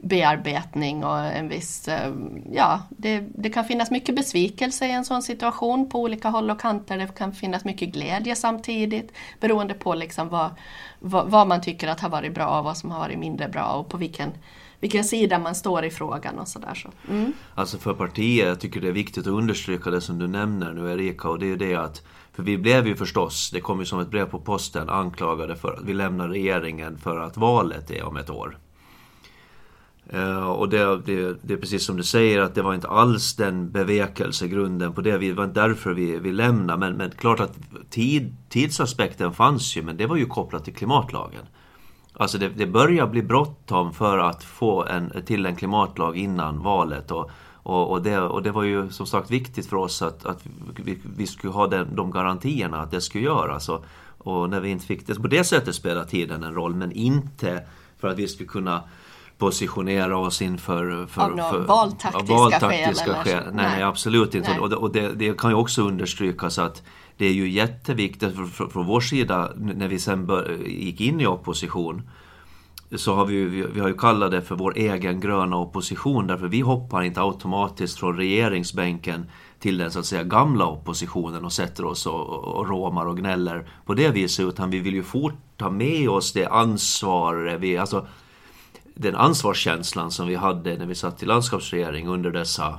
bearbetning 0.00 1.04
och 1.04 1.18
en 1.18 1.48
viss, 1.48 1.88
eh, 1.88 2.12
ja, 2.52 2.82
det, 2.88 3.24
det, 3.34 3.50
kan 3.50 3.64
finnas 3.64 3.90
mycket 3.90 4.16
besvikelse 4.16 4.86
i 4.86 4.90
en 4.90 5.04
sån 5.04 5.22
situation 5.22 5.90
på 5.90 6.00
olika 6.00 6.28
håll 6.28 6.50
och 6.50 6.60
kanter. 6.60 6.98
Det 6.98 7.18
kan 7.18 7.32
finnas 7.32 7.64
mycket 7.64 7.88
glädje 7.88 8.36
samtidigt 8.36 9.12
beroende 9.40 9.74
på 9.74 9.94
liksom 9.94 10.28
vad, 10.28 10.50
vad, 10.98 11.30
vad 11.30 11.48
man 11.48 11.60
tycker 11.60 11.88
att 11.88 12.00
har 12.00 12.08
varit 12.08 12.34
bra 12.34 12.58
och 12.58 12.64
vad 12.64 12.76
som 12.76 12.90
har 12.90 12.98
varit 12.98 13.18
mindre 13.18 13.48
bra 13.48 13.66
och 13.66 13.88
på 13.88 13.96
vilken 13.96 14.32
vilken 14.80 15.04
sida 15.04 15.38
man 15.38 15.54
står 15.54 15.84
i 15.84 15.90
frågan 15.90 16.38
och 16.38 16.48
sådär. 16.48 16.74
Så. 16.74 17.12
Mm. 17.12 17.32
Alltså 17.54 17.78
för 17.78 17.94
partiet, 17.94 18.46
jag 18.46 18.60
tycker 18.60 18.80
det 18.80 18.88
är 18.88 18.92
viktigt 18.92 19.26
att 19.26 19.32
understryka 19.32 19.90
det 19.90 20.00
som 20.00 20.18
du 20.18 20.28
nämner 20.28 20.72
nu 20.72 20.92
Erika 20.92 21.28
och 21.28 21.38
det 21.38 21.52
är 21.52 21.56
det 21.56 21.76
att 21.76 22.02
för 22.32 22.42
vi 22.42 22.58
blev 22.58 22.86
ju 22.86 22.96
förstås, 22.96 23.50
det 23.50 23.60
kom 23.60 23.78
ju 23.80 23.86
som 23.86 24.00
ett 24.00 24.10
brev 24.10 24.24
på 24.24 24.40
posten, 24.40 24.88
anklagade 24.88 25.56
för 25.56 25.72
att 25.72 25.84
vi 25.84 25.94
lämnar 25.94 26.28
regeringen 26.28 26.98
för 26.98 27.20
att 27.20 27.36
valet 27.36 27.90
är 27.90 28.04
om 28.04 28.16
ett 28.16 28.30
år. 28.30 28.58
Eh, 30.08 30.48
och 30.48 30.68
det, 30.68 30.96
det, 31.04 31.36
det, 31.42 31.54
är 31.54 31.56
precis 31.56 31.84
som 31.84 31.96
du 31.96 32.02
säger 32.02 32.40
att 32.40 32.54
det 32.54 32.62
var 32.62 32.74
inte 32.74 32.88
alls 32.88 33.36
den 33.36 33.70
bevekelsegrunden 33.70 34.92
på 34.92 35.00
det. 35.00 35.18
Det 35.18 35.32
var 35.32 35.44
inte 35.44 35.60
därför 35.60 35.94
vi, 35.94 36.18
vi 36.18 36.32
lämnade. 36.32 36.78
Men, 36.78 36.96
men 36.96 37.10
klart 37.10 37.40
att 37.40 37.58
tid, 37.90 38.36
tidsaspekten 38.48 39.32
fanns 39.32 39.76
ju 39.76 39.82
men 39.82 39.96
det 39.96 40.06
var 40.06 40.16
ju 40.16 40.26
kopplat 40.26 40.64
till 40.64 40.74
klimatlagen. 40.74 41.42
Alltså 42.12 42.38
det, 42.38 42.48
det 42.48 42.66
börjar 42.66 43.06
bli 43.06 43.22
bråttom 43.22 43.92
för 43.92 44.18
att 44.18 44.44
få 44.44 44.84
en, 44.84 45.12
till 45.26 45.46
en 45.46 45.56
klimatlag 45.56 46.16
innan 46.16 46.62
valet. 46.62 47.10
Och, 47.10 47.30
och, 47.62 47.90
och, 47.90 48.02
det, 48.02 48.20
och 48.20 48.42
det 48.42 48.50
var 48.50 48.62
ju 48.62 48.90
som 48.90 49.06
sagt 49.06 49.30
viktigt 49.30 49.66
för 49.66 49.76
oss 49.76 50.02
att, 50.02 50.26
att 50.26 50.46
vi, 50.84 50.98
vi 51.16 51.26
skulle 51.26 51.52
ha 51.52 51.66
den, 51.66 51.96
de 51.96 52.10
garantierna 52.10 52.80
att 52.80 52.90
det 52.90 53.00
skulle 53.00 53.24
göras. 53.24 53.68
Och, 53.68 53.84
och 54.18 54.50
när 54.50 54.60
vi 54.60 54.68
inte 54.68 54.86
fick 54.86 55.06
det, 55.06 55.14
på 55.14 55.28
det 55.28 55.44
sättet 55.44 55.74
spelade 55.74 56.06
tiden 56.06 56.42
en 56.42 56.54
roll 56.54 56.74
men 56.74 56.92
inte 56.92 57.62
för 57.98 58.08
att 58.08 58.18
vi 58.18 58.28
skulle 58.28 58.48
kunna 58.48 58.82
positionera 59.38 60.18
oss 60.18 60.42
inför 60.42 61.06
för, 61.06 61.22
Av 61.22 61.36
några 61.36 61.58
valtaktiska, 61.58 62.34
valtaktiska 62.34 63.14
skäl? 63.14 63.24
skäl. 63.24 63.54
Nej, 63.54 63.66
nej, 63.70 63.82
absolut 63.82 64.34
inte. 64.34 64.50
Nej. 64.50 64.60
Och, 64.60 64.70
det, 64.70 64.76
och 64.76 64.92
det, 64.92 65.12
det, 65.12 65.38
kan 65.38 65.50
ju 65.50 65.56
också 65.56 65.82
understrykas 65.82 66.58
att 66.58 66.82
det 67.16 67.26
är 67.26 67.32
ju 67.32 67.48
jätteviktigt 67.48 68.34
från 68.72 68.86
vår 68.86 69.00
sida 69.00 69.52
när 69.56 69.88
vi 69.88 69.98
sen 69.98 70.26
bör, 70.26 70.58
gick 70.66 71.00
in 71.00 71.20
i 71.20 71.26
opposition 71.26 72.10
så 72.96 73.14
har 73.14 73.26
vi, 73.26 73.44
vi, 73.44 73.66
vi 73.72 73.80
har 73.80 73.88
ju 73.88 73.94
kallat 73.94 74.30
det 74.30 74.42
för 74.42 74.54
vår 74.54 74.72
egen 74.76 75.20
gröna 75.20 75.56
opposition 75.56 76.26
därför 76.26 76.48
vi 76.48 76.60
hoppar 76.60 77.02
inte 77.02 77.20
automatiskt 77.20 77.98
från 77.98 78.16
regeringsbänken 78.16 79.30
till 79.58 79.78
den 79.78 79.90
så 79.90 79.98
att 79.98 80.06
säga 80.06 80.22
gamla 80.22 80.66
oppositionen 80.66 81.44
och 81.44 81.52
sätter 81.52 81.84
oss 81.84 82.06
och, 82.06 82.28
och, 82.28 82.44
och 82.44 82.68
råmar 82.68 83.06
och 83.06 83.16
gnäller 83.16 83.68
på 83.86 83.94
det 83.94 84.10
viset 84.10 84.46
utan 84.46 84.70
vi 84.70 84.78
vill 84.78 84.94
ju 84.94 85.02
fort 85.02 85.34
ta 85.56 85.70
med 85.70 86.08
oss 86.08 86.32
det 86.32 86.46
ansvar 86.46 87.56
vi, 87.60 87.76
alltså 87.76 88.06
den 88.98 89.14
ansvarskänslan 89.14 90.10
som 90.10 90.28
vi 90.28 90.34
hade 90.34 90.76
när 90.76 90.86
vi 90.86 90.94
satt 90.94 91.22
i 91.22 91.26
landskapsregering 91.26 92.08
under 92.08 92.30
dessa 92.30 92.78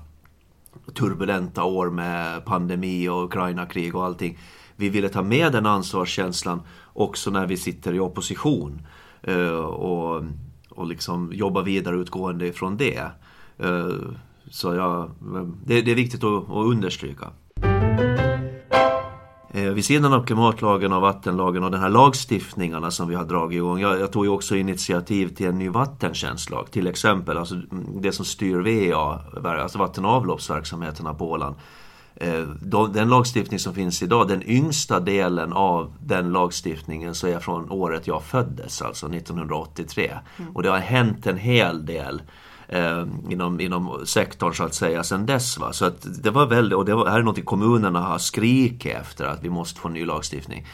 turbulenta 0.94 1.64
år 1.64 1.90
med 1.90 2.46
pandemi 2.46 3.10
och 3.10 3.24
Ukraina-krig 3.24 3.96
och 3.96 4.06
allting. 4.06 4.38
Vi 4.76 4.90
ville 4.90 5.10
ta 5.10 5.24
med 5.24 5.52
den 5.52 5.66
ansvarskänslan 5.66 6.62
också 6.94 7.32
när 7.32 7.48
vi 7.48 7.58
sitter 7.58 7.94
i 7.94 8.00
opposition 8.00 8.82
eh, 9.22 9.60
och, 9.60 10.24
och 10.70 10.88
liksom 10.88 11.34
jobba 11.34 11.62
vidare 11.62 11.96
utgående 11.96 12.48
ifrån 12.48 12.78
det. 12.78 13.12
Eh, 13.58 13.90
så 14.50 14.76
ja, 14.76 15.10
det, 15.66 15.82
det 15.82 15.92
är 15.92 15.96
viktigt 15.96 16.24
att, 16.24 16.50
att 16.50 16.66
understryka. 16.66 17.32
Eh, 19.52 19.64
vid 19.64 19.86
sidan 19.86 20.14
av 20.14 20.26
klimatlagen 20.26 20.94
och 20.94 21.02
vattenlagen 21.02 21.64
och 21.64 21.72
de 21.72 21.78
här 21.78 21.90
lagstiftningarna 21.90 22.92
som 22.92 23.10
vi 23.10 23.16
har 23.16 23.26
dragit 23.26 23.58
igång. 23.58 23.80
Jag, 23.80 24.00
jag 24.00 24.12
tog 24.12 24.26
ju 24.26 24.32
också 24.32 24.56
initiativ 24.56 25.36
till 25.36 25.48
en 25.48 25.60
ny 25.60 25.70
vattentjänstlag 25.70 26.72
till 26.72 26.88
exempel. 26.88 27.38
Alltså 27.38 27.56
det 28.02 28.12
som 28.12 28.26
styr 28.26 28.92
VA, 28.92 29.20
alltså 29.44 29.78
vatten 29.78 30.06
och 30.06 30.12
avloppsverksamheterna 30.12 31.14
på 31.14 31.32
Åland. 31.32 31.56
Eh, 32.16 32.42
den 32.94 33.10
lagstiftning 33.10 33.60
som 33.60 33.74
finns 33.74 34.04
idag, 34.04 34.28
den 34.28 34.50
yngsta 34.50 35.00
delen 35.00 35.54
av 35.54 35.94
den 36.00 36.32
lagstiftningen 36.32 37.16
så 37.16 37.28
är 37.28 37.40
från 37.40 37.72
året 37.72 38.08
jag 38.08 38.24
föddes, 38.24 38.82
alltså 38.82 39.08
1983. 39.08 40.12
Mm. 40.38 40.56
Och 40.56 40.64
det 40.64 40.70
har 40.70 40.78
hänt 40.78 41.28
en 41.28 41.38
hel 41.38 41.86
del 41.86 42.22
eh, 42.70 43.04
inom, 43.30 43.60
inom 43.60 44.06
sektorn 44.06 44.54
så 44.54 44.64
att 44.64 44.74
säga 44.74 45.04
sen 45.04 45.26
dess. 45.26 45.58
Va? 45.58 45.74
Så 45.74 45.86
att 45.86 46.24
det 46.24 46.30
var 46.30 46.46
väldigt, 46.46 46.78
och 46.78 46.86
det 46.86 46.96
var, 46.96 47.08
här 47.08 47.20
är 47.20 47.24
något 47.24 47.46
kommunerna 47.46 48.00
har 48.00 48.18
skrikit 48.18 48.96
efter 48.96 49.26
att 49.26 49.44
vi 49.44 49.50
måste 49.50 49.80
få 49.80 49.90
ny 49.90 50.06
lagstiftning. 50.06 50.68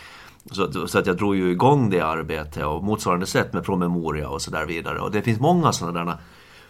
Så, 0.52 0.88
så, 0.88 1.00
att 1.00 1.08
jag 1.08 1.18
drog 1.18 1.36
ju 1.36 1.52
igång 1.52 1.90
det 1.90 2.02
arbetet 2.02 2.66
och 2.66 2.84
motsvarande 2.84 3.26
sätt 3.26 3.54
med 3.54 3.64
promemoria 3.64 4.30
och 4.30 4.42
så 4.42 4.52
där 4.52 4.66
vidare. 4.66 5.00
Och 5.00 5.12
det 5.12 5.22
finns 5.22 5.40
många 5.40 5.72
sådana 5.72 6.06
där 6.06 6.18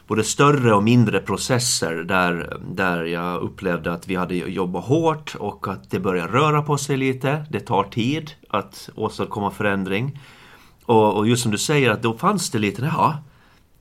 både 0.07 0.23
större 0.23 0.73
och 0.73 0.83
mindre 0.83 1.19
processer 1.19 1.95
där, 1.95 2.57
där 2.69 3.03
jag 3.03 3.41
upplevde 3.41 3.93
att 3.93 4.07
vi 4.07 4.15
hade 4.15 4.35
jobbat 4.35 4.85
hårt 4.85 5.35
och 5.39 5.67
att 5.67 5.91
det 5.91 5.99
börjar 5.99 6.27
röra 6.27 6.61
på 6.61 6.77
sig 6.77 6.97
lite. 6.97 7.45
Det 7.49 7.59
tar 7.59 7.83
tid 7.83 8.31
att 8.49 8.89
åstadkomma 8.95 9.51
förändring. 9.51 10.19
Och, 10.85 11.17
och 11.17 11.27
just 11.27 11.43
som 11.43 11.51
du 11.51 11.57
säger 11.57 11.91
att 11.91 12.01
då 12.01 12.13
fanns 12.13 12.49
det 12.49 12.59
lite, 12.59 12.91
ja 12.95 13.17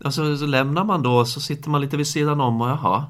Alltså 0.04 0.36
så 0.36 0.46
lämnar 0.46 0.84
man 0.84 1.02
då 1.02 1.24
så 1.24 1.40
sitter 1.40 1.70
man 1.70 1.80
lite 1.80 1.96
vid 1.96 2.06
sidan 2.06 2.40
om 2.40 2.60
och 2.60 2.68
jaha. 2.68 3.04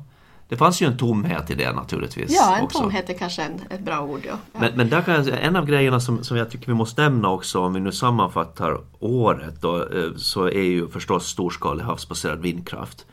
Det 0.49 0.57
fanns 0.57 0.83
ju 0.83 0.87
en 0.87 0.97
tomhet 0.97 1.51
i 1.51 1.55
det 1.55 1.73
naturligtvis. 1.73 2.31
Ja, 2.31 2.57
en 2.57 2.65
också. 2.65 2.79
tomhet 2.79 3.11
är 3.11 3.15
kanske 3.15 3.43
en, 3.43 3.61
ett 3.71 3.81
bra 3.81 4.01
ord. 4.01 4.21
Ja. 4.27 4.37
Men, 4.53 4.73
men 4.77 4.89
där 4.89 5.03
kan 5.03 5.15
jag, 5.15 5.45
en 5.45 5.57
av 5.57 5.67
grejerna 5.67 6.01
som, 6.01 6.25
som 6.25 6.37
jag 6.37 6.51
tycker 6.51 6.67
vi 6.67 6.75
måste 6.75 7.03
nämna 7.03 7.31
också 7.31 7.61
om 7.61 7.75
vi 7.75 7.81
nu 7.81 7.93
sammanfattar 7.93 8.81
året 9.01 9.61
då, 9.61 9.77
eh, 9.77 10.15
så 10.17 10.45
är 10.45 10.63
ju 10.63 10.89
förstås 10.89 11.27
storskalig 11.27 11.85
havsbaserad 11.85 12.41
vindkraft. 12.41 13.07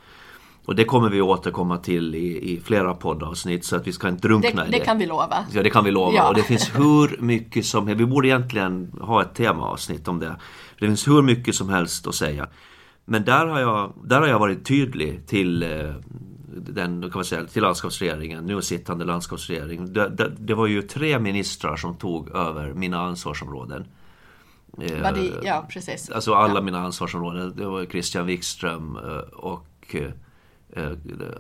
Och 0.66 0.76
det 0.76 0.84
kommer 0.84 1.10
vi 1.10 1.22
återkomma 1.22 1.78
till 1.78 2.16
i, 2.16 2.54
i 2.54 2.62
flera 2.66 2.94
poddavsnitt 2.94 3.66
så 3.66 3.76
att 3.76 3.88
vi 3.88 3.94
ska 3.94 4.10
inte 4.10 4.28
drunkna 4.28 4.62
det, 4.62 4.68
i 4.68 4.72
det. 4.72 4.78
Det 4.78 4.86
kan 4.86 4.98
vi 4.98 5.06
lova. 5.06 5.46
Ja, 5.52 5.64
det 5.64 5.70
kan 5.70 5.84
vi 5.84 5.92
lova. 5.92 6.14
Ja. 6.16 6.30
Och 6.30 6.36
det 6.36 6.44
finns 6.44 6.72
hur 6.76 7.22
mycket 7.22 7.66
som 7.66 7.88
helst. 7.88 8.02
Vi 8.02 8.06
borde 8.06 8.28
egentligen 8.28 8.92
ha 9.02 9.22
ett 9.22 9.36
temaavsnitt 9.36 10.08
om 10.08 10.20
det. 10.20 10.36
Det 10.80 10.86
finns 10.86 11.08
hur 11.08 11.22
mycket 11.22 11.56
som 11.56 11.70
helst 11.70 12.08
att 12.08 12.16
säga. 12.16 12.48
Men 13.06 13.26
där 13.26 13.46
har 13.46 13.60
jag, 13.60 13.94
där 14.04 14.20
har 14.20 14.28
jag 14.28 14.40
varit 14.40 14.66
tydlig 14.66 15.28
till 15.28 15.64
eh, 15.64 15.96
den, 16.56 17.02
kan 17.02 17.12
man 17.14 17.26
säga, 17.26 17.46
till 17.46 17.62
landskapsregeringen, 17.62 18.46
nu 18.46 18.62
sittande 18.62 19.06
landskapsregering. 19.06 19.94
Det, 19.94 20.10
det, 20.10 20.32
det, 20.40 20.54
var 20.54 20.68
ju 20.68 20.82
tre 20.82 21.20
ministrar 21.20 21.76
som 21.76 21.96
tog 21.96 22.30
över 22.30 22.74
mina 22.74 23.02
ansvarsområden. 23.02 23.86
Var 24.78 25.14
det, 25.14 25.48
ja, 25.48 25.68
precis. 25.70 26.10
Alltså 26.10 26.34
alla 26.34 26.56
ja. 26.56 26.62
mina 26.62 26.80
ansvarsområden. 26.80 27.54
Det 27.56 27.66
var 27.66 27.86
Christian 27.86 28.26
Wikström 28.26 28.98
eh, 28.98 29.18
och 29.34 29.96
eh, 30.76 30.92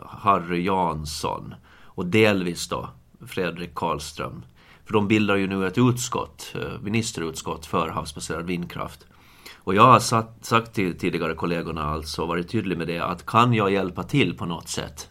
Harry 0.06 0.65
Jansson. 0.65 1.54
Och 1.93 2.06
delvis 2.06 2.67
då 2.67 2.89
Fredrik 3.28 3.76
Karlström. 3.76 4.45
För 4.86 4.93
de 4.93 5.08
bildar 5.08 5.36
ju 5.36 5.47
nu 5.47 5.67
ett 5.67 5.78
utskott, 5.78 6.56
ministerutskott 6.82 7.65
för 7.65 7.89
havsbaserad 7.89 8.45
vindkraft. 8.45 9.06
Och 9.63 9.76
jag 9.76 9.84
har 9.84 10.00
sagt, 10.00 10.45
sagt 10.45 10.74
till 10.74 10.97
tidigare 10.97 11.34
kollegorna 11.34 11.84
alltså, 11.84 12.26
varit 12.26 12.50
tydlig 12.50 12.78
med 12.78 12.88
det, 12.88 13.00
att 13.00 13.26
kan 13.26 13.54
jag 13.54 13.71
hjälpa 13.71 14.04
till 14.04 14.38
på 14.38 14.45
något 14.45 14.69
sätt, 14.69 15.10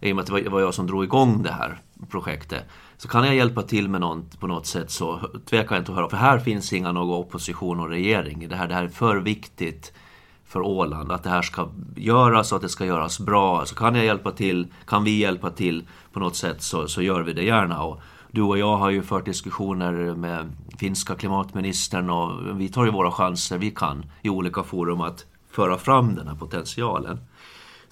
i 0.00 0.12
och 0.12 0.16
med 0.16 0.22
att 0.22 0.44
det 0.44 0.50
var 0.50 0.60
jag 0.60 0.74
som 0.74 0.86
drog 0.86 1.04
igång 1.04 1.42
det 1.42 1.52
här 1.52 1.80
projektet, 2.10 2.64
så 2.96 3.08
kan 3.08 3.24
jag 3.24 3.34
hjälpa 3.34 3.62
till 3.62 3.88
med 3.88 4.00
något 4.00 4.40
på 4.40 4.46
något 4.46 4.66
sätt 4.66 4.90
så 4.90 5.20
tvekar 5.50 5.74
jag 5.74 5.80
inte 5.80 5.92
att 5.92 5.98
höra. 5.98 6.08
För 6.08 6.16
här 6.16 6.38
finns 6.38 6.72
inga 6.72 6.92
någon 6.92 7.20
opposition 7.20 7.80
och 7.80 7.88
regering. 7.88 8.48
Det 8.48 8.56
här, 8.56 8.68
det 8.68 8.74
här 8.74 8.84
är 8.84 8.88
för 8.88 9.16
viktigt 9.16 9.92
för 10.46 10.60
Åland 10.60 11.12
att 11.12 11.22
det 11.22 11.30
här 11.30 11.42
ska 11.42 11.68
göras 11.96 12.52
och 12.52 12.56
att 12.56 12.62
det 12.62 12.68
ska 12.68 12.86
göras 12.86 13.20
bra. 13.20 13.66
Så 13.66 13.74
kan 13.74 13.94
jag 13.94 14.04
hjälpa 14.04 14.30
till, 14.30 14.66
kan 14.86 15.04
vi 15.04 15.18
hjälpa 15.18 15.50
till 15.50 15.84
på 16.12 16.20
något 16.20 16.36
sätt 16.36 16.62
så, 16.62 16.88
så 16.88 17.02
gör 17.02 17.20
vi 17.20 17.32
det 17.32 17.42
gärna. 17.42 17.82
Och 17.82 18.00
du 18.32 18.42
och 18.42 18.58
jag 18.58 18.76
har 18.76 18.90
ju 18.90 19.02
fört 19.02 19.24
diskussioner 19.24 20.14
med 20.14 20.52
finska 20.78 21.14
klimatministern 21.14 22.10
och 22.10 22.60
vi 22.60 22.68
tar 22.68 22.84
ju 22.84 22.90
våra 22.90 23.10
chanser 23.10 23.58
vi 23.58 23.70
kan 23.70 24.04
i 24.22 24.28
olika 24.28 24.62
forum 24.62 25.00
att 25.00 25.26
föra 25.50 25.78
fram 25.78 26.14
den 26.14 26.28
här 26.28 26.34
potentialen. 26.34 27.18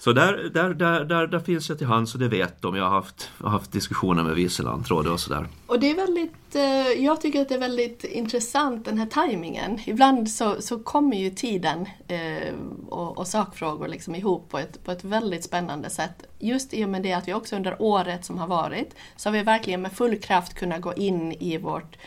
Så 0.01 0.13
där, 0.13 0.49
där, 0.53 0.73
där, 0.73 1.05
där, 1.05 1.27
där 1.27 1.39
finns 1.39 1.69
jag 1.69 1.77
till 1.77 1.87
hands 1.87 2.13
och 2.13 2.19
det 2.19 2.27
vet 2.27 2.61
de. 2.61 2.75
Jag 2.75 2.83
har 2.83 2.89
haft, 2.89 3.31
haft 3.43 3.71
diskussioner 3.71 4.23
med 4.23 4.35
Viselantrådet 4.35 5.11
och 5.11 5.19
sådär. 5.19 5.47
Och 5.67 5.79
det 5.79 5.91
är 5.91 5.95
väldigt, 5.95 6.55
eh, 6.55 7.03
jag 7.03 7.21
tycker 7.21 7.41
att 7.41 7.49
det 7.49 7.55
är 7.55 7.59
väldigt 7.59 8.03
intressant 8.03 8.85
den 8.85 8.97
här 8.97 9.05
tajmingen. 9.05 9.79
Ibland 9.85 10.31
så, 10.31 10.61
så 10.61 10.79
kommer 10.79 11.17
ju 11.17 11.29
tiden 11.29 11.85
eh, 12.07 12.53
och, 12.89 13.17
och 13.17 13.27
sakfrågor 13.27 13.87
liksom 13.87 14.15
ihop 14.15 14.49
på 14.49 14.57
ett, 14.57 14.83
på 14.83 14.91
ett 14.91 15.03
väldigt 15.03 15.43
spännande 15.43 15.89
sätt. 15.89 16.23
Just 16.39 16.73
i 16.73 16.85
och 16.85 16.89
med 16.89 17.03
det 17.03 17.13
att 17.13 17.27
vi 17.27 17.33
också 17.33 17.55
under 17.55 17.81
året 17.81 18.25
som 18.25 18.37
har 18.37 18.47
varit 18.47 18.95
så 19.15 19.29
har 19.29 19.33
vi 19.33 19.43
verkligen 19.43 19.81
med 19.81 19.91
full 19.91 20.19
kraft 20.19 20.53
kunnat 20.53 20.81
gå 20.81 20.93
in 20.93 21.31
i 21.31 21.57
vårt 21.57 21.97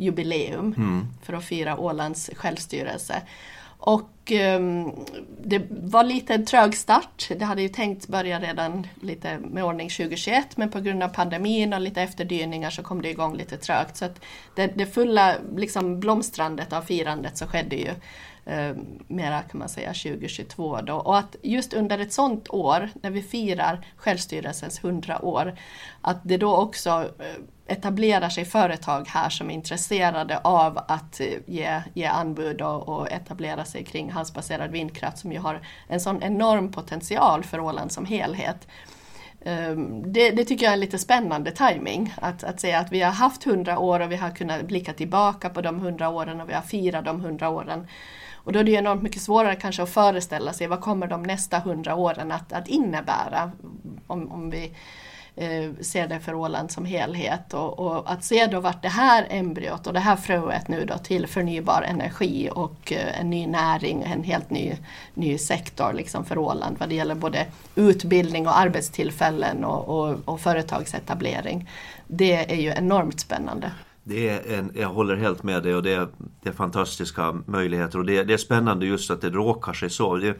100-årsjubileum 0.00 0.74
mm. 0.76 1.06
för 1.22 1.32
att 1.32 1.44
fira 1.44 1.78
Ålands 1.78 2.30
självstyrelse. 2.36 3.22
Och 3.82 4.32
um, 4.56 4.92
det 5.42 5.62
var 5.70 6.04
lite 6.04 6.34
en 6.34 6.46
trög 6.46 6.76
start. 6.76 7.28
Det 7.38 7.44
hade 7.44 7.62
ju 7.62 7.68
tänkt 7.68 8.08
börja 8.08 8.40
redan 8.40 8.86
lite 9.02 9.38
med 9.38 9.64
ordning 9.64 9.88
2021 9.88 10.56
men 10.56 10.70
på 10.70 10.80
grund 10.80 11.02
av 11.02 11.08
pandemin 11.08 11.72
och 11.72 11.80
lite 11.80 12.02
efterdyningar 12.02 12.70
så 12.70 12.82
kom 12.82 13.02
det 13.02 13.10
igång 13.10 13.36
lite 13.36 13.56
trögt. 13.56 13.96
Så 13.96 14.04
att 14.04 14.20
det, 14.54 14.66
det 14.66 14.86
fulla 14.86 15.34
liksom, 15.56 16.00
blomstrandet 16.00 16.72
av 16.72 16.82
firandet 16.82 17.38
så 17.38 17.46
skedde 17.46 17.76
ju 17.76 17.90
eh, 18.44 18.76
mera 19.08 19.42
kan 19.42 19.58
man 19.58 19.68
säga 19.68 19.88
2022 19.88 20.80
då. 20.80 20.94
Och 20.94 21.18
att 21.18 21.36
just 21.42 21.72
under 21.72 21.98
ett 21.98 22.12
sådant 22.12 22.48
år, 22.48 22.88
när 23.02 23.10
vi 23.10 23.22
firar 23.22 23.86
självstyrelsens 23.96 24.84
100 24.84 25.24
år, 25.24 25.58
att 26.00 26.20
det 26.22 26.36
då 26.36 26.56
också 26.56 26.90
eh, 27.18 27.42
etablerar 27.70 28.28
sig 28.28 28.44
företag 28.44 29.08
här 29.08 29.28
som 29.28 29.50
är 29.50 29.54
intresserade 29.54 30.38
av 30.38 30.78
att 30.88 31.20
eh, 31.20 31.26
ge, 31.46 31.82
ge 31.94 32.04
anbud 32.04 32.62
och, 32.62 32.88
och 32.88 33.12
etablera 33.12 33.64
sig 33.64 33.84
kring 33.84 34.10
havsbaserad 34.10 34.70
vindkraft 34.70 35.18
som 35.18 35.32
ju 35.32 35.38
har 35.38 35.60
en 35.88 36.00
sån 36.00 36.22
enorm 36.22 36.72
potential 36.72 37.44
för 37.44 37.60
Åland 37.60 37.92
som 37.92 38.04
helhet. 38.04 38.66
Ehm, 39.44 40.12
det, 40.12 40.30
det, 40.30 40.44
tycker 40.44 40.66
jag 40.66 40.72
är 40.72 40.76
lite 40.76 40.98
spännande 40.98 41.50
timing 41.50 42.14
att, 42.16 42.44
att 42.44 42.60
säga 42.60 42.78
att 42.78 42.92
vi 42.92 43.00
har 43.00 43.12
haft 43.12 43.46
100 43.46 43.78
år 43.78 44.00
och 44.00 44.12
vi 44.12 44.16
har 44.16 44.30
kunnat 44.30 44.62
blicka 44.62 44.92
tillbaka 44.92 45.50
på 45.50 45.62
de 45.62 45.76
100 45.78 46.08
åren 46.08 46.40
och 46.40 46.48
vi 46.48 46.54
har 46.54 46.62
firat 46.62 47.04
de 47.04 47.20
100 47.20 47.48
åren. 47.48 47.86
Och 48.34 48.52
då 48.52 48.58
är 48.58 48.64
det 48.64 48.72
enormt 48.72 49.02
mycket 49.02 49.22
svårare 49.22 49.56
kanske 49.56 49.82
att 49.82 49.90
föreställa 49.90 50.52
sig 50.52 50.66
vad 50.66 50.80
kommer 50.80 51.06
de 51.06 51.22
nästa 51.22 51.56
100 51.56 51.94
åren 51.94 52.32
att, 52.32 52.52
att 52.52 52.68
innebära 52.68 53.52
om, 54.06 54.32
om 54.32 54.50
vi 54.50 54.72
eh, 55.36 55.70
ser 55.80 56.08
det 56.08 56.20
för 56.20 56.34
Åland 56.34 56.70
som 56.70 56.84
helhet. 56.84 57.54
Och, 57.54 57.78
och, 57.78 58.12
att 58.12 58.24
se 58.24 58.46
då 58.46 58.60
vart 58.60 58.82
det 58.82 58.88
här 58.88 59.26
embryot 59.30 59.86
och 59.86 59.92
det 59.92 60.00
här 60.00 60.16
fröet 60.16 60.68
nu 60.68 60.84
då 60.84 60.98
till 60.98 61.26
förnybar 61.26 61.82
energi 61.82 62.50
och 62.52 62.92
eh, 62.92 63.20
en 63.20 63.30
ny 63.30 63.46
näring, 63.46 64.02
en 64.02 64.24
helt 64.24 64.50
ny, 64.50 64.76
ny 65.14 65.38
sektor 65.38 65.92
liksom 65.92 66.24
för 66.24 66.38
Åland 66.38 66.76
vad 66.78 66.88
det 66.88 66.94
gäller 66.94 67.14
både 67.14 67.46
utbildning 67.74 68.46
och 68.46 68.58
arbetstillfällen 68.58 69.64
och, 69.64 69.88
och, 69.88 70.18
och 70.24 70.40
företagsetablering. 70.40 71.68
Det 72.06 72.52
är 72.52 72.56
ju 72.56 72.68
enormt 72.68 73.20
spännande. 73.20 73.72
Det 74.02 74.28
är 74.28 74.58
en, 74.58 74.72
jag 74.74 74.88
håller 74.88 75.16
helt 75.16 75.42
med 75.42 75.62
dig 75.62 75.74
och 75.74 75.82
det 75.82 75.94
är, 75.94 76.08
det 76.42 76.48
är 76.48 76.52
fantastiska 76.52 77.32
möjligheter 77.46 77.98
och 77.98 78.04
det, 78.04 78.24
det, 78.24 78.34
är 78.34 78.38
spännande 78.38 78.86
just 78.86 79.10
att 79.10 79.20
det 79.20 79.30
råkar 79.30 79.72
sig 79.72 79.90
så. 79.90 80.16
Det, 80.16 80.36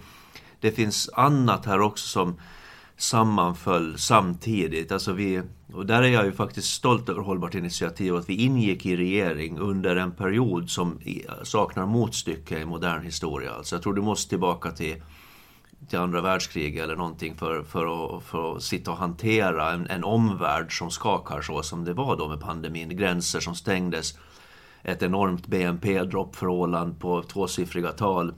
det 0.60 0.70
finns 0.70 1.10
annat 1.12 1.66
här 1.66 1.80
också 1.80 2.06
som 2.06 2.36
sammanföll 3.02 3.98
samtidigt. 3.98 4.92
Alltså 4.92 5.12
vi, 5.12 5.42
och 5.72 5.86
där 5.86 6.02
är 6.02 6.08
jag 6.08 6.24
ju 6.24 6.32
faktiskt 6.32 6.72
stolt 6.72 7.08
över 7.08 7.22
Hållbart 7.22 7.54
initiativ 7.54 8.16
att 8.16 8.28
vi 8.28 8.34
ingick 8.34 8.86
i 8.86 8.96
regering 8.96 9.58
under 9.58 9.96
en 9.96 10.12
period 10.12 10.70
som 10.70 11.00
saknar 11.42 11.86
motstycke 11.86 12.58
i 12.58 12.64
modern 12.64 13.02
historia. 13.02 13.52
Alltså 13.52 13.76
jag 13.76 13.82
tror 13.82 13.94
du 13.94 14.02
måste 14.02 14.28
tillbaka 14.28 14.70
till, 14.70 15.02
till 15.88 15.98
andra 15.98 16.20
världskriget 16.20 16.84
eller 16.84 16.96
någonting 16.96 17.34
för, 17.36 17.62
för, 17.62 18.16
att, 18.16 18.22
för 18.22 18.56
att 18.56 18.62
sitta 18.62 18.90
och 18.90 18.96
hantera 18.96 19.72
en, 19.72 19.86
en 19.86 20.04
omvärld 20.04 20.78
som 20.78 20.90
skakar 20.90 21.40
så 21.40 21.62
som 21.62 21.84
det 21.84 21.92
var 21.92 22.16
då 22.16 22.28
med 22.28 22.40
pandemin. 22.40 22.96
Gränser 22.96 23.40
som 23.40 23.54
stängdes, 23.54 24.18
ett 24.82 25.02
enormt 25.02 25.46
BNP-dropp 25.46 26.36
för 26.36 26.46
Åland 26.46 27.00
på 27.00 27.22
tvåsiffriga 27.22 27.92
tal 27.92 28.34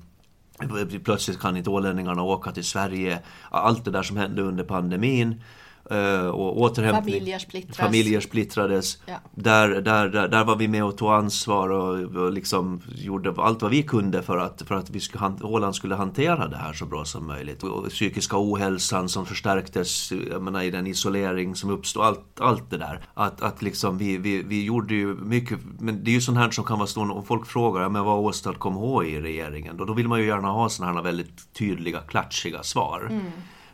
Plötsligt 1.05 1.41
kan 1.41 1.57
inte 1.57 1.71
ålänningarna 1.71 2.23
åka 2.23 2.53
till 2.53 2.65
Sverige. 2.65 3.19
Allt 3.51 3.85
det 3.85 3.91
där 3.91 4.03
som 4.03 4.17
hände 4.17 4.43
under 4.43 4.65
pandemin. 4.65 5.43
Eh, 5.91 6.27
och 6.27 6.61
återhämtning. 6.61 7.15
Familjer, 7.15 7.39
splittras. 7.39 7.77
Familjer 7.77 8.21
splittrades. 8.21 8.99
Ja. 9.07 9.15
Där, 9.35 9.69
där, 9.69 10.09
där, 10.09 10.29
där 10.29 10.45
var 10.45 10.57
vi 10.57 10.69
med 10.69 10.85
och 10.85 10.97
tog 10.99 11.09
ansvar 11.09 11.69
och, 11.69 12.17
och 12.17 12.33
liksom 12.33 12.81
gjorde 12.95 13.35
allt 13.37 13.63
vad 13.63 13.71
vi 13.71 13.83
kunde 13.83 14.23
för 14.23 14.39
att, 14.39 14.63
för 14.67 14.75
att 14.75 14.91
vi 14.91 15.01
skulle, 15.01 15.33
Åland 15.43 15.75
skulle 15.75 15.95
hantera 15.95 16.49
det 16.49 16.57
här 16.57 16.73
så 16.73 16.87
bra 16.87 17.05
som 17.05 17.27
möjligt. 17.27 17.63
Och 17.63 17.89
psykiska 17.89 18.37
ohälsan 18.39 19.09
som 19.09 19.27
förstärktes 19.27 20.13
menar, 20.41 20.63
i 20.63 20.71
den 20.71 20.87
isolering 20.87 21.55
som 21.55 21.71
uppstod. 21.71 22.03
Allt, 22.03 22.41
allt 22.41 22.71
det 22.71 22.79
där. 22.79 23.01
Att, 23.15 23.43
att 23.43 23.63
liksom 23.63 23.99
vi, 23.99 24.19
vi, 24.19 24.43
vi 24.43 24.65
gjorde 24.65 24.95
ju 24.95 25.15
mycket, 25.15 25.59
men 25.79 26.05
det 26.05 26.11
är 26.11 26.15
ju 26.15 26.21
sånt 26.21 26.39
här 26.39 26.51
som 26.51 26.65
kan 26.65 26.79
vara 26.79 26.87
stående 26.87 27.15
om 27.15 27.25
folk 27.25 27.47
frågar 27.47 27.89
men 27.89 28.05
vad 28.05 28.19
åstadkom 28.19 28.75
H 28.75 29.05
i 29.05 29.21
regeringen? 29.21 29.77
Då, 29.77 29.85
då 29.85 29.93
vill 29.93 30.09
man 30.09 30.21
ju 30.21 30.27
gärna 30.27 30.49
ha 30.49 30.69
såna 30.69 30.93
här 30.93 31.03
väldigt 31.03 31.53
tydliga, 31.53 31.99
klatschiga 32.01 32.63
svar. 32.63 33.07
Mm. 33.11 33.25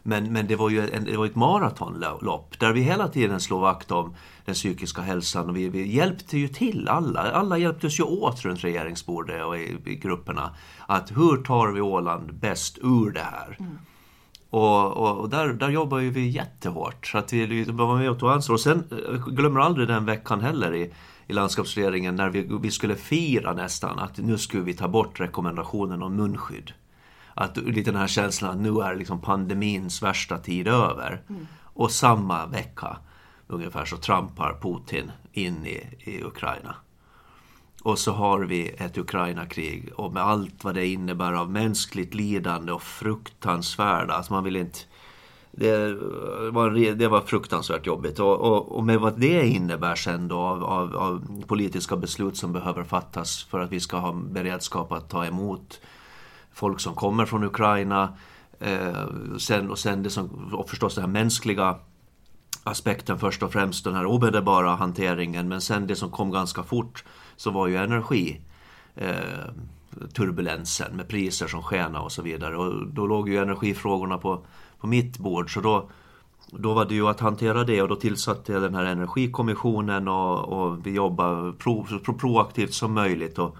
Men, 0.03 0.33
men 0.33 0.47
det 0.47 0.57
var 0.57 0.71
ju 0.71 0.91
en, 0.91 1.05
det 1.05 1.17
var 1.17 1.27
ett 1.27 1.35
maratonlopp 1.35 2.59
där 2.59 2.73
vi 2.73 2.81
hela 2.81 3.09
tiden 3.09 3.41
slog 3.41 3.61
vakt 3.61 3.91
om 3.91 4.15
den 4.45 4.55
psykiska 4.55 5.01
hälsan 5.01 5.49
och 5.49 5.57
vi, 5.57 5.69
vi 5.69 5.95
hjälpte 5.97 6.39
ju 6.39 6.49
till 6.49 6.89
alla. 6.89 7.21
Alla 7.21 7.59
hjälptes 7.59 8.01
ju 8.01 8.05
åt 8.05 8.45
runt 8.45 8.65
regeringsbordet 8.65 9.45
och 9.45 9.59
i, 9.59 9.77
i 9.85 9.95
grupperna. 9.95 10.55
Att 10.87 11.11
hur 11.11 11.43
tar 11.43 11.69
vi 11.69 11.81
Åland 11.81 12.35
bäst 12.35 12.79
ur 12.83 13.11
det 13.11 13.27
här? 13.31 13.57
Mm. 13.61 13.79
Och, 14.51 14.97
och, 14.97 15.19
och, 15.19 15.29
där, 15.29 15.49
där 15.49 15.69
jobbar 15.69 15.99
ju 15.99 16.11
vi 16.11 16.29
jättehårt. 16.29 17.07
Så 17.07 17.19
att 17.19 17.33
vi 17.33 17.65
var 17.65 17.99
med 17.99 18.11
och 18.11 18.19
tog 18.19 18.31
ansvar. 18.31 18.55
Och 18.55 18.61
sen 18.61 18.85
eh, 18.91 19.27
glömmer 19.27 19.61
aldrig 19.61 19.89
den 19.89 20.05
veckan 20.05 20.41
heller 20.41 20.75
i, 20.75 20.93
i 21.27 21.33
landskapsregeringen 21.33 22.17
när 22.17 22.31
vi, 22.31 22.49
vi 22.63 22.71
skulle 22.71 22.95
fira 22.95 23.53
nästan 23.53 23.99
att 23.99 24.19
nu 24.19 24.39
skulle 24.39 24.63
vi 24.63 24.75
ta 24.75 24.89
bort 24.89 25.21
rekommendationen 25.21 26.03
om 26.03 26.17
munskydd 26.17 26.73
att 27.41 27.57
lite 27.57 27.91
den 27.91 28.01
här 28.01 28.07
känslan 28.07 28.51
att 28.51 28.59
nu 28.59 28.81
är 28.81 28.97
liksom 28.97 29.21
pandemins 29.21 30.03
värsta 30.03 30.39
tid 30.39 30.69
över. 30.69 31.23
Mm. 31.29 31.47
Och 31.63 31.91
samma 31.91 32.47
vecka 32.47 32.97
ungefär 33.47 33.85
så 33.85 33.97
trampar 33.97 34.59
Putin 34.63 35.13
in 35.33 35.67
i, 35.67 35.97
i 35.99 36.23
Ukraina. 36.25 36.75
Och 37.83 37.99
så 37.99 38.13
har 38.13 38.41
vi 38.41 38.69
ett 38.69 38.99
Ukraina-krig 38.99 39.93
och 39.97 40.13
med 40.13 40.23
allt 40.23 40.65
vad 40.65 40.75
det 40.75 40.87
innebär 40.87 41.33
av 41.33 41.51
mänskligt 41.51 42.15
lidande 42.15 42.73
och 42.73 42.83
fruktansvärda, 42.83 44.15
alltså 44.15 44.33
man 44.33 44.45
vill 44.45 44.57
inte 44.57 44.79
det 45.51 45.95
var, 46.51 46.95
det 46.95 47.09
var 47.09 47.21
fruktansvärt 47.21 47.87
jobbigt 47.87 48.19
och, 48.19 48.41
och, 48.41 48.77
och, 48.77 48.85
med 48.85 49.01
vad 49.01 49.21
det 49.21 49.47
innebär 49.47 49.95
sen 49.95 50.29
då 50.29 50.39
av, 50.39 50.65
av, 50.65 50.97
av, 50.97 51.43
politiska 51.47 51.97
beslut 51.97 52.37
som 52.37 52.53
behöver 52.53 52.85
fattas 52.85 53.45
för 53.45 53.61
att 53.61 53.73
vi 53.73 53.81
ska 53.81 53.97
ha 53.97 54.13
beredskap 54.13 54.93
att 54.93 55.11
ta 55.11 55.27
emot 55.27 55.81
folk 56.59 56.81
som 56.81 56.95
kommer 56.95 57.27
från 57.27 57.45
Ukraina. 57.45 58.17
Eh, 58.61 59.07
sen, 59.39 59.71
och 59.71 59.79
sen 59.79 60.03
det 60.03 60.11
som, 60.11 60.55
och 60.55 60.71
förstås 60.71 60.95
den 60.95 61.05
här 61.05 61.11
mänskliga 61.11 61.77
aspekten 62.65 63.19
först 63.19 63.43
och 63.43 63.53
främst, 63.53 63.85
den 63.85 63.95
här 63.95 64.07
omedelbara 64.07 64.71
hanteringen. 64.71 65.49
Men 65.49 65.61
sen 65.61 65.87
det 65.87 65.97
som 65.97 66.11
kom 66.11 66.31
ganska 66.31 66.63
fort 66.63 67.05
så 67.37 67.51
var 67.51 67.67
ju 67.67 67.77
energi. 67.77 68.41
Eh, 68.95 69.15
turbulensen 70.15 70.97
med 70.97 71.09
priser 71.09 71.47
som 71.47 71.63
skenade 71.63 72.05
och 72.05 72.13
så 72.13 72.23
vidare. 72.23 72.57
Och 72.57 72.87
då 72.87 73.07
låg 73.07 73.29
ju 73.29 73.39
energifrågorna 73.39 74.19
på, 74.19 74.45
på 74.81 74.87
mitt 74.87 75.19
bord. 75.19 75.55
Så 75.55 75.61
då, 75.61 75.91
då 76.51 76.75
var 76.75 76.85
det 76.85 76.95
ju 76.95 77.09
att 77.09 77.21
hantera 77.21 77.65
det 77.65 77.83
och 77.83 77.89
då 77.89 77.97
tillsatte 77.97 78.53
jag 78.53 78.63
den 78.63 78.75
här 78.75 78.85
energikommissionen 78.85 80.09
och, 80.09 80.49
och 80.49 80.87
vi 80.87 80.91
jobbade 80.91 81.53
pro, 81.53 81.87
så 82.05 82.13
proaktivt 82.13 82.75
som 82.75 82.93
möjligt. 82.93 83.39
Och, 83.39 83.57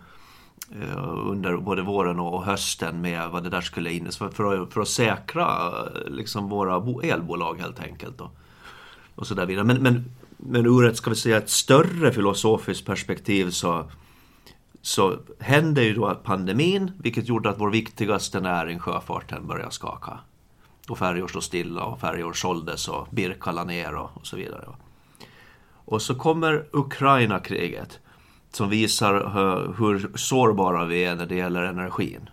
Eh, 0.71 1.29
under 1.29 1.57
både 1.57 1.83
våren 1.83 2.21
och 2.21 2.45
hösten 2.45 3.01
med 3.01 3.31
vad 3.31 3.45
det 3.45 3.51
där 3.51 3.61
skulle 3.61 3.93
innebära 3.93 4.31
för, 4.31 4.63
att, 4.63 4.73
för 4.73 4.81
att 4.81 4.89
säkra 4.89 5.47
eh, 5.47 6.11
liksom 6.11 6.49
våra 6.49 7.03
elbolag 7.03 7.61
helt 7.61 7.81
enkelt. 7.81 8.21
Och, 8.21 8.31
och 9.15 9.27
så 9.27 9.35
där 9.35 9.47
vidare. 9.47 9.65
Men, 9.65 9.83
men, 9.83 10.05
men 10.37 10.67
ur 10.67 10.87
ett, 10.87 10.97
ska 10.97 11.11
vi 11.11 11.17
säga, 11.17 11.37
ett 11.37 11.51
större 11.51 12.13
filosofiskt 12.13 12.87
perspektiv 12.87 13.51
så, 13.51 13.91
så 14.83 15.17
hände 15.39 15.85
ju 15.85 15.95
då 15.95 16.15
pandemin, 16.15 16.91
vilket 16.99 17.29
gjorde 17.29 17.51
att 17.51 17.61
vår 17.61 17.71
viktigaste 17.71 18.41
näring, 18.41 18.79
sjöfarten, 18.79 19.47
började 19.47 19.71
skaka. 19.71 20.19
Och 20.89 20.99
färjor 20.99 21.29
stod 21.29 21.43
stilla 21.43 21.85
och 21.85 22.01
färjor 22.01 22.33
såldes 22.33 22.89
och 22.89 23.09
Birka 23.11 23.65
ner 23.65 23.95
och, 23.95 24.11
och 24.15 24.27
så 24.27 24.37
vidare. 24.37 24.69
Och 25.85 26.03
så 26.03 26.15
kommer 26.15 26.67
Ukraina-kriget 26.73 28.01
som 28.53 28.69
visar 28.69 29.15
eh, 29.15 29.73
hur 29.79 30.11
sårbara 30.15 30.85
vi 30.85 31.05
är 31.05 31.17
när 31.17 31.27
det 31.27 31.35
gäller 31.35 31.63
energin. 31.63 32.31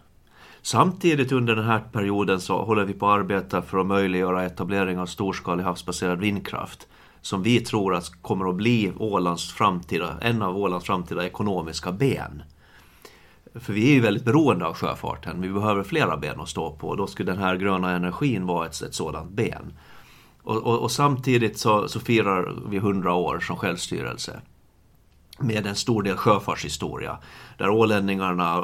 Samtidigt 0.62 1.32
under 1.32 1.56
den 1.56 1.66
här 1.66 1.80
perioden 1.80 2.42
så 2.42 2.64
håller 2.64 2.86
vi 2.86 2.94
på 2.94 3.08
att 3.08 3.20
arbeta 3.20 3.62
för 3.62 3.78
att 3.78 3.86
möjliggöra 3.86 4.46
etablering 4.46 5.00
av 5.00 5.06
storskalig 5.06 5.64
havsbaserad 5.64 6.20
vindkraft 6.20 6.88
som 7.22 7.44
vi 7.44 7.60
tror 7.60 7.96
att 7.96 8.22
kommer 8.22 8.50
att 8.50 8.56
bli 8.56 8.92
Ålands 8.98 9.54
framtida, 9.54 10.18
en 10.22 10.42
av 10.42 10.58
Ålands 10.58 10.86
framtida 10.86 11.26
ekonomiska 11.26 11.92
ben. 11.92 12.44
För 13.56 13.74
vi 13.74 13.90
är 13.90 13.94
ju 13.94 14.00
väldigt 14.00 14.26
beroende 14.26 14.66
av 14.66 14.74
sjöfarten, 14.74 15.42
vi 15.42 15.50
behöver 15.50 15.84
flera 15.84 16.18
ben 16.18 16.40
att 16.40 16.50
stå 16.50 16.72
på 16.72 16.88
och 16.88 16.98
då 16.98 17.08
skulle 17.08 17.32
den 17.32 17.42
här 17.42 17.56
gröna 17.56 17.92
energin 17.92 18.46
vara 18.46 18.66
ett, 18.66 18.82
ett 18.82 18.94
sådant 18.94 19.32
ben. 19.32 19.74
Och, 20.44 20.58
och, 20.58 20.80
och 20.80 20.92
samtidigt 20.92 21.60
så, 21.60 21.88
så 21.88 22.00
firar 22.00 22.56
vi 22.70 22.78
100 22.78 23.14
år 23.14 23.40
som 23.40 23.56
självstyrelse 23.56 24.42
med 25.40 25.68
en 25.68 25.76
stor 25.76 26.04
del 26.04 26.18
sjöfartshistoria. 26.18 27.18
Där 27.58 27.70
ålänningarna 27.70 28.64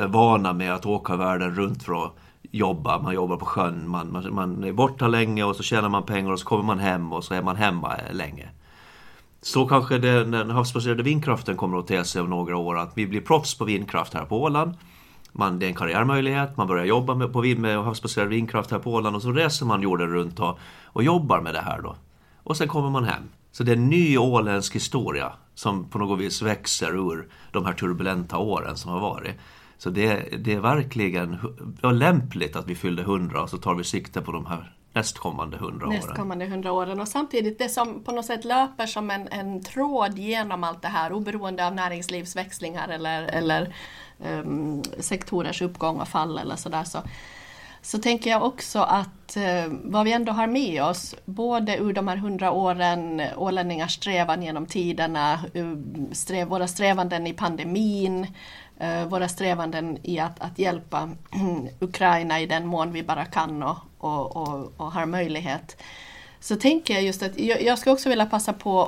är 0.00 0.08
vana 0.08 0.52
med 0.52 0.74
att 0.74 0.86
åka 0.86 1.16
världen 1.16 1.54
runt 1.54 1.82
för 1.82 2.04
att 2.04 2.12
jobba. 2.50 2.98
Man 2.98 3.14
jobbar 3.14 3.36
på 3.36 3.44
sjön, 3.44 3.88
man, 3.88 4.12
man, 4.12 4.34
man, 4.34 4.64
är 4.64 4.72
borta 4.72 5.08
länge 5.08 5.44
och 5.44 5.56
så 5.56 5.62
tjänar 5.62 5.88
man 5.88 6.02
pengar 6.02 6.32
och 6.32 6.40
så 6.40 6.46
kommer 6.46 6.64
man 6.64 6.78
hem 6.78 7.12
och 7.12 7.24
så 7.24 7.34
är 7.34 7.42
man 7.42 7.56
hemma 7.56 7.96
länge. 8.12 8.48
Så 9.42 9.66
kanske 9.66 9.98
den, 9.98 10.30
den 10.30 10.50
havsbaserade 10.50 11.02
vindkraften 11.02 11.56
kommer 11.56 11.78
att 11.78 11.86
te 11.86 12.04
sig 12.04 12.22
om 12.22 12.30
några 12.30 12.56
år, 12.56 12.78
att 12.78 12.92
vi 12.94 13.06
blir 13.06 13.20
proffs 13.20 13.58
på 13.58 13.64
vindkraft 13.64 14.14
här 14.14 14.24
på 14.24 14.42
Åland. 14.42 14.74
Man, 15.32 15.58
det 15.58 15.66
är 15.66 15.68
en 15.68 15.74
karriärmöjlighet, 15.74 16.56
man 16.56 16.66
börjar 16.66 16.84
jobba 16.84 17.14
med, 17.14 17.32
på, 17.32 17.42
med 17.42 17.84
havsbaserad 17.84 18.28
vindkraft 18.28 18.70
här 18.70 18.78
på 18.78 18.92
Åland 18.92 19.16
och 19.16 19.22
så 19.22 19.32
reser 19.32 19.66
man 19.66 19.82
jorden 19.82 20.08
runt 20.08 20.40
och, 20.40 20.58
och 20.84 21.02
jobbar 21.02 21.40
med 21.40 21.54
det 21.54 21.60
här 21.60 21.80
då. 21.80 21.96
Och 22.42 22.56
sen 22.56 22.68
kommer 22.68 22.90
man 22.90 23.04
hem. 23.04 23.22
Så 23.52 23.62
det 23.62 23.72
är 23.72 23.76
en 23.76 23.88
ny 23.88 24.18
åländsk 24.18 24.74
historia 24.74 25.32
som 25.54 25.88
på 25.90 25.98
något 25.98 26.20
vis 26.20 26.42
växer 26.42 27.12
ur 27.12 27.28
de 27.52 27.66
här 27.66 27.72
turbulenta 27.72 28.38
åren 28.38 28.76
som 28.76 28.90
har 28.90 29.00
varit. 29.00 29.34
Så 29.78 29.90
det, 29.90 30.28
det 30.38 30.54
är 30.54 30.60
verkligen 30.60 31.38
lämpligt 31.82 32.56
att 32.56 32.66
vi 32.66 32.74
fyllde 32.74 33.02
100 33.02 33.42
och 33.42 33.50
så 33.50 33.58
tar 33.58 33.74
vi 33.74 33.84
sikte 33.84 34.20
på 34.20 34.32
de 34.32 34.46
här 34.46 34.74
nästkommande 34.92 35.56
hundra 35.56 35.86
åren. 35.86 35.96
Nästkommande 35.96 36.46
hundra 36.46 36.72
åren 36.72 37.00
och 37.00 37.08
samtidigt 37.08 37.58
det 37.58 37.68
som 37.68 38.04
på 38.04 38.12
något 38.12 38.26
sätt 38.26 38.44
löper 38.44 38.86
som 38.86 39.10
en, 39.10 39.28
en 39.28 39.62
tråd 39.62 40.18
genom 40.18 40.64
allt 40.64 40.82
det 40.82 40.88
här 40.88 41.12
oberoende 41.12 41.66
av 41.66 41.74
näringslivsväxlingar 41.74 42.88
eller, 42.88 43.22
eller 43.22 43.74
um, 44.18 44.82
sektorers 44.98 45.62
uppgång 45.62 46.00
och 46.00 46.08
fall 46.08 46.38
eller 46.38 46.56
sådär 46.56 46.84
så, 46.84 46.90
så 46.90 47.08
så 47.82 47.98
tänker 47.98 48.30
jag 48.30 48.42
också 48.42 48.78
att 48.78 49.36
eh, 49.36 49.64
vad 49.68 50.04
vi 50.04 50.12
ändå 50.12 50.32
har 50.32 50.46
med 50.46 50.82
oss, 50.82 51.14
både 51.24 51.76
ur 51.76 51.92
de 51.92 52.08
här 52.08 52.16
hundra 52.16 52.50
åren, 52.50 53.22
ålänningars 53.36 53.94
strävan 53.94 54.42
genom 54.42 54.66
tiderna, 54.66 55.32
eh, 55.54 55.72
sträv, 56.12 56.48
våra 56.48 56.68
strävanden 56.68 57.26
i 57.26 57.32
pandemin, 57.32 58.26
eh, 58.78 59.04
våra 59.04 59.28
strävanden 59.28 59.98
i 60.02 60.18
att, 60.18 60.40
att 60.40 60.58
hjälpa 60.58 61.10
Ukraina 61.80 62.40
i 62.40 62.46
den 62.46 62.66
mån 62.66 62.92
vi 62.92 63.02
bara 63.02 63.24
kan 63.24 63.62
och, 63.62 63.76
och, 63.98 64.36
och, 64.36 64.72
och 64.76 64.92
har 64.92 65.06
möjlighet. 65.06 65.82
Så 66.40 66.56
tänker 66.56 66.94
jag 66.94 67.02
just 67.02 67.22
att 67.22 67.38
jag, 67.38 67.62
jag 67.62 67.78
ska 67.78 67.92
också 67.92 68.08
vilja 68.08 68.26
passa 68.26 68.52
på 68.52 68.82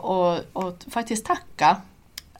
att 0.52 0.86
faktiskt 0.92 1.26
tacka 1.26 1.76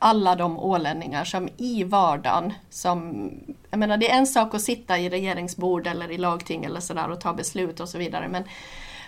alla 0.03 0.36
de 0.36 0.59
ålänningar 0.59 1.24
som 1.24 1.48
i 1.57 1.84
vardagen, 1.84 2.53
som, 2.70 3.30
jag 3.70 3.78
menar 3.78 3.96
det 3.96 4.11
är 4.11 4.18
en 4.18 4.26
sak 4.26 4.55
att 4.55 4.62
sitta 4.62 4.98
i 4.98 5.09
regeringsbord 5.09 5.86
eller 5.86 6.11
i 6.11 6.18
lagting 6.18 6.64
eller 6.64 6.80
sådär 6.80 7.11
och 7.11 7.20
ta 7.20 7.32
beslut 7.32 7.80
och 7.80 7.88
så 7.88 7.98
vidare 7.98 8.28
men, 8.28 8.44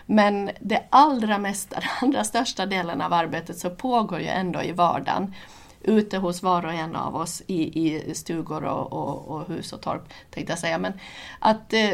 men 0.07 0.51
det 0.61 0.83
allra 0.91 1.39
mesta, 1.39 1.77
den 1.81 1.89
allra 2.01 2.25
största 2.25 2.67
delen 2.67 3.01
av 3.01 3.13
arbetet 3.13 3.59
så 3.59 3.71
pågår 3.71 4.21
ju 4.21 4.27
ändå 4.27 4.63
i 4.63 4.73
vardagen 4.73 5.35
ute 5.85 6.19
hos 6.19 6.43
var 6.43 6.67
och 6.67 6.73
en 6.73 6.97
av 6.97 7.17
oss 7.17 7.43
i, 7.47 7.89
i 7.89 8.15
stugor 8.15 8.65
och, 8.65 8.93
och, 8.93 9.29
och, 9.29 9.49
hus 9.49 9.73
och 9.73 9.81
torp. 9.81 10.03
Tänkte 10.31 10.53
jag 10.53 10.59
säga. 10.59 10.79
Men 10.79 10.93
att, 11.39 11.73
eh, 11.73 11.91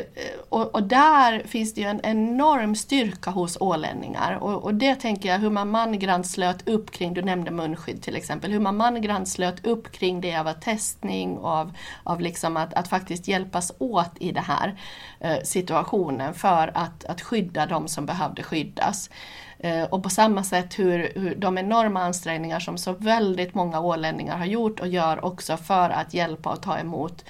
och, 0.48 0.74
och, 0.74 0.82
där 0.82 1.42
finns 1.46 1.74
det 1.74 1.80
ju 1.80 1.86
en 1.86 2.00
enorm 2.02 2.76
styrka 2.76 3.30
hos 3.30 3.56
ålänningar 3.60 4.38
och, 4.40 4.64
och 4.64 4.74
det 4.74 4.94
tänker 4.94 5.28
jag 5.28 5.38
hur 5.38 5.50
man 5.50 5.70
mangrant 5.70 6.26
slöt 6.26 6.68
upp 6.68 6.90
kring, 6.90 7.14
du 7.14 7.22
nämnde 7.22 7.50
munskydd 7.50 8.02
till 8.02 8.16
exempel, 8.16 8.52
hur 8.52 8.60
man 8.60 8.76
mangrant 8.76 9.28
slöt 9.28 9.66
upp 9.66 9.92
kring 9.92 10.20
det 10.20 10.36
av 10.36 10.52
testning 10.52 11.38
och 11.38 11.50
av, 11.50 11.72
av 12.04 12.20
liksom 12.20 12.56
att, 12.56 12.74
att 12.74 12.88
faktiskt 12.88 13.28
hjälpas 13.28 13.72
åt 13.78 14.12
i 14.20 14.32
den 14.32 14.44
här 14.44 14.80
eh, 15.20 15.42
situationen 15.44 16.34
för 16.34 16.70
att, 16.74 17.04
att 17.04 17.20
skydda 17.20 17.66
de 17.66 17.88
som 17.88 18.06
behövde 18.06 18.42
skyddas. 18.42 19.10
Eh, 19.58 19.84
och 19.84 20.02
på 20.02 20.10
samma 20.10 20.44
sätt 20.44 20.78
hur, 20.78 21.12
hur 21.14 21.34
de 21.34 21.58
enorma 21.58 22.02
ansträngningar 22.02 22.60
som 22.60 22.78
så 22.78 22.92
väldigt 22.92 23.54
många 23.54 23.80
ålänningar 23.80 24.36
har 24.36 24.46
gjort 24.46 24.80
och 24.80 24.88
gör 24.88 25.24
också 25.24 25.56
för 25.56 25.90
att 25.90 26.14
hjälpa 26.14 26.50
och 26.50 26.62
ta 26.62 26.78
emot 26.78 27.24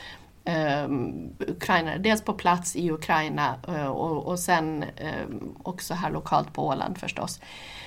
Um, 0.48 1.30
ukrainare, 1.38 1.98
dels 1.98 2.22
på 2.22 2.32
plats 2.32 2.76
i 2.76 2.90
Ukraina 2.90 3.54
uh, 3.68 3.86
och, 3.86 4.26
och 4.26 4.38
sen 4.38 4.84
um, 5.28 5.54
också 5.62 5.94
här 5.94 6.10
lokalt 6.10 6.52
på 6.52 6.66
Åland 6.66 6.98
förstås. 6.98 7.40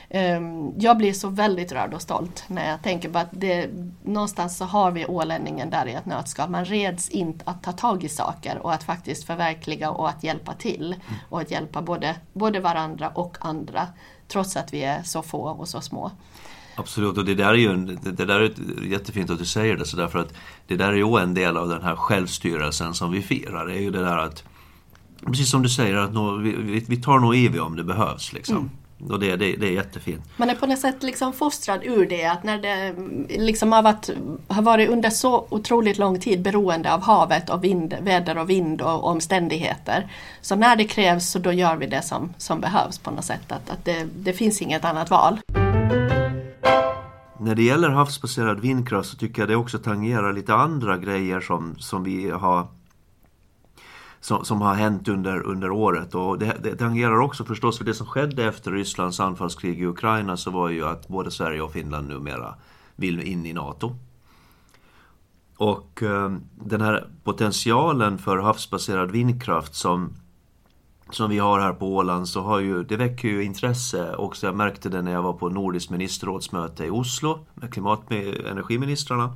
Um, 0.09 0.73
jag 0.77 0.97
blir 0.97 1.13
så 1.13 1.29
väldigt 1.29 1.71
rörd 1.71 1.93
och 1.93 2.01
stolt 2.01 2.43
när 2.47 2.69
jag 2.69 2.81
tänker 2.81 3.09
på 3.09 3.19
att 3.19 3.29
det, 3.31 3.69
någonstans 4.03 4.57
så 4.57 4.65
har 4.65 4.91
vi 4.91 5.05
ålänningen 5.05 5.69
där 5.69 5.85
i 5.85 5.93
ett 5.93 6.05
nötskal. 6.05 6.49
Man 6.49 6.65
reds 6.65 7.09
inte 7.09 7.43
att 7.47 7.63
ta 7.63 7.71
tag 7.71 8.03
i 8.03 8.09
saker 8.09 8.57
och 8.57 8.73
att 8.73 8.83
faktiskt 8.83 9.23
förverkliga 9.23 9.91
och 9.91 10.09
att 10.09 10.23
hjälpa 10.23 10.53
till. 10.53 10.85
Mm. 10.85 11.19
Och 11.29 11.41
att 11.41 11.51
hjälpa 11.51 11.81
både, 11.81 12.15
både 12.33 12.59
varandra 12.59 13.09
och 13.09 13.37
andra 13.41 13.87
trots 14.31 14.57
att 14.57 14.73
vi 14.73 14.83
är 14.83 15.03
så 15.03 15.21
få 15.21 15.41
och 15.41 15.67
så 15.67 15.81
små. 15.81 16.11
Absolut, 16.75 17.17
och 17.17 17.25
det 17.25 17.35
där 17.35 17.49
är 17.49 17.53
ju 17.53 17.69
en, 17.69 17.99
det 18.01 18.25
där 18.25 18.39
är 18.39 18.53
jättefint 18.85 19.29
att 19.29 19.39
du 19.39 19.45
säger 19.45 19.77
det 19.77 19.85
så 19.85 19.97
därför 19.97 20.19
att 20.19 20.33
det 20.67 20.75
där 20.75 20.87
är 20.87 20.97
ju 20.97 21.17
en 21.17 21.33
del 21.33 21.57
av 21.57 21.69
den 21.69 21.81
här 21.81 21.95
självstyrelsen 21.95 22.93
som 22.93 23.11
vi 23.11 23.21
firar. 23.21 23.65
Det 23.65 23.73
är 23.73 23.81
ju 23.81 23.91
det 23.91 24.03
där 24.03 24.17
att, 24.17 24.43
precis 25.25 25.49
som 25.51 25.61
du 25.61 25.69
säger, 25.69 25.95
att 25.95 26.13
nå, 26.13 26.35
vi, 26.35 26.85
vi 26.87 26.97
tar 26.97 27.19
nog 27.19 27.35
i 27.35 27.59
om 27.59 27.75
det 27.75 27.83
behövs. 27.83 28.33
Liksom. 28.33 28.57
Mm. 28.57 28.69
Och 29.09 29.19
det, 29.19 29.35
det, 29.35 29.55
det 29.55 29.67
är 29.67 29.71
jättefint. 29.71 30.23
Man 30.37 30.49
är 30.49 30.55
på 30.55 30.65
något 30.65 30.79
sätt 30.79 31.03
liksom 31.03 31.33
fostrad 31.33 31.83
ur 31.83 32.05
det 32.05 32.25
att 32.25 32.43
när 32.43 32.57
det 32.57 32.93
liksom 33.39 33.71
har, 33.71 33.83
varit, 33.83 34.09
har 34.47 34.61
varit 34.61 34.89
under 34.89 35.09
så 35.09 35.47
otroligt 35.49 35.97
lång 35.97 36.19
tid 36.19 36.41
beroende 36.41 36.93
av 36.93 37.01
havet 37.01 37.49
och 37.49 37.63
vind, 37.63 37.95
väder 38.01 38.37
och 38.37 38.49
vind 38.49 38.81
och 38.81 39.03
omständigheter. 39.07 40.11
Så 40.41 40.55
när 40.55 40.75
det 40.75 40.85
krävs 40.85 41.29
så 41.29 41.39
då 41.39 41.53
gör 41.53 41.75
vi 41.75 41.87
det 41.87 42.01
som, 42.01 42.33
som 42.37 42.61
behövs 42.61 42.99
på 42.99 43.11
något 43.11 43.25
sätt. 43.25 43.51
Att, 43.51 43.69
att 43.69 43.85
det, 43.85 44.07
det 44.15 44.33
finns 44.33 44.61
inget 44.61 44.85
annat 44.85 45.09
val. 45.09 45.39
När 47.39 47.55
det 47.55 47.63
gäller 47.63 47.89
havsbaserad 47.89 48.59
vindkraft 48.59 49.09
så 49.09 49.17
tycker 49.17 49.41
jag 49.41 49.49
det 49.49 49.55
också 49.55 49.77
tangerar 49.77 50.33
lite 50.33 50.53
andra 50.53 50.97
grejer 50.97 51.39
som, 51.39 51.75
som 51.79 52.03
vi 52.03 52.29
har 52.29 52.67
som, 54.21 54.45
som 54.45 54.61
har 54.61 54.73
hänt 54.73 55.07
under, 55.07 55.41
under 55.41 55.71
året. 55.71 56.15
Och 56.15 56.39
det, 56.39 56.57
det 56.63 56.75
tangerar 56.75 57.19
också 57.19 57.45
förstås 57.45 57.77
för 57.77 57.85
det 57.85 57.93
som 57.93 58.07
skedde 58.07 58.45
efter 58.45 58.71
Rysslands 58.71 59.19
anfallskrig 59.19 59.81
i 59.81 59.85
Ukraina 59.85 60.37
så 60.37 60.51
var 60.51 60.69
ju 60.69 60.85
att 60.85 61.07
både 61.07 61.31
Sverige 61.31 61.61
och 61.61 61.71
Finland 61.71 62.07
numera 62.07 62.55
vill 62.95 63.21
in 63.21 63.45
i 63.45 63.53
NATO. 63.53 63.95
Och 65.57 66.03
eh, 66.03 66.31
den 66.55 66.81
här 66.81 67.07
potentialen 67.23 68.17
för 68.17 68.37
havsbaserad 68.37 69.11
vindkraft 69.11 69.75
som, 69.75 70.13
som 71.09 71.29
vi 71.29 71.37
har 71.39 71.59
här 71.59 71.73
på 71.73 71.95
Åland 71.95 72.27
så 72.27 72.41
har 72.41 72.59
ju, 72.59 72.83
det 72.83 72.97
väcker 72.97 73.27
ju 73.27 73.43
intresse 73.43 74.15
också. 74.15 74.45
Jag 74.45 74.55
märkte 74.55 74.89
det 74.89 75.01
när 75.01 75.11
jag 75.11 75.21
var 75.21 75.33
på 75.33 75.49
Nordiskt 75.49 75.91
ministerrådsmöte 75.91 76.85
i 76.85 76.89
Oslo 76.89 77.45
med 77.53 77.73
klimat 77.73 77.99
och 78.05 78.11
energiministrarna. 78.49 79.35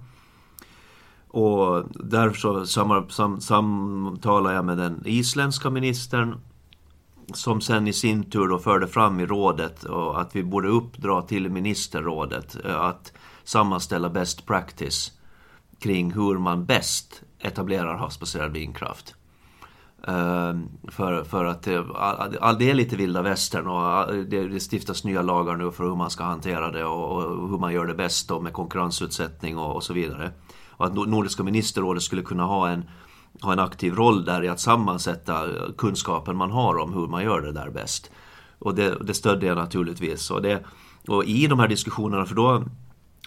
Och 1.35 1.83
därför 1.89 2.37
så 2.37 2.65
sam, 2.65 3.09
sam, 3.09 3.41
samtalade 3.41 4.55
jag 4.55 4.65
med 4.65 4.77
den 4.77 5.01
isländska 5.05 5.69
ministern 5.69 6.39
som 7.33 7.61
sen 7.61 7.87
i 7.87 7.93
sin 7.93 8.29
tur 8.29 8.47
då 8.47 8.59
förde 8.59 8.87
fram 8.87 9.19
i 9.19 9.25
rådet 9.25 9.83
och 9.83 10.21
att 10.21 10.35
vi 10.35 10.43
borde 10.43 10.67
uppdra 10.67 11.21
till 11.21 11.49
ministerrådet 11.49 12.65
eh, 12.65 12.81
att 12.81 13.13
sammanställa 13.43 14.09
best 14.09 14.45
practice 14.45 15.11
kring 15.79 16.11
hur 16.11 16.37
man 16.37 16.65
bäst 16.65 17.23
etablerar 17.39 17.97
havsbaserad 17.97 18.51
vindkraft. 18.51 19.15
Ehm, 20.07 20.67
för, 20.87 21.23
för 21.23 21.45
att 21.45 21.67
eh, 21.67 21.83
det, 22.31 22.55
det 22.59 22.69
är 22.69 22.73
lite 22.73 22.95
vilda 22.95 23.21
västern 23.21 23.67
och 23.67 24.13
eh, 24.13 24.17
det 24.17 24.59
stiftas 24.71 25.03
nya 25.03 25.21
lagar 25.21 25.55
nu 25.55 25.71
för 25.71 25.83
hur 25.83 25.95
man 25.95 26.09
ska 26.09 26.23
hantera 26.23 26.71
det 26.71 26.85
och, 26.85 27.49
hur 27.49 27.57
man 27.57 27.73
gör 27.73 27.85
det 27.85 27.95
bäst 27.95 28.31
med 28.41 28.53
konkurrensutsättning 28.53 29.57
och, 29.57 29.75
och 29.75 29.83
så 29.83 29.93
vidare. 29.93 30.31
Och 30.77 30.85
att 30.85 30.95
Nordiska 30.95 31.43
ministerrådet 31.43 32.03
skulle 32.03 32.21
kunna 32.21 32.43
ha 32.43 32.69
en, 32.69 32.85
ha 33.41 33.53
en 33.53 33.59
aktiv 33.59 33.95
roll 33.95 34.25
där 34.25 34.43
i 34.43 34.47
att 34.47 34.59
sammansätta 34.59 35.45
eh, 35.45 35.71
kunskapen 35.77 36.37
man 36.37 36.51
har 36.51 36.77
om 36.77 36.93
hur 36.93 37.07
man 37.07 37.23
gör 37.23 37.41
det 37.41 37.51
där 37.51 37.69
bäst. 37.69 38.11
Och 38.59 38.75
det, 38.75 38.97
det 39.01 39.13
stödde 39.13 39.45
jag 39.45 39.57
naturligtvis. 39.57 40.31
Och, 40.31 40.41
det, 40.41 40.63
och 41.07 41.25
i 41.25 41.47
de 41.47 41.59
här 41.59 41.67
diskussionerna, 41.67 42.25
för 42.25 42.35
då 42.35 42.63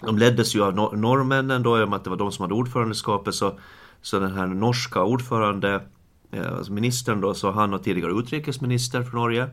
de 0.03 0.19
leddes 0.19 0.55
ju 0.55 0.65
av 0.65 0.99
norrmännen 0.99 1.63
då, 1.63 1.81
i 1.81 1.85
och 1.85 1.89
med 1.89 1.97
att 1.97 2.05
det 2.05 2.11
var 2.11 2.17
de 2.17 2.33
som 2.33 2.43
hade 2.43 2.55
ordförandeskapet, 2.55 3.35
så, 3.35 3.59
så 4.03 4.19
den 4.19 4.33
här 4.33 4.47
norska 4.47 5.03
ordförande, 5.03 5.83
eh, 6.31 6.57
alltså 6.57 6.73
ministern 6.73 7.21
då, 7.21 7.35
så 7.35 7.51
han 7.51 7.71
var 7.71 7.79
tidigare 7.79 8.13
utrikesminister 8.13 9.03
för 9.03 9.17
Norge. 9.17 9.49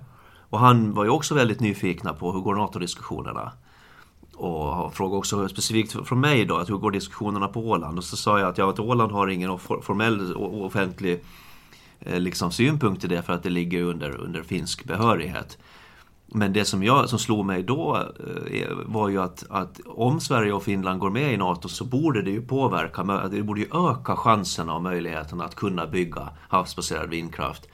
Och 0.49 0.59
han 0.59 0.93
var 0.93 1.03
ju 1.03 1.09
också 1.09 1.35
väldigt 1.35 1.59
nyfikna 1.59 2.13
på 2.13 2.31
hur 2.31 2.41
går 2.41 2.55
NATO-diskussionerna? 2.55 3.51
Och 4.35 4.93
frågade 4.93 5.17
också 5.17 5.47
specifikt 5.47 6.07
från 6.07 6.19
mig 6.19 6.45
då, 6.45 6.57
att 6.57 6.69
hur 6.69 6.77
går 6.77 6.91
diskussionerna 6.91 7.47
på 7.47 7.69
Åland? 7.69 7.97
Och 7.97 8.03
så 8.03 8.17
sa 8.17 8.39
jag 8.39 8.49
att, 8.49 8.57
ja, 8.57 8.69
att 8.69 8.79
Åland 8.79 9.11
har 9.11 9.27
ingen 9.27 9.57
formell 9.57 10.35
offentlig 10.35 11.23
eh, 11.99 12.19
liksom, 12.19 12.51
synpunkt 12.51 13.03
i 13.03 13.07
det 13.07 13.21
för 13.21 13.33
att 13.33 13.43
det 13.43 13.49
ligger 13.49 13.81
under, 13.81 14.15
under 14.17 14.43
finsk 14.43 14.83
behörighet. 14.83 15.57
Men 16.27 16.53
det 16.53 16.65
som, 16.65 16.83
jag, 16.83 17.09
som 17.09 17.19
slog 17.19 17.45
mig 17.45 17.63
då 17.63 17.97
eh, 18.51 18.67
var 18.85 19.09
ju 19.09 19.21
att, 19.21 19.43
att 19.49 19.79
om 19.85 20.19
Sverige 20.19 20.53
och 20.53 20.63
Finland 20.63 20.99
går 20.99 21.09
med 21.09 21.33
i 21.33 21.37
NATO 21.37 21.67
så 21.67 21.85
borde 21.85 22.21
det 22.21 22.31
ju 22.31 22.41
påverka, 22.41 23.27
det 23.31 23.43
borde 23.43 23.61
ju 23.61 23.67
öka 23.89 24.15
chanserna 24.15 24.73
och 24.73 24.83
möjligheterna 24.83 25.45
att 25.45 25.55
kunna 25.55 25.87
bygga 25.87 26.29
havsbaserad 26.49 27.09
vindkraft 27.09 27.67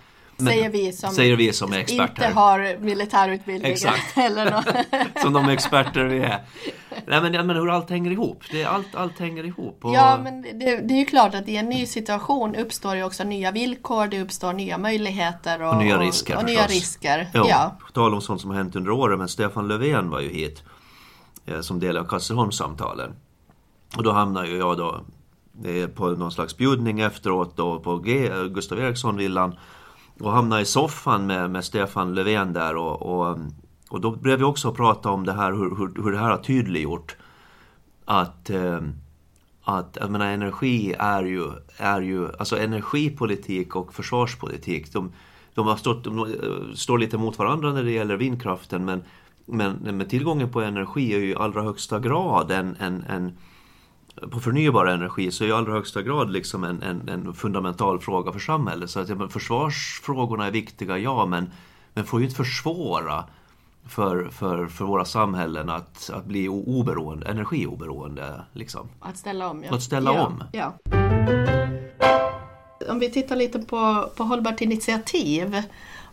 säger 0.46 0.70
vi 0.70 0.92
som, 0.92 1.12
säger 1.12 1.36
vi 1.36 1.54
som 1.54 1.74
är 1.74 1.78
experter. 1.78 2.26
inte 2.28 2.40
har 2.40 2.80
militärutbildning. 2.80 3.72
Exakt. 3.72 4.18
eller 4.18 4.52
något. 4.52 4.66
som 5.22 5.34
de 5.34 5.50
experter 5.50 6.04
vi 6.04 6.20
är. 6.20 6.40
Nej 7.06 7.22
men, 7.22 7.48
men 7.48 7.56
hur 7.56 7.70
allt 7.70 7.90
hänger 7.90 8.12
ihop. 8.12 8.44
Det 8.52 8.62
är 8.62 8.68
allt, 8.68 8.96
allt 8.96 9.20
hänger 9.20 9.44
ihop. 9.44 9.86
Och... 9.86 9.96
Ja 9.96 10.20
men 10.24 10.42
det, 10.42 10.50
det, 10.60 10.94
är 10.94 11.00
ju 11.00 11.06
klart 11.06 11.36
att 11.36 11.48
i 11.48 11.56
en 11.56 11.70
ny 11.70 11.86
situation 11.86 12.56
uppstår 12.56 12.96
ju 12.96 13.04
också 13.04 13.24
nya 13.24 13.52
villkor, 13.52 14.08
det 14.08 14.22
uppstår 14.22 14.54
nya 14.54 14.78
möjligheter. 14.78 15.62
Och, 15.62 15.70
och 15.70 15.78
nya 15.78 16.00
risker 16.00 16.34
och, 16.36 16.40
och 16.40 16.46
nya 16.46 16.68
risker. 16.68 17.30
Jo, 17.34 17.46
ja. 17.50 17.78
På 17.86 17.92
tal 17.92 18.14
om 18.14 18.22
sånt 18.22 18.42
som 18.42 18.50
har 18.50 18.58
hänt 18.58 18.76
under 18.76 18.92
åren, 18.92 19.20
men 19.20 19.28
Stefan 19.28 19.68
Löfven 19.68 20.10
var 20.10 20.20
ju 20.20 20.30
hit 20.30 20.64
eh, 21.46 21.62
som 21.62 21.80
del 21.80 21.98
av 21.98 22.04
Kasselholmssamtalen. 22.04 23.16
Och 23.98 24.04
då 24.04 24.12
hamnar 24.12 24.46
ju 24.46 24.58
jag 24.58 24.78
då 24.78 25.02
eh, 25.66 25.88
på 25.88 26.10
någon 26.10 26.32
slags 26.32 26.58
bjudning 26.58 27.00
efteråt 27.00 27.58
då 27.58 27.80
på 27.80 27.98
G, 27.98 28.32
Gustav 28.50 28.80
Eriksson-villan 28.80 29.56
och 30.22 30.32
hamnade 30.32 30.62
i 30.62 30.66
soffan 30.66 31.28
med, 31.28 31.50
med 31.50 31.66
Stefan 31.66 32.14
Löfven 32.14 32.54
där 32.54 32.76
och, 32.76 33.02
och, 33.02 33.38
och 33.90 34.02
då 34.02 34.12
blev 34.12 34.38
vi 34.38 34.44
också 34.44 34.74
prata 34.74 35.10
om 35.10 35.26
det 35.26 35.34
här, 35.34 35.52
hur, 35.52 35.76
hur, 35.76 36.04
hur 36.04 36.12
det 36.12 36.18
här 36.18 36.30
har 36.30 36.38
tydliggjort 36.38 37.16
att, 38.06 38.50
eh, 38.50 38.82
att 39.64 39.98
jag 40.02 40.12
menar, 40.12 40.26
energi 40.26 40.94
är 41.00 41.24
ju, 41.24 41.52
är 41.78 42.02
ju, 42.02 42.28
alltså 42.40 42.60
energipolitik 42.60 43.76
och 43.76 43.94
försvarspolitik, 43.94 44.94
de, 44.94 45.12
de, 45.54 45.68
har 45.68 45.76
stått, 45.76 46.04
de 46.04 46.20
eh, 46.20 46.76
står 46.76 46.98
lite 46.98 47.18
mot 47.18 47.40
varandra 47.40 47.74
när 47.74 47.84
det 47.84 47.92
gäller 47.92 48.18
vindkraften 48.18 48.86
men, 48.86 49.04
men, 49.46 49.74
men 49.74 50.08
tillgången 50.08 50.52
på 50.52 50.62
energi 50.62 51.14
är 51.14 51.20
ju 51.20 51.30
i 51.30 51.36
allra 51.36 51.62
högsta 51.62 52.00
grad 52.00 52.52
en, 52.52 52.76
en, 52.80 53.04
en 53.10 53.38
på 54.32 54.40
förnybar 54.40 54.86
energi 54.86 55.32
så 55.32 55.44
är 55.44 55.48
i 55.48 55.52
allra 55.52 55.74
högsta 55.74 56.02
grad 56.02 56.32
liksom 56.32 56.64
en, 56.64 56.84
en, 56.84 57.10
en 57.10 57.34
fundamental 57.34 58.00
fråga 58.00 58.32
för 58.32 58.40
samhället. 58.40 58.90
Så 58.90 59.00
att, 59.00 59.10
ja, 59.10 59.28
försvarsfrågorna 59.30 60.48
är 60.48 60.52
viktiga, 60.52 60.98
ja, 60.98 61.26
men, 61.26 61.52
men 61.94 62.06
får 62.06 62.20
ju 62.20 62.26
inte 62.26 62.38
försvåra 62.38 63.24
för, 63.88 64.30
för, 64.30 64.68
för 64.68 64.86
våra 64.86 65.06
samhällen 65.06 65.70
att, 65.70 66.10
att 66.14 66.26
bli 66.26 66.48
oberoende, 66.48 67.28
energioberoende. 67.28 68.42
Liksom. 68.54 68.90
Att 69.00 69.18
ställa 69.18 69.50
om, 69.50 69.64
ja. 69.64 69.76
Att 69.76 69.84
ställa 69.84 70.14
ja, 70.14 70.26
om. 70.26 70.44
Ja. 70.52 70.74
Om 72.90 73.00
vi 73.00 73.12
tittar 73.12 73.36
lite 73.36 73.60
på, 73.60 74.10
på 74.16 74.24
hållbart 74.24 74.62
initiativ 74.62 75.64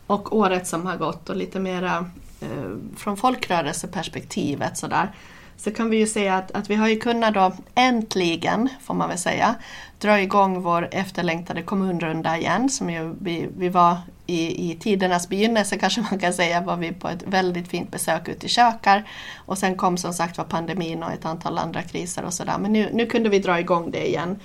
och 0.07 0.36
året 0.36 0.66
som 0.66 0.86
har 0.86 0.96
gått 0.96 1.30
och 1.30 1.36
lite 1.36 1.61
mera 1.61 2.11
eh, 2.40 2.70
från 2.96 3.16
folkrörelseperspektivet 3.16 4.78
sådär, 4.78 5.12
så 5.59 5.71
kan 5.71 5.91
vi 5.91 5.97
ju 5.97 6.07
säga 6.07 6.37
att, 6.37 6.51
att 6.51 6.71
vi 6.71 6.75
har 6.75 6.89
ju 6.89 6.97
kunnat 6.97 7.35
då 7.35 7.53
äntligen, 7.75 8.69
får 8.81 8.95
man 8.95 9.09
väl 9.09 9.19
säga, 9.19 9.55
dra 9.99 10.21
igång 10.21 10.63
vår 10.63 10.89
efterlängtade 10.91 11.63
kommunrunda 11.63 12.39
igen 12.39 12.69
som 12.69 12.91
ju 12.91 13.15
vi, 13.21 13.49
vi 13.57 13.69
var 13.69 13.97
i, 14.27 14.71
i 14.71 14.77
tidernas 14.77 15.29
begynnelse 15.29 15.79
kanske 15.81 16.01
man 16.01 16.19
kan 16.19 16.33
säga 16.33 16.61
var 16.61 16.77
vi 16.77 16.93
på 16.93 17.09
ett 17.09 17.23
väldigt 17.27 17.69
fint 17.69 17.91
besök 17.91 18.29
ute 18.29 18.47
i 18.47 18.49
Kökar. 18.49 19.09
Och 19.37 19.59
sen 19.59 19.77
kom 19.77 19.97
som 19.97 20.15
sagt 20.15 20.39
var 20.39 20.45
pandemin 20.45 21.03
och 21.03 21.13
ett 21.13 21.25
antal 21.25 21.59
andra 21.59 21.83
kriser 21.83 22.25
och 22.25 22.35
sådär. 22.35 22.59
Men 22.59 22.73
nu, 22.73 22.91
nu 22.93 23.07
kunde 23.07 23.29
vi 23.29 23.39
dra 23.39 23.61
igång 23.61 23.91
det 23.91 24.09
igen. 24.09 24.39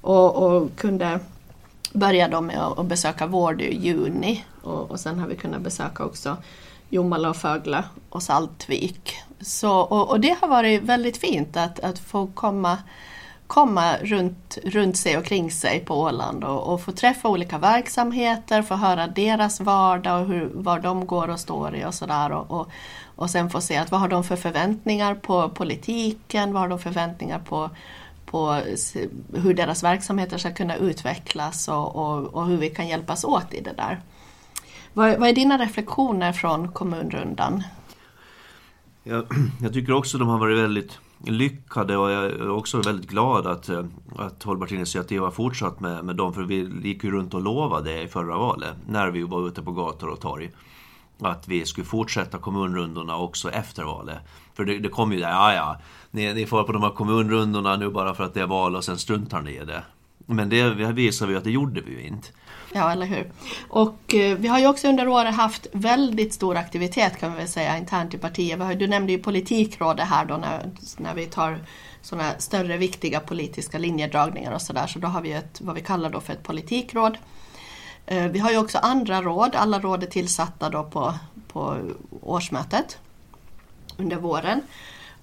Och, 0.00 0.36
och 0.36 0.76
kunde 0.76 1.20
börja 1.92 2.28
då 2.28 2.40
med 2.40 2.58
att 2.58 2.86
besöka 2.86 3.26
Vårdö 3.26 3.64
i 3.64 3.78
juni. 3.78 4.44
Och, 4.62 4.90
och 4.90 5.00
sen 5.00 5.18
har 5.18 5.28
vi 5.28 5.36
kunnat 5.36 5.60
besöka 5.60 6.04
också 6.04 6.36
Jomala 6.88 7.30
och 7.30 7.36
Fögle 7.36 7.84
och 8.08 8.22
Saltvik. 8.22 9.14
Så, 9.40 9.78
och, 9.78 10.10
och, 10.10 10.20
det 10.20 10.36
har 10.40 10.48
varit 10.48 10.82
väldigt 10.82 11.16
fint 11.16 11.56
att, 11.56 11.80
att 11.80 11.98
få 11.98 12.26
komma, 12.26 12.78
komma 13.46 13.96
runt, 13.96 14.58
runt 14.64 14.96
sig 14.96 15.18
och 15.18 15.24
kring 15.24 15.50
sig 15.50 15.80
på 15.80 16.00
Åland 16.00 16.44
och, 16.44 16.72
och 16.72 16.80
få 16.80 16.92
träffa 16.92 17.28
olika 17.28 17.58
verksamheter, 17.58 18.62
få 18.62 18.74
höra 18.74 19.06
deras 19.06 19.60
vardag 19.60 20.20
och 20.20 20.28
hur, 20.28 20.50
var 20.54 20.78
de 20.78 21.06
går 21.06 21.28
och 21.28 21.40
står 21.40 21.76
i 21.76 21.84
och 21.84 21.94
sådär. 21.94 22.32
Och, 22.32 22.60
och, 22.60 22.68
och 23.16 23.30
sen 23.30 23.50
få 23.50 23.60
se 23.60 23.76
att 23.76 23.90
vad 23.90 24.00
har 24.00 24.08
de 24.08 24.24
för 24.24 24.36
förväntningar 24.36 25.14
på 25.14 25.48
politiken, 25.48 26.52
vad 26.52 26.62
har 26.62 26.68
de 26.68 26.78
förväntningar 26.78 27.38
på 27.38 27.70
på 28.34 28.60
hur 29.34 29.54
deras 29.54 29.82
verksamheter 29.82 30.38
ska 30.38 30.54
kunna 30.54 30.76
utvecklas 30.76 31.68
och, 31.68 31.96
och, 31.96 32.34
och 32.34 32.46
hur 32.46 32.56
vi 32.56 32.70
kan 32.70 32.88
hjälpas 32.88 33.24
åt 33.24 33.54
i 33.54 33.60
det 33.60 33.72
där. 33.76 34.00
Vad, 34.94 35.18
vad 35.18 35.28
är 35.28 35.32
dina 35.32 35.58
reflektioner 35.58 36.32
från 36.32 36.68
kommunrundan? 36.68 37.62
Jag, 39.02 39.26
jag 39.62 39.72
tycker 39.72 39.92
också 39.92 40.18
de 40.18 40.28
har 40.28 40.38
varit 40.38 40.58
väldigt 40.58 40.98
lyckade 41.24 41.96
och 41.96 42.10
jag 42.10 42.24
är 42.24 42.50
också 42.50 42.80
väldigt 42.80 43.10
glad 43.10 43.46
att, 43.46 43.68
eh, 43.68 43.84
att 44.18 44.42
Hållbart 44.42 44.70
initiativ 44.70 45.20
har 45.20 45.30
fortsatt 45.30 45.80
med, 45.80 46.04
med 46.04 46.16
dem. 46.16 46.34
För 46.34 46.42
vi 46.42 46.88
gick 46.88 47.04
ju 47.04 47.10
runt 47.10 47.34
och 47.34 47.42
lovade 47.42 48.02
i 48.02 48.08
förra 48.08 48.38
valet, 48.38 48.74
när 48.88 49.10
vi 49.10 49.22
var 49.22 49.48
ute 49.48 49.62
på 49.62 49.72
gator 49.72 50.08
och 50.08 50.20
torg, 50.20 50.50
att 51.18 51.48
vi 51.48 51.66
skulle 51.66 51.86
fortsätta 51.86 52.38
kommunrundorna 52.38 53.16
också 53.16 53.50
efter 53.50 53.84
valet. 53.84 54.18
För 54.54 54.64
det, 54.64 54.78
det 54.78 54.88
kom 54.88 55.12
ju 55.12 55.20
där, 55.20 55.30
ja 55.30 55.54
ja, 55.54 55.76
ni, 56.10 56.34
ni 56.34 56.46
får 56.46 56.62
på 56.62 56.72
de 56.72 56.82
här 56.82 56.90
kommunrundorna 56.90 57.76
nu 57.76 57.90
bara 57.90 58.14
för 58.14 58.24
att 58.24 58.34
det 58.34 58.40
är 58.40 58.46
val 58.46 58.76
och 58.76 58.84
sen 58.84 58.98
struntar 58.98 59.42
ni 59.42 59.50
i 59.50 59.64
det. 59.64 59.82
Men 60.26 60.48
det 60.48 60.70
visar 60.92 61.26
vi 61.26 61.36
att 61.36 61.44
det 61.44 61.50
gjorde 61.50 61.80
vi 61.80 61.92
ju 61.92 62.06
inte. 62.06 62.28
Ja, 62.72 62.92
eller 62.92 63.06
hur. 63.06 63.32
Och 63.68 64.14
eh, 64.14 64.38
vi 64.38 64.48
har 64.48 64.58
ju 64.58 64.66
också 64.66 64.88
under 64.88 65.08
året 65.08 65.34
haft 65.34 65.66
väldigt 65.72 66.34
stor 66.34 66.56
aktivitet 66.56 67.18
kan 67.18 67.32
vi 67.32 67.38
väl 67.38 67.48
säga 67.48 67.78
internt 67.78 68.14
i 68.14 68.18
partiet. 68.18 68.60
Har, 68.60 68.74
du 68.74 68.86
nämnde 68.86 69.12
ju 69.12 69.18
politikrådet 69.18 70.06
här 70.06 70.24
då 70.24 70.36
när, 70.36 70.70
när 70.96 71.14
vi 71.14 71.26
tar 71.26 71.58
sådana 72.02 72.38
större 72.38 72.76
viktiga 72.76 73.20
politiska 73.20 73.78
linjedragningar 73.78 74.52
och 74.52 74.62
sådär. 74.62 74.86
Så 74.86 74.98
då 74.98 75.08
har 75.08 75.20
vi 75.20 75.32
ett, 75.32 75.60
vad 75.60 75.74
vi 75.74 75.80
kallar 75.80 76.10
då 76.10 76.20
för 76.20 76.32
ett 76.32 76.42
politikråd. 76.42 77.18
Eh, 78.06 78.24
vi 78.24 78.38
har 78.38 78.50
ju 78.50 78.58
också 78.58 78.78
andra 78.78 79.22
råd, 79.22 79.54
alla 79.54 79.78
råd 79.78 80.02
är 80.02 80.06
tillsatta 80.06 80.70
då 80.70 80.84
på, 80.84 81.14
på 81.52 81.78
årsmötet 82.20 82.98
under 83.96 84.16
våren. 84.16 84.60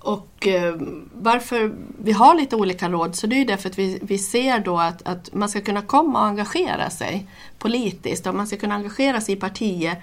Och 0.04 0.48
eh, 0.48 0.76
varför 1.14 1.76
vi 2.04 2.12
har 2.12 2.36
lite 2.36 2.56
olika 2.56 2.90
råd 2.90 3.16
så 3.16 3.28
det 3.28 3.42
är 3.42 3.46
därför 3.46 3.70
att 3.70 3.80
vi, 3.80 4.00
vi 4.02 4.18
ser 4.18 4.60
då 4.60 4.78
att, 4.78 5.08
att 5.08 5.34
man 5.34 5.50
ska 5.50 5.62
kunna 5.62 5.82
komma 5.82 6.20
och 6.20 6.26
engagera 6.26 6.90
sig 6.90 7.28
politiskt 7.60 8.28
och 8.28 8.36
man 8.36 8.48
ska 8.48 8.58
kunna 8.58 8.76
engagera 8.76 9.22
sig 9.22 9.36
i 9.36 9.38
partiet 9.38 9.98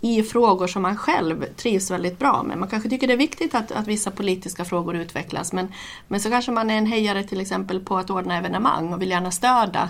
i 0.00 0.22
frågor 0.22 0.66
som 0.66 0.82
man 0.82 0.96
själv 0.96 1.44
trivs 1.56 1.90
väldigt 1.90 2.18
bra 2.18 2.42
med. 2.42 2.58
Man 2.58 2.68
kanske 2.68 2.88
tycker 2.88 3.06
det 3.06 3.12
är 3.12 3.16
viktigt 3.16 3.54
att, 3.54 3.72
att 3.72 3.88
vissa 3.88 4.10
politiska 4.10 4.64
frågor 4.64 4.96
utvecklas 4.96 5.52
men, 5.52 5.72
men 6.08 6.20
så 6.20 6.30
kanske 6.30 6.52
man 6.52 6.70
är 6.70 6.78
en 6.78 6.86
hejare 6.86 7.22
till 7.22 7.40
exempel 7.40 7.80
på 7.80 7.96
att 7.96 8.10
ordna 8.10 8.38
evenemang 8.38 8.92
och 8.92 9.02
vill 9.02 9.10
gärna 9.10 9.30
stödja 9.30 9.88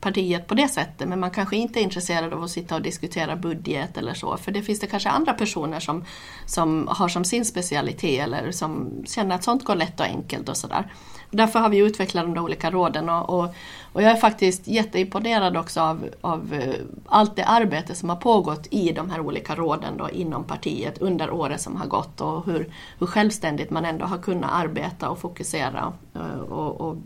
partiet 0.00 0.46
på 0.46 0.54
det 0.54 0.68
sättet 0.68 1.08
men 1.08 1.20
man 1.20 1.30
kanske 1.30 1.56
inte 1.56 1.80
är 1.80 1.82
intresserad 1.82 2.32
av 2.32 2.42
att 2.42 2.50
sitta 2.50 2.74
och 2.74 2.82
diskutera 2.82 3.36
budget 3.36 3.96
eller 3.96 4.14
så 4.14 4.36
för 4.36 4.52
det 4.52 4.62
finns 4.62 4.80
det 4.80 4.86
kanske 4.86 5.08
andra 5.08 5.32
personer 5.32 5.80
som, 5.80 6.04
som 6.46 6.88
har 6.90 7.08
som 7.08 7.24
sin 7.24 7.44
specialitet 7.44 8.24
eller 8.24 8.52
som 8.52 8.90
känner 9.06 9.34
att 9.34 9.44
sånt 9.44 9.64
går 9.64 9.74
lätt 9.74 10.00
och 10.00 10.06
enkelt 10.06 10.48
och 10.48 10.56
sådär. 10.56 10.92
Därför 11.30 11.58
har 11.58 11.68
vi 11.68 11.78
utvecklat 11.78 12.24
de 12.24 12.34
där 12.34 12.40
olika 12.40 12.70
råden 12.70 13.08
och, 13.08 13.38
och, 13.38 13.54
och, 13.92 14.02
jag 14.02 14.10
är 14.10 14.16
faktiskt 14.16 14.68
jätteimponerad 14.68 15.56
också 15.56 15.80
av, 15.80 16.08
av 16.20 16.54
eh, 16.54 16.74
allt 17.06 17.36
det 17.36 17.44
arbete 17.44 17.94
som 17.94 18.08
har 18.08 18.16
pågått 18.16 18.66
i 18.70 18.92
de 18.92 19.10
här 19.10 19.20
olika 19.20 19.54
råden 19.54 19.96
då 19.96 20.10
inom 20.10 20.44
partiet 20.44 20.98
under 20.98 21.30
året 21.30 21.60
som 21.60 21.76
har 21.76 21.86
gått 21.86 22.20
och 22.20 22.46
hur, 22.46 22.72
hur 22.98 23.06
självständigt 23.06 23.70
man 23.70 23.84
ändå 23.84 24.06
har 24.06 24.18
kunnat 24.18 24.50
arbeta 24.52 25.08
och 25.08 25.18
fokusera 25.18 25.92
eh, 26.14 26.40
och, 26.40 26.80
och 26.80 26.96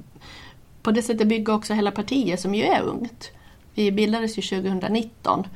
på 0.88 0.92
det 0.92 1.02
sättet 1.02 1.28
bygga 1.28 1.54
också 1.54 1.74
hela 1.74 1.90
partiet 1.90 2.40
som 2.40 2.54
ju 2.54 2.64
är 2.64 2.82
ungt. 2.82 3.30
Vi 3.74 3.92
bildades 3.92 4.38
ju 4.38 4.42
2019. 4.42 5.46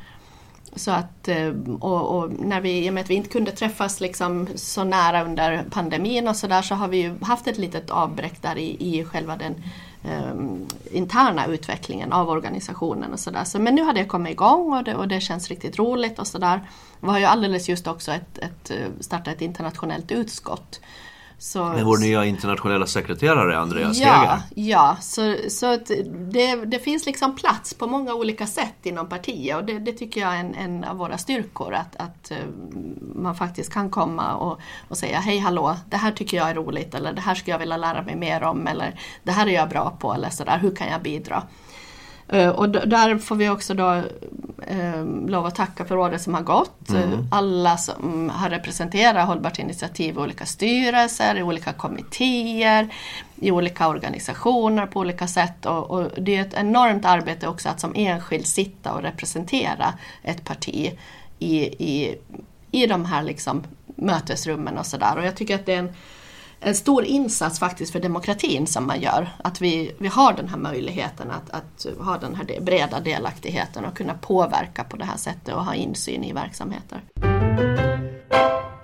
Så 0.76 0.90
att, 0.90 1.28
eh, 1.28 1.48
och, 1.80 2.16
och, 2.16 2.32
när 2.32 2.60
vi, 2.60 2.86
i 2.86 2.90
och 2.90 2.94
med 2.94 3.00
att 3.00 3.10
vi 3.10 3.14
inte 3.14 3.28
kunde 3.28 3.50
träffas 3.50 4.00
liksom 4.00 4.48
så 4.54 4.84
nära 4.84 5.24
under 5.24 5.64
pandemin 5.70 6.28
och 6.28 6.36
sådär 6.36 6.62
så 6.62 6.74
har 6.74 6.88
vi 6.88 6.96
ju 6.96 7.14
haft 7.22 7.46
ett 7.46 7.58
litet 7.58 7.90
avbräck 7.90 8.42
där 8.42 8.58
i, 8.58 8.98
i 8.98 9.04
själva 9.04 9.36
den 9.36 9.54
um, 10.32 10.66
interna 10.90 11.46
utvecklingen 11.46 12.12
av 12.12 12.28
organisationen 12.28 13.12
och 13.12 13.20
sådär. 13.20 13.44
Så, 13.44 13.58
men 13.58 13.74
nu 13.74 13.82
har 13.82 13.92
det 13.92 14.04
kommit 14.04 14.32
igång 14.32 14.72
och 14.72 14.84
det, 14.84 14.94
och 14.94 15.08
det 15.08 15.20
känns 15.20 15.48
riktigt 15.48 15.78
roligt 15.78 16.18
och 16.18 16.26
sådär. 16.26 16.60
Vi 17.00 17.08
har 17.08 17.18
ju 17.18 17.24
alldeles 17.24 17.68
just 17.68 17.86
också 17.86 18.12
ett, 18.12 18.38
ett, 18.38 18.70
eh, 18.70 18.86
startat 19.00 19.34
ett 19.34 19.42
internationellt 19.42 20.12
utskott 20.12 20.80
så, 21.42 21.64
Med 21.64 21.84
vår 21.84 21.98
nya 21.98 22.24
internationella 22.24 22.86
sekreterare 22.86 23.58
Andreas 23.58 23.98
ja, 23.98 24.12
Heger. 24.12 24.42
Ja, 24.54 24.96
så, 25.00 25.36
så 25.48 25.78
det, 26.32 26.56
det, 26.56 26.78
finns 26.78 27.06
liksom 27.06 27.36
plats 27.36 27.74
på 27.74 27.86
många 27.86 28.14
olika 28.14 28.46
sätt 28.46 28.86
inom 28.86 29.08
partiet 29.08 29.56
och 29.56 29.64
det, 29.64 29.78
det 29.78 29.92
tycker 29.92 30.20
jag 30.20 30.34
är 30.34 30.40
en, 30.40 30.54
en, 30.54 30.84
av 30.84 30.96
våra 30.96 31.18
styrkor. 31.18 31.74
Att, 31.74 31.96
att 31.96 32.30
eh, 32.30 32.36
man 33.14 33.34
faktiskt 33.34 33.72
kan 33.72 33.90
komma 33.90 34.34
och, 34.34 34.60
och 34.88 34.96
säga 34.96 35.18
hej 35.18 35.38
hallå, 35.38 35.76
det 35.90 35.96
här 35.96 36.12
tycker 36.12 36.36
jag 36.36 36.50
är 36.50 36.54
roligt 36.54 36.94
eller 36.94 37.12
det 37.12 37.20
här 37.20 37.34
skulle 37.34 37.54
jag 37.54 37.58
vilja 37.58 37.76
lära 37.76 38.02
mig 38.02 38.16
mer 38.16 38.42
om 38.42 38.66
eller 38.66 39.00
det 39.22 39.32
här 39.32 39.46
är 39.46 39.50
jag 39.52 39.68
bra 39.68 39.96
på 40.00 40.14
eller 40.14 40.30
sådär, 40.30 40.58
hur 40.58 40.76
kan 40.76 40.88
jag 40.88 41.02
bidra? 41.02 41.42
Eh, 42.32 42.48
och 42.48 42.70
där 42.70 43.18
får 43.18 43.36
vi 43.36 43.48
också 43.48 43.74
då 43.74 44.02
eh, 44.66 45.04
lov 45.26 45.46
att 45.46 45.54
tacka 45.54 45.84
för 45.84 45.96
året 45.96 46.22
som 46.22 46.34
har 46.34 46.42
gått. 46.42 46.90
Mm. 46.90 47.26
Alla 47.30 47.76
som 47.76 48.30
har 48.30 48.50
representerat 48.50 49.26
Hållbart 49.26 49.58
initiativ 49.58 50.14
i 50.14 50.18
olika 50.18 50.46
styrelser, 50.46 51.36
i 51.36 51.42
olika 51.42 51.72
kommittéer, 51.72 52.94
i 53.36 53.50
olika 53.50 53.88
organisationer 53.88 54.86
på 54.86 55.00
olika 55.00 55.26
sätt. 55.26 55.66
Och, 55.66 55.90
och, 55.90 56.10
det 56.16 56.36
är 56.36 56.40
ett 56.40 56.54
enormt 56.54 57.04
arbete 57.04 57.48
också 57.48 57.68
att 57.68 57.80
som 57.80 57.92
enskild 57.96 58.46
sitta 58.46 58.92
och 58.92 59.02
representera 59.02 59.94
ett 60.22 60.44
parti 60.44 60.98
i, 61.38 61.56
i, 61.62 62.16
i 62.70 62.86
de 62.86 63.04
här 63.04 63.22
liksom 63.22 63.62
mötesrummen 63.96 64.78
och 64.78 64.86
sådär. 64.86 65.16
Och 65.16 65.24
jag 65.24 65.36
tycker 65.36 65.54
att 65.54 65.66
det 65.66 65.74
är 65.74 65.78
en 65.78 65.92
en 66.64 66.74
stor 66.74 67.04
insats 67.04 67.58
faktiskt 67.58 67.92
för 67.92 68.00
demokratin 68.00 68.66
som 68.66 68.86
man 68.86 69.00
gör. 69.00 69.28
Att 69.44 69.60
vi, 69.60 69.92
vi 69.98 70.08
har 70.08 70.32
den 70.32 70.48
här 70.48 70.58
möjligheten 70.58 71.30
att, 71.30 71.50
att 71.50 71.86
ha 72.06 72.18
den 72.18 72.34
här 72.34 72.60
breda 72.60 73.00
delaktigheten 73.00 73.84
och 73.84 73.96
kunna 73.96 74.14
påverka 74.14 74.84
på 74.84 74.96
det 74.96 75.04
här 75.04 75.16
sättet 75.16 75.54
och 75.54 75.64
ha 75.64 75.74
insyn 75.74 76.24
i 76.24 76.32
verksamheter. 76.32 77.00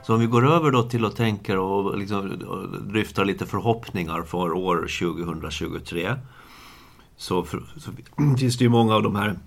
Så 0.03 0.15
om 0.15 0.21
vi 0.21 0.27
går 0.27 0.53
över 0.53 0.71
då 0.71 0.83
till 0.83 1.05
att 1.05 1.17
tänka 1.17 1.61
och 1.61 1.99
liksom 1.99 2.43
dryfta 2.81 3.25
lite 3.25 3.47
förhoppningar 3.47 4.23
för 4.23 4.53
år 4.53 4.77
2023. 5.17 6.15
Så, 7.17 7.45
för, 7.45 7.63
så 7.77 7.91
finns 8.39 8.59
det 8.59 8.65
ju 8.65 8.71
många 8.71 8.95
av 8.95 9.03
de 9.03 9.17
här 9.17 9.39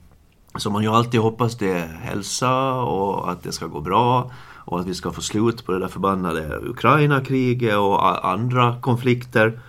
som 0.55 0.73
man 0.73 0.83
ju 0.83 0.89
alltid 0.89 1.19
hoppas 1.19 1.57
det 1.57 1.71
är 1.71 1.87
hälsa 1.87 2.73
och 2.73 3.31
att 3.31 3.43
det 3.43 3.51
ska 3.51 3.67
gå 3.67 3.79
bra 3.79 4.31
och 4.71 4.79
att 4.79 4.87
vi 4.87 4.93
ska 4.93 5.11
få 5.11 5.21
slut 5.21 5.65
på 5.65 5.71
det 5.71 5.79
där 5.79 5.87
förbannade 5.87 6.59
Ukraina-kriget 6.63 7.77
och 7.77 8.29
andra 8.29 8.81
konflikter. 8.81 9.59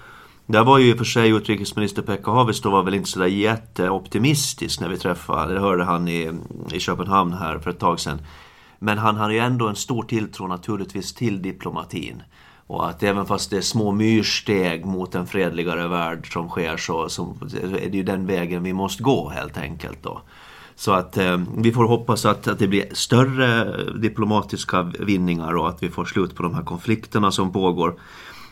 Där 0.46 0.64
var 0.64 0.78
ju 0.78 0.90
i 0.90 0.94
och 0.94 0.98
för 0.98 1.04
sig 1.04 1.30
utrikesminister 1.30 2.02
Pekka 2.02 2.30
Haavisto 2.30 2.70
var 2.70 2.82
väl 2.82 2.94
inte 2.94 3.10
sådär 3.10 3.26
jätteoptimistisk 3.26 4.80
när 4.80 4.88
vi 4.88 4.98
träffade, 4.98 5.54
det 5.54 5.60
hörde 5.60 5.84
han 5.84 6.08
i, 6.08 6.30
i 6.72 6.80
Köpenhamn 6.80 7.32
här 7.32 7.58
för 7.58 7.70
ett 7.70 7.78
tag 7.78 8.00
sedan. 8.00 8.18
Men 8.78 8.98
han 8.98 9.16
hade 9.16 9.34
ju 9.34 9.40
ändå 9.40 9.68
en 9.68 9.76
stor 9.76 10.02
tilltro 10.02 10.46
naturligtvis 10.46 11.14
till 11.14 11.42
diplomatin. 11.42 12.22
Och 12.66 12.88
att 12.88 13.02
även 13.02 13.26
fast 13.26 13.50
det 13.50 13.56
är 13.56 13.60
små 13.60 13.92
myrsteg 13.92 14.84
mot 14.84 15.14
en 15.14 15.26
fredligare 15.26 15.88
värld 15.88 16.32
som 16.32 16.48
sker 16.48 16.76
så, 16.76 17.08
så 17.08 17.36
är 17.62 17.88
det 17.90 17.96
ju 17.96 18.02
den 18.02 18.26
vägen 18.26 18.62
vi 18.62 18.72
måste 18.72 19.02
gå 19.02 19.28
helt 19.28 19.58
enkelt 19.58 20.02
då. 20.02 20.20
Så 20.76 20.92
att 20.92 21.16
eh, 21.16 21.40
vi 21.56 21.72
får 21.72 21.84
hoppas 21.84 22.24
att, 22.24 22.48
att 22.48 22.58
det 22.58 22.68
blir 22.68 22.84
större 22.92 23.76
diplomatiska 23.92 24.82
vinningar 24.82 25.56
och 25.56 25.68
att 25.68 25.82
vi 25.82 25.90
får 25.90 26.04
slut 26.04 26.34
på 26.34 26.42
de 26.42 26.54
här 26.54 26.62
konflikterna 26.62 27.30
som 27.30 27.52
pågår. 27.52 27.94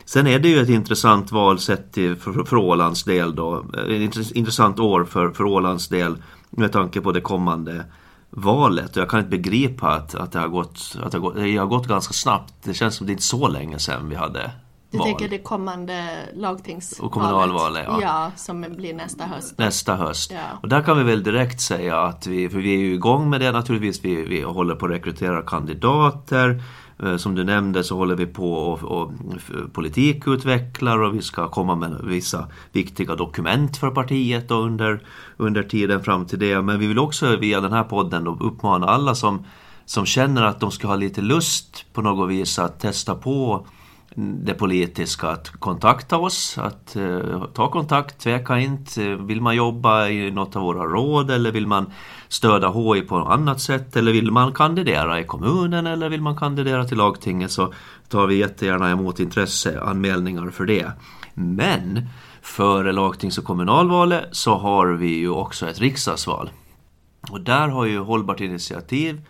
Sen 0.04 0.26
är 0.26 0.38
det 0.38 0.48
ju 0.48 0.60
ett 0.60 0.68
intressant 0.68 1.32
val 1.32 1.58
sett 1.58 1.92
till, 1.92 2.16
för, 2.16 2.44
för 2.44 2.56
Ålands 2.56 3.04
del 3.04 3.34
då. 3.34 3.64
Eh, 3.88 4.02
ett 4.02 4.32
intressant 4.32 4.78
år 4.78 5.04
för, 5.04 5.30
för 5.30 5.44
Ålands 5.44 5.88
del 5.88 6.16
med 6.50 6.72
tanke 6.72 7.00
på 7.00 7.12
det 7.12 7.20
kommande 7.20 7.84
valet 8.30 8.96
och 8.96 9.02
jag 9.02 9.10
kan 9.10 9.18
inte 9.18 9.30
begripa 9.30 9.88
att, 9.88 10.14
att, 10.14 10.32
det, 10.32 10.38
har 10.38 10.48
gått, 10.48 10.96
att 11.02 11.12
det, 11.12 11.18
har 11.18 11.22
gått, 11.22 11.34
det 11.36 11.56
har 11.56 11.66
gått 11.66 11.86
ganska 11.86 12.12
snabbt. 12.12 12.54
Det 12.62 12.74
känns 12.74 12.94
som 12.94 13.06
det 13.06 13.10
är 13.10 13.14
inte 13.14 13.24
så 13.24 13.48
länge 13.48 13.78
sedan 13.78 14.08
vi 14.08 14.16
hade 14.16 14.50
du 14.90 14.98
val. 14.98 15.06
tänker 15.06 15.28
det 15.28 15.38
kommande 15.38 16.08
lagtingsvalet? 16.34 17.06
Och 17.06 17.12
kommunalvalet, 17.12 17.84
ja. 17.86 17.98
Ja, 18.02 18.32
som 18.36 18.64
blir 18.76 18.94
nästa 18.94 19.24
höst. 19.24 19.58
nästa 19.58 19.96
höst. 19.96 20.30
Ja. 20.34 20.58
Och 20.62 20.68
där 20.68 20.82
kan 20.82 20.98
vi 20.98 21.04
väl 21.04 21.22
direkt 21.22 21.60
säga 21.60 22.00
att 22.00 22.26
vi, 22.26 22.48
för 22.48 22.58
vi 22.58 22.74
är 22.74 22.78
ju 22.78 22.94
igång 22.94 23.30
med 23.30 23.40
det 23.40 23.52
naturligtvis, 23.52 24.04
vi, 24.04 24.24
vi 24.24 24.42
håller 24.42 24.74
på 24.74 24.86
att 24.86 24.92
rekrytera 24.92 25.42
kandidater. 25.42 26.62
Eh, 27.02 27.16
Som 27.16 27.34
du 27.34 27.44
nämnde 27.44 27.84
så 27.84 27.96
håller 27.96 28.14
vi 28.14 28.26
på 28.26 28.52
och, 28.54 28.82
och 28.82 29.12
politikutvecklar 29.72 30.98
och 31.02 31.14
vi 31.14 31.22
ska 31.22 31.48
komma 31.48 31.74
med 31.74 31.96
vissa 32.04 32.48
viktiga 32.72 33.14
dokument 33.16 33.76
för 33.76 33.90
partiet 33.90 34.50
under, 34.50 35.00
under 35.36 35.62
tiden 35.62 36.04
fram 36.04 36.26
till 36.26 36.38
det. 36.38 36.62
Men 36.62 36.78
vi 36.78 36.86
vill 36.86 36.98
också 36.98 37.36
via 37.36 37.60
den 37.60 37.72
här 37.72 37.84
podden 37.84 38.26
uppmana 38.26 38.86
alla 38.86 39.14
som, 39.14 39.44
som 39.84 40.06
känner 40.06 40.42
att 40.42 40.60
de 40.60 40.70
ska 40.70 40.88
ha 40.88 40.96
lite 40.96 41.20
lust 41.20 41.84
på 41.92 42.02
något 42.02 42.30
vis 42.30 42.58
att 42.58 42.80
testa 42.80 43.14
på 43.14 43.66
det 44.14 44.54
politiska 44.54 45.28
att 45.28 45.48
kontakta 45.48 46.18
oss, 46.18 46.58
att 46.58 46.96
eh, 46.96 47.44
ta 47.54 47.70
kontakt, 47.70 48.18
tveka 48.18 48.58
inte. 48.58 49.14
Vill 49.14 49.40
man 49.40 49.56
jobba 49.56 50.08
i 50.08 50.30
något 50.30 50.56
av 50.56 50.62
våra 50.62 50.84
råd 50.84 51.30
eller 51.30 51.52
vill 51.52 51.66
man 51.66 51.92
stödja 52.28 52.68
HI 52.68 53.02
på 53.02 53.18
något 53.18 53.32
annat 53.32 53.60
sätt 53.60 53.96
eller 53.96 54.12
vill 54.12 54.30
man 54.30 54.52
kandidera 54.52 55.20
i 55.20 55.24
kommunen 55.24 55.86
eller 55.86 56.08
vill 56.08 56.22
man 56.22 56.36
kandidera 56.36 56.84
till 56.84 56.98
lagtinget 56.98 57.50
så 57.50 57.72
tar 58.08 58.26
vi 58.26 58.36
jättegärna 58.36 58.90
emot 58.90 59.20
intresseanmälningar 59.20 60.50
för 60.50 60.64
det. 60.64 60.92
Men 61.34 62.08
före 62.42 62.92
lagtings 62.92 63.38
och 63.38 63.44
kommunalvalet 63.44 64.24
så 64.32 64.54
har 64.54 64.86
vi 64.86 65.18
ju 65.18 65.30
också 65.30 65.68
ett 65.68 65.80
riksdagsval. 65.80 66.50
Och 67.30 67.40
där 67.40 67.68
har 67.68 67.84
ju 67.84 67.98
Hållbart 67.98 68.40
initiativ 68.40 69.20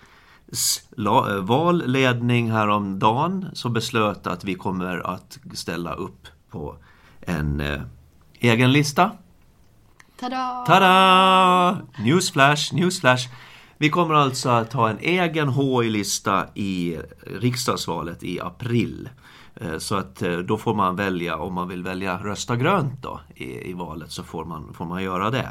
valledning 1.42 2.50
häromdagen 2.50 3.46
så 3.52 3.68
beslöt 3.68 4.26
att 4.26 4.44
vi 4.44 4.54
kommer 4.54 5.14
att 5.14 5.38
ställa 5.54 5.94
upp 5.94 6.26
på 6.50 6.76
en 7.20 7.60
eh, 7.60 7.80
egen 8.38 8.72
lista. 8.72 9.10
Tada! 10.20 10.64
Tada! 10.66 11.78
Newsflash, 11.98 12.74
newsflash. 12.74 13.28
Vi 13.78 13.90
kommer 13.90 14.14
alltså 14.14 14.48
att 14.48 14.72
ha 14.72 14.90
en 14.90 14.98
egen 14.98 15.48
HI-lista 15.48 16.46
i 16.54 16.98
riksdagsvalet 17.26 18.22
i 18.22 18.40
april. 18.40 19.08
Eh, 19.54 19.78
Så 19.78 19.96
att 19.96 20.22
eh, 20.22 20.38
då 20.38 20.58
får 20.58 20.74
man 20.74 20.96
välja, 20.96 21.36
om 21.36 21.54
man 21.54 21.68
vill 21.68 21.82
välja 21.82 22.18
rösta 22.18 22.56
grönt 22.56 23.02
då 23.02 23.20
i, 23.34 23.70
i 23.70 23.72
valet 23.72 24.10
så 24.12 24.22
får 24.22 24.44
man, 24.44 24.74
får 24.74 24.84
man 24.84 25.02
göra 25.02 25.30
det. 25.30 25.48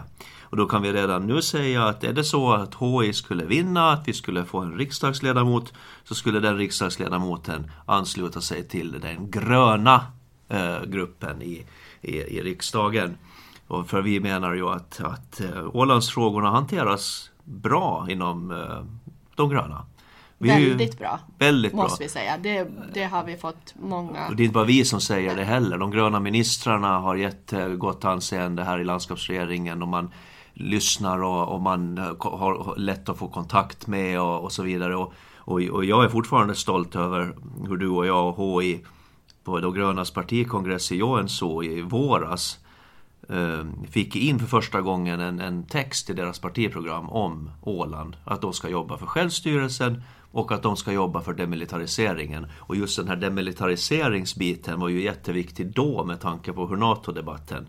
Och 0.50 0.58
då 0.58 0.66
kan 0.66 0.82
vi 0.82 0.94
redan 0.94 1.28
nu 1.28 1.42
säga 1.42 1.86
att 1.86 2.04
är 2.04 2.14
det 2.14 2.24
så 2.24 2.54
att 2.54 2.76
HI 2.76 3.14
skulle 3.14 3.46
vinna, 3.46 3.92
att 3.92 4.08
vi 4.08 4.14
skulle 4.14 4.46
få 4.46 4.60
en 4.60 4.78
riksdagsledamot, 4.78 5.74
så 6.04 6.16
skulle 6.16 6.40
den 6.40 6.58
riksdagsledamoten 6.58 7.72
ansluta 7.86 8.42
sig 8.42 8.68
till 8.68 9.00
den 9.00 9.32
gröna 9.32 10.06
eh, 10.48 10.84
gruppen 10.86 11.42
i, 11.42 11.66
i, 12.02 12.18
i 12.18 12.42
riksdagen. 12.42 13.18
Och 13.68 13.90
för 13.90 14.02
vi 14.02 14.20
menar 14.20 14.54
ju 14.54 14.70
att, 14.70 15.02
att 15.02 15.42
eh, 15.42 15.76
Ålandsfrågorna 15.76 16.50
hanteras 16.50 17.32
bra 17.44 18.08
inom 18.10 18.52
eh, 18.52 18.84
de 19.36 19.50
gröna. 19.50 19.86
Vi 20.42 20.50
Väldigt 20.50 21.00
bra, 21.00 21.20
Väldigt 21.38 21.72
bra. 21.72 21.82
måste 21.84 22.04
vi 22.04 22.10
säga. 22.10 22.38
Det, 22.38 22.68
det 22.94 23.04
har 23.04 23.24
vi 23.24 23.38
fått 23.38 23.74
många... 23.82 24.28
Och 24.28 24.36
det 24.36 24.44
är 24.44 24.46
inte 24.46 24.54
bara 24.54 24.66
vi 24.66 24.86
som 24.86 25.02
säger 25.02 25.36
det 25.36 25.44
heller. 25.44 25.78
De 25.78 25.92
gröna 25.92 26.20
ministrarna 26.20 26.98
har 27.00 27.16
jättegott 27.16 28.06
anseende 28.06 28.64
här 28.64 28.80
i 28.80 28.84
landskapsregeringen 28.84 29.82
och 29.82 29.88
man 29.88 30.12
lyssnar 30.60 31.24
och, 31.24 31.54
och 31.54 31.62
man 31.62 31.98
har 32.20 32.78
lätt 32.78 33.10
att 33.10 33.18
få 33.18 33.28
kontakt 33.28 33.88
med 33.88 34.22
och, 34.22 34.44
och 34.44 34.52
så 34.52 34.64
vidare. 34.64 34.96
Och, 34.96 35.14
och, 35.36 35.62
och 35.62 35.86
jag 35.86 36.04
är 36.04 36.10
fortfarande 36.10 36.56
stolt 36.56 36.96
över 36.96 37.36
hur 37.68 37.78
du 37.78 37.88
och 37.88 38.06
jag 38.06 38.40
och 38.40 38.62
HI 38.62 38.86
på 39.44 39.60
de 39.60 39.74
grönas 39.74 40.12
partikongress 40.12 40.92
i 40.92 40.96
Joensuu 40.96 41.64
i 41.64 41.82
våras 41.82 42.60
eh, 43.30 43.66
fick 43.92 44.16
in 44.16 44.40
för 44.40 44.48
första 44.48 44.82
gången 44.82 45.20
en, 45.20 45.40
en 45.40 45.64
text 45.64 46.10
i 46.10 46.14
deras 46.14 46.40
partiprogram 46.40 47.10
om 47.10 47.50
Åland. 47.62 48.18
Att 48.24 48.42
de 48.42 48.54
ska 48.54 48.70
jobba 48.70 48.98
för 48.98 49.06
självstyrelsen 49.06 50.04
och 50.32 50.52
att 50.52 50.64
de 50.64 50.78
ska 50.78 50.92
jobba 50.92 51.22
för 51.22 51.34
demilitariseringen. 51.34 52.48
Och 52.58 52.76
just 52.76 52.98
den 52.98 53.08
här 53.08 53.16
demilitariseringsbiten 53.16 54.80
var 54.80 54.90
ju 54.90 55.04
jätteviktig 55.04 55.74
då 55.74 56.06
med 56.06 56.20
tanke 56.20 56.54
på 56.54 56.68
hur 56.68 56.78
NATO-debatten 56.78 57.68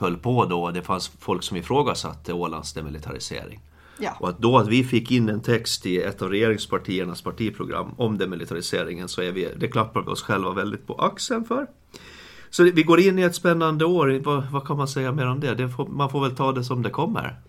höll 0.00 0.16
på 0.16 0.44
då. 0.44 0.70
Det 0.70 0.82
fanns 0.82 1.12
folk 1.20 1.42
som 1.42 1.56
ifrågasatte 1.56 2.32
Ålands 2.32 2.72
demilitarisering. 2.72 3.60
Ja. 3.98 4.16
Och 4.20 4.28
att 4.28 4.38
då 4.38 4.58
att 4.58 4.68
vi 4.68 4.84
fick 4.84 5.10
in 5.10 5.28
en 5.28 5.40
text 5.40 5.86
i 5.86 6.02
ett 6.02 6.22
av 6.22 6.30
regeringspartiernas 6.30 7.22
partiprogram 7.22 7.94
om 7.96 8.18
demilitariseringen 8.18 9.08
så 9.08 9.22
är 9.22 9.32
vi, 9.32 9.48
det 9.56 9.68
klappar 9.68 10.02
vi 10.02 10.08
oss 10.08 10.22
själva 10.22 10.52
väldigt 10.52 10.86
på 10.86 10.94
axeln 10.94 11.44
för. 11.44 11.66
Så 12.50 12.62
vi 12.62 12.82
går 12.82 13.00
in 13.00 13.18
i 13.18 13.22
ett 13.22 13.34
spännande 13.34 13.84
år. 13.84 14.20
Vad, 14.24 14.50
vad 14.50 14.66
kan 14.66 14.76
man 14.76 14.88
säga 14.88 15.12
mer 15.12 15.26
om 15.26 15.40
det? 15.40 15.54
det 15.54 15.68
får, 15.68 15.86
man 15.86 16.10
får 16.10 16.20
väl 16.20 16.36
ta 16.36 16.52
det 16.52 16.64
som 16.64 16.82
det 16.82 16.90
kommer. 16.90 17.40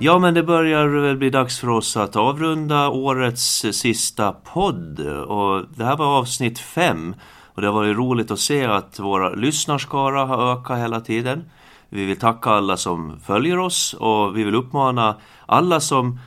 Ja, 0.00 0.18
men 0.18 0.34
det 0.34 0.42
börjar 0.42 0.86
väl 0.86 1.16
bli 1.16 1.30
dags 1.30 1.60
för 1.60 1.68
oss 1.68 1.96
att 1.96 2.16
avrunda 2.16 2.88
årets 2.88 3.66
sista 3.72 4.32
podd. 4.32 5.00
Och 5.08 5.64
det 5.76 5.84
här 5.84 5.96
var 5.96 6.06
avsnitt 6.18 6.58
fem. 6.58 7.14
Och 7.54 7.62
det 7.62 7.68
har 7.68 7.74
varit 7.74 7.96
roligt 7.96 8.30
att 8.30 8.38
se 8.38 8.64
att 8.64 8.98
våra 8.98 9.30
lyssnarskara 9.30 10.24
har 10.24 10.52
ökat 10.52 10.78
hela 10.78 11.00
tiden. 11.00 11.50
Vi 11.88 12.04
vill 12.04 12.18
tacka 12.18 12.50
alla 12.50 12.76
som 12.76 13.20
följer 13.20 13.58
oss 13.58 13.94
och 13.94 14.36
vi 14.36 14.44
vill 14.44 14.54
uppmana 14.54 15.16
alla 15.46 15.80
som, 15.80 16.18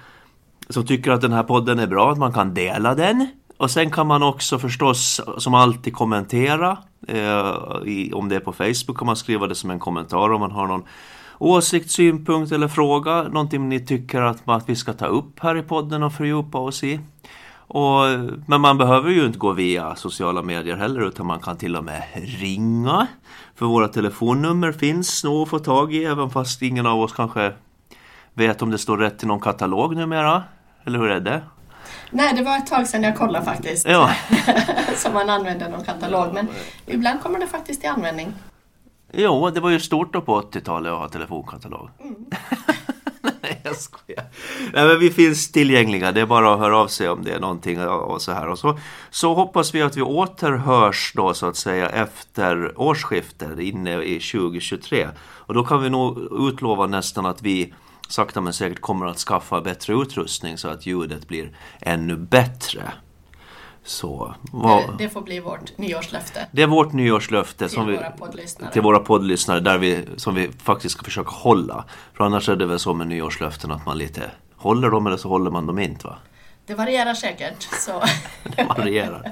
som 0.70 0.86
tycker 0.86 1.12
att 1.12 1.22
den 1.22 1.34
här 1.34 1.44
podden 1.44 1.80
är 1.80 1.88
bra 1.88 2.12
att 2.12 2.18
man 2.18 2.34
kan 2.34 2.54
dela 2.54 2.96
den. 2.96 3.28
Och 3.58 3.72
sen 3.72 3.92
kan 3.92 4.08
man 4.08 4.24
också 4.24 4.60
förstås 4.60 5.22
som 5.38 5.54
alltid 5.54 5.94
kommentera. 5.94 6.78
Eh, 7.08 7.56
i, 7.86 8.12
om 8.14 8.30
det 8.30 8.36
är 8.36 8.40
på 8.40 8.54
Facebook 8.54 8.98
kan 8.98 9.06
man 9.06 9.16
skriva 9.16 9.48
det 9.48 9.56
som 9.56 9.72
en 9.72 9.80
kommentar 9.80 10.34
om 10.34 10.40
man 10.40 10.52
har 10.52 10.68
någon 10.68 10.84
åsikt, 11.40 11.92
synpunkt 11.92 12.52
eller 12.52 12.68
fråga. 12.68 13.24
Någonting 13.24 13.70
ni 13.70 13.86
tycker 13.86 14.22
att, 14.22 14.50
att 14.50 14.70
vi 14.70 14.76
ska 14.76 14.94
ta 14.94 15.06
upp 15.06 15.40
här 15.40 15.58
i 15.58 15.62
podden 15.62 16.04
och 16.04 16.14
fördjupa 16.14 16.58
oss 16.58 16.84
i. 16.84 17.00
Och, 17.68 18.01
men 18.47 18.61
man 18.61 18.78
behöver 18.78 19.09
ju 19.09 19.26
inte 19.26 19.39
gå 19.39 19.51
via 19.51 19.95
sociala 19.95 20.41
medier 20.41 20.76
heller 20.76 21.01
utan 21.01 21.26
man 21.26 21.39
kan 21.39 21.57
till 21.57 21.76
och 21.76 21.84
med 21.84 22.03
ringa. 22.15 23.07
För 23.55 23.65
våra 23.65 23.88
telefonnummer 23.88 24.72
finns 24.72 25.24
nog 25.24 25.41
att 25.41 25.49
få 25.49 25.59
tag 25.59 25.93
i 25.93 26.05
även 26.05 26.30
fast 26.30 26.61
ingen 26.61 26.86
av 26.86 27.01
oss 27.01 27.13
kanske 27.13 27.53
vet 28.34 28.61
om 28.61 28.72
det 28.72 28.78
står 28.78 28.97
rätt 28.97 29.24
i 29.24 29.26
någon 29.26 29.39
katalog 29.39 29.95
numera. 29.95 30.43
Eller 30.86 30.99
hur 30.99 31.09
är 31.09 31.20
det? 31.20 31.41
Nej, 32.11 32.34
det 32.36 32.43
var 32.43 32.57
ett 32.57 32.68
tag 32.68 32.88
sedan 32.88 33.03
jag 33.03 33.18
kollade 33.18 33.45
faktiskt. 33.45 33.88
Ja. 33.88 34.11
som 34.95 35.13
man 35.13 35.30
använder 35.30 35.70
någon 35.70 35.84
katalog. 35.84 36.34
Men 36.34 36.47
ibland 36.86 37.22
kommer 37.22 37.39
det 37.39 37.47
faktiskt 37.47 37.82
till 37.82 37.89
användning. 37.89 38.34
Jo, 39.13 39.49
det 39.49 39.59
var 39.59 39.70
ju 39.70 39.80
stort 39.80 40.13
då 40.13 40.22
på 40.22 40.41
80-talet 40.41 40.91
att 40.91 40.99
ha 40.99 41.09
telefonkatalog. 41.09 41.89
Nej, 41.99 42.15
jag 43.68 43.76
skojar. 43.76 44.24
Nej, 44.74 44.88
men 44.88 44.99
vi 44.99 45.11
finns 45.11 45.51
tillgängliga. 45.51 46.11
Det 46.11 46.22
är 46.22 46.26
bara 46.26 46.53
att 46.53 46.59
höra 46.59 46.78
av 46.78 46.88
sig 46.88 47.09
om 47.09 47.24
det 47.24 47.32
är 47.32 47.39
någonting 47.39 47.88
och 47.88 48.22
så 48.22 48.32
här. 48.32 48.47
Och 48.47 48.59
så, 48.59 48.80
så 49.09 49.34
hoppas 49.34 49.76
vi 49.76 49.82
att 49.82 49.97
vi 49.97 50.01
återhörs 50.01 51.13
då 51.15 51.34
så 51.34 51.45
att 51.45 51.57
säga 51.57 51.89
efter 51.89 52.82
årsskiftet 52.82 53.59
inne 53.59 54.03
i 54.03 54.20
2023. 54.20 55.07
Och 55.20 55.53
då 55.53 55.63
kan 55.63 55.84
vi 55.84 55.89
nog 55.89 56.18
utlova 56.49 56.88
nästan 56.88 57.26
att 57.26 57.41
vi 57.41 57.74
sakta 58.07 58.41
men 58.41 58.53
säkert 58.53 58.82
kommer 58.82 59.05
att 59.05 59.18
skaffa 59.18 59.61
bättre 59.61 59.93
utrustning 59.93 60.57
så 60.57 60.68
att 60.68 60.86
ljudet 60.86 61.28
blir 61.28 61.51
ännu 61.80 62.15
bättre. 62.15 62.93
Så, 63.88 64.36
vad... 64.52 64.82
Det, 64.82 65.04
det 65.04 65.10
får 65.10 65.22
bli 65.22 65.40
vårt 65.40 65.78
nyårslöfte 65.78 66.48
Det 66.52 66.62
är 66.62 66.68
vårt 66.68 66.94
nyårslöfte 66.94 67.58
till 67.68 67.76
som 67.76 67.88
vi, 67.88 67.96
våra 67.96 68.10
poddlyssnare. 68.10 68.72
till 68.72 68.82
våra 68.82 69.00
poddlyssnare 69.00 69.60
där 69.60 69.78
vi, 69.78 70.06
som 70.18 70.36
vi 70.36 70.50
faktiskt 70.64 70.96
ska 70.96 71.04
försöka 71.04 71.30
hålla. 71.30 71.86
För 72.14 72.24
annars 72.24 72.50
är 72.50 72.56
det 72.56 72.66
väl 72.66 72.80
så 72.80 72.94
med 72.94 73.08
nyårslöften 73.08 73.72
att 73.72 73.86
man 73.86 73.98
lite 73.98 74.32
håller 74.56 74.90
dem 74.90 75.08
eller 75.08 75.18
så 75.18 75.30
håller 75.30 75.52
man 75.52 75.68
dem 75.68 75.80
inte. 75.80 76.08
Va? 76.08 76.16
Det 76.66 76.74
varierar 76.74 77.14
säkert. 77.14 77.68
Så. 77.72 78.04
Det 78.56 78.64
varierar. 78.78 79.32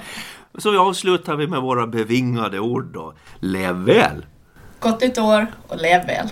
Så 0.57 0.71
vi 0.71 0.77
avslutar 0.77 1.35
vi 1.35 1.47
med 1.47 1.61
våra 1.61 1.87
bevingade 1.87 2.59
ord 2.59 2.85
då. 2.93 3.13
Lev 3.39 3.75
väl! 3.75 4.25
Gott 4.79 5.01
nytt 5.01 5.17
år 5.17 5.47
och 5.67 5.77
lev 5.77 6.05
väl! 6.07 6.29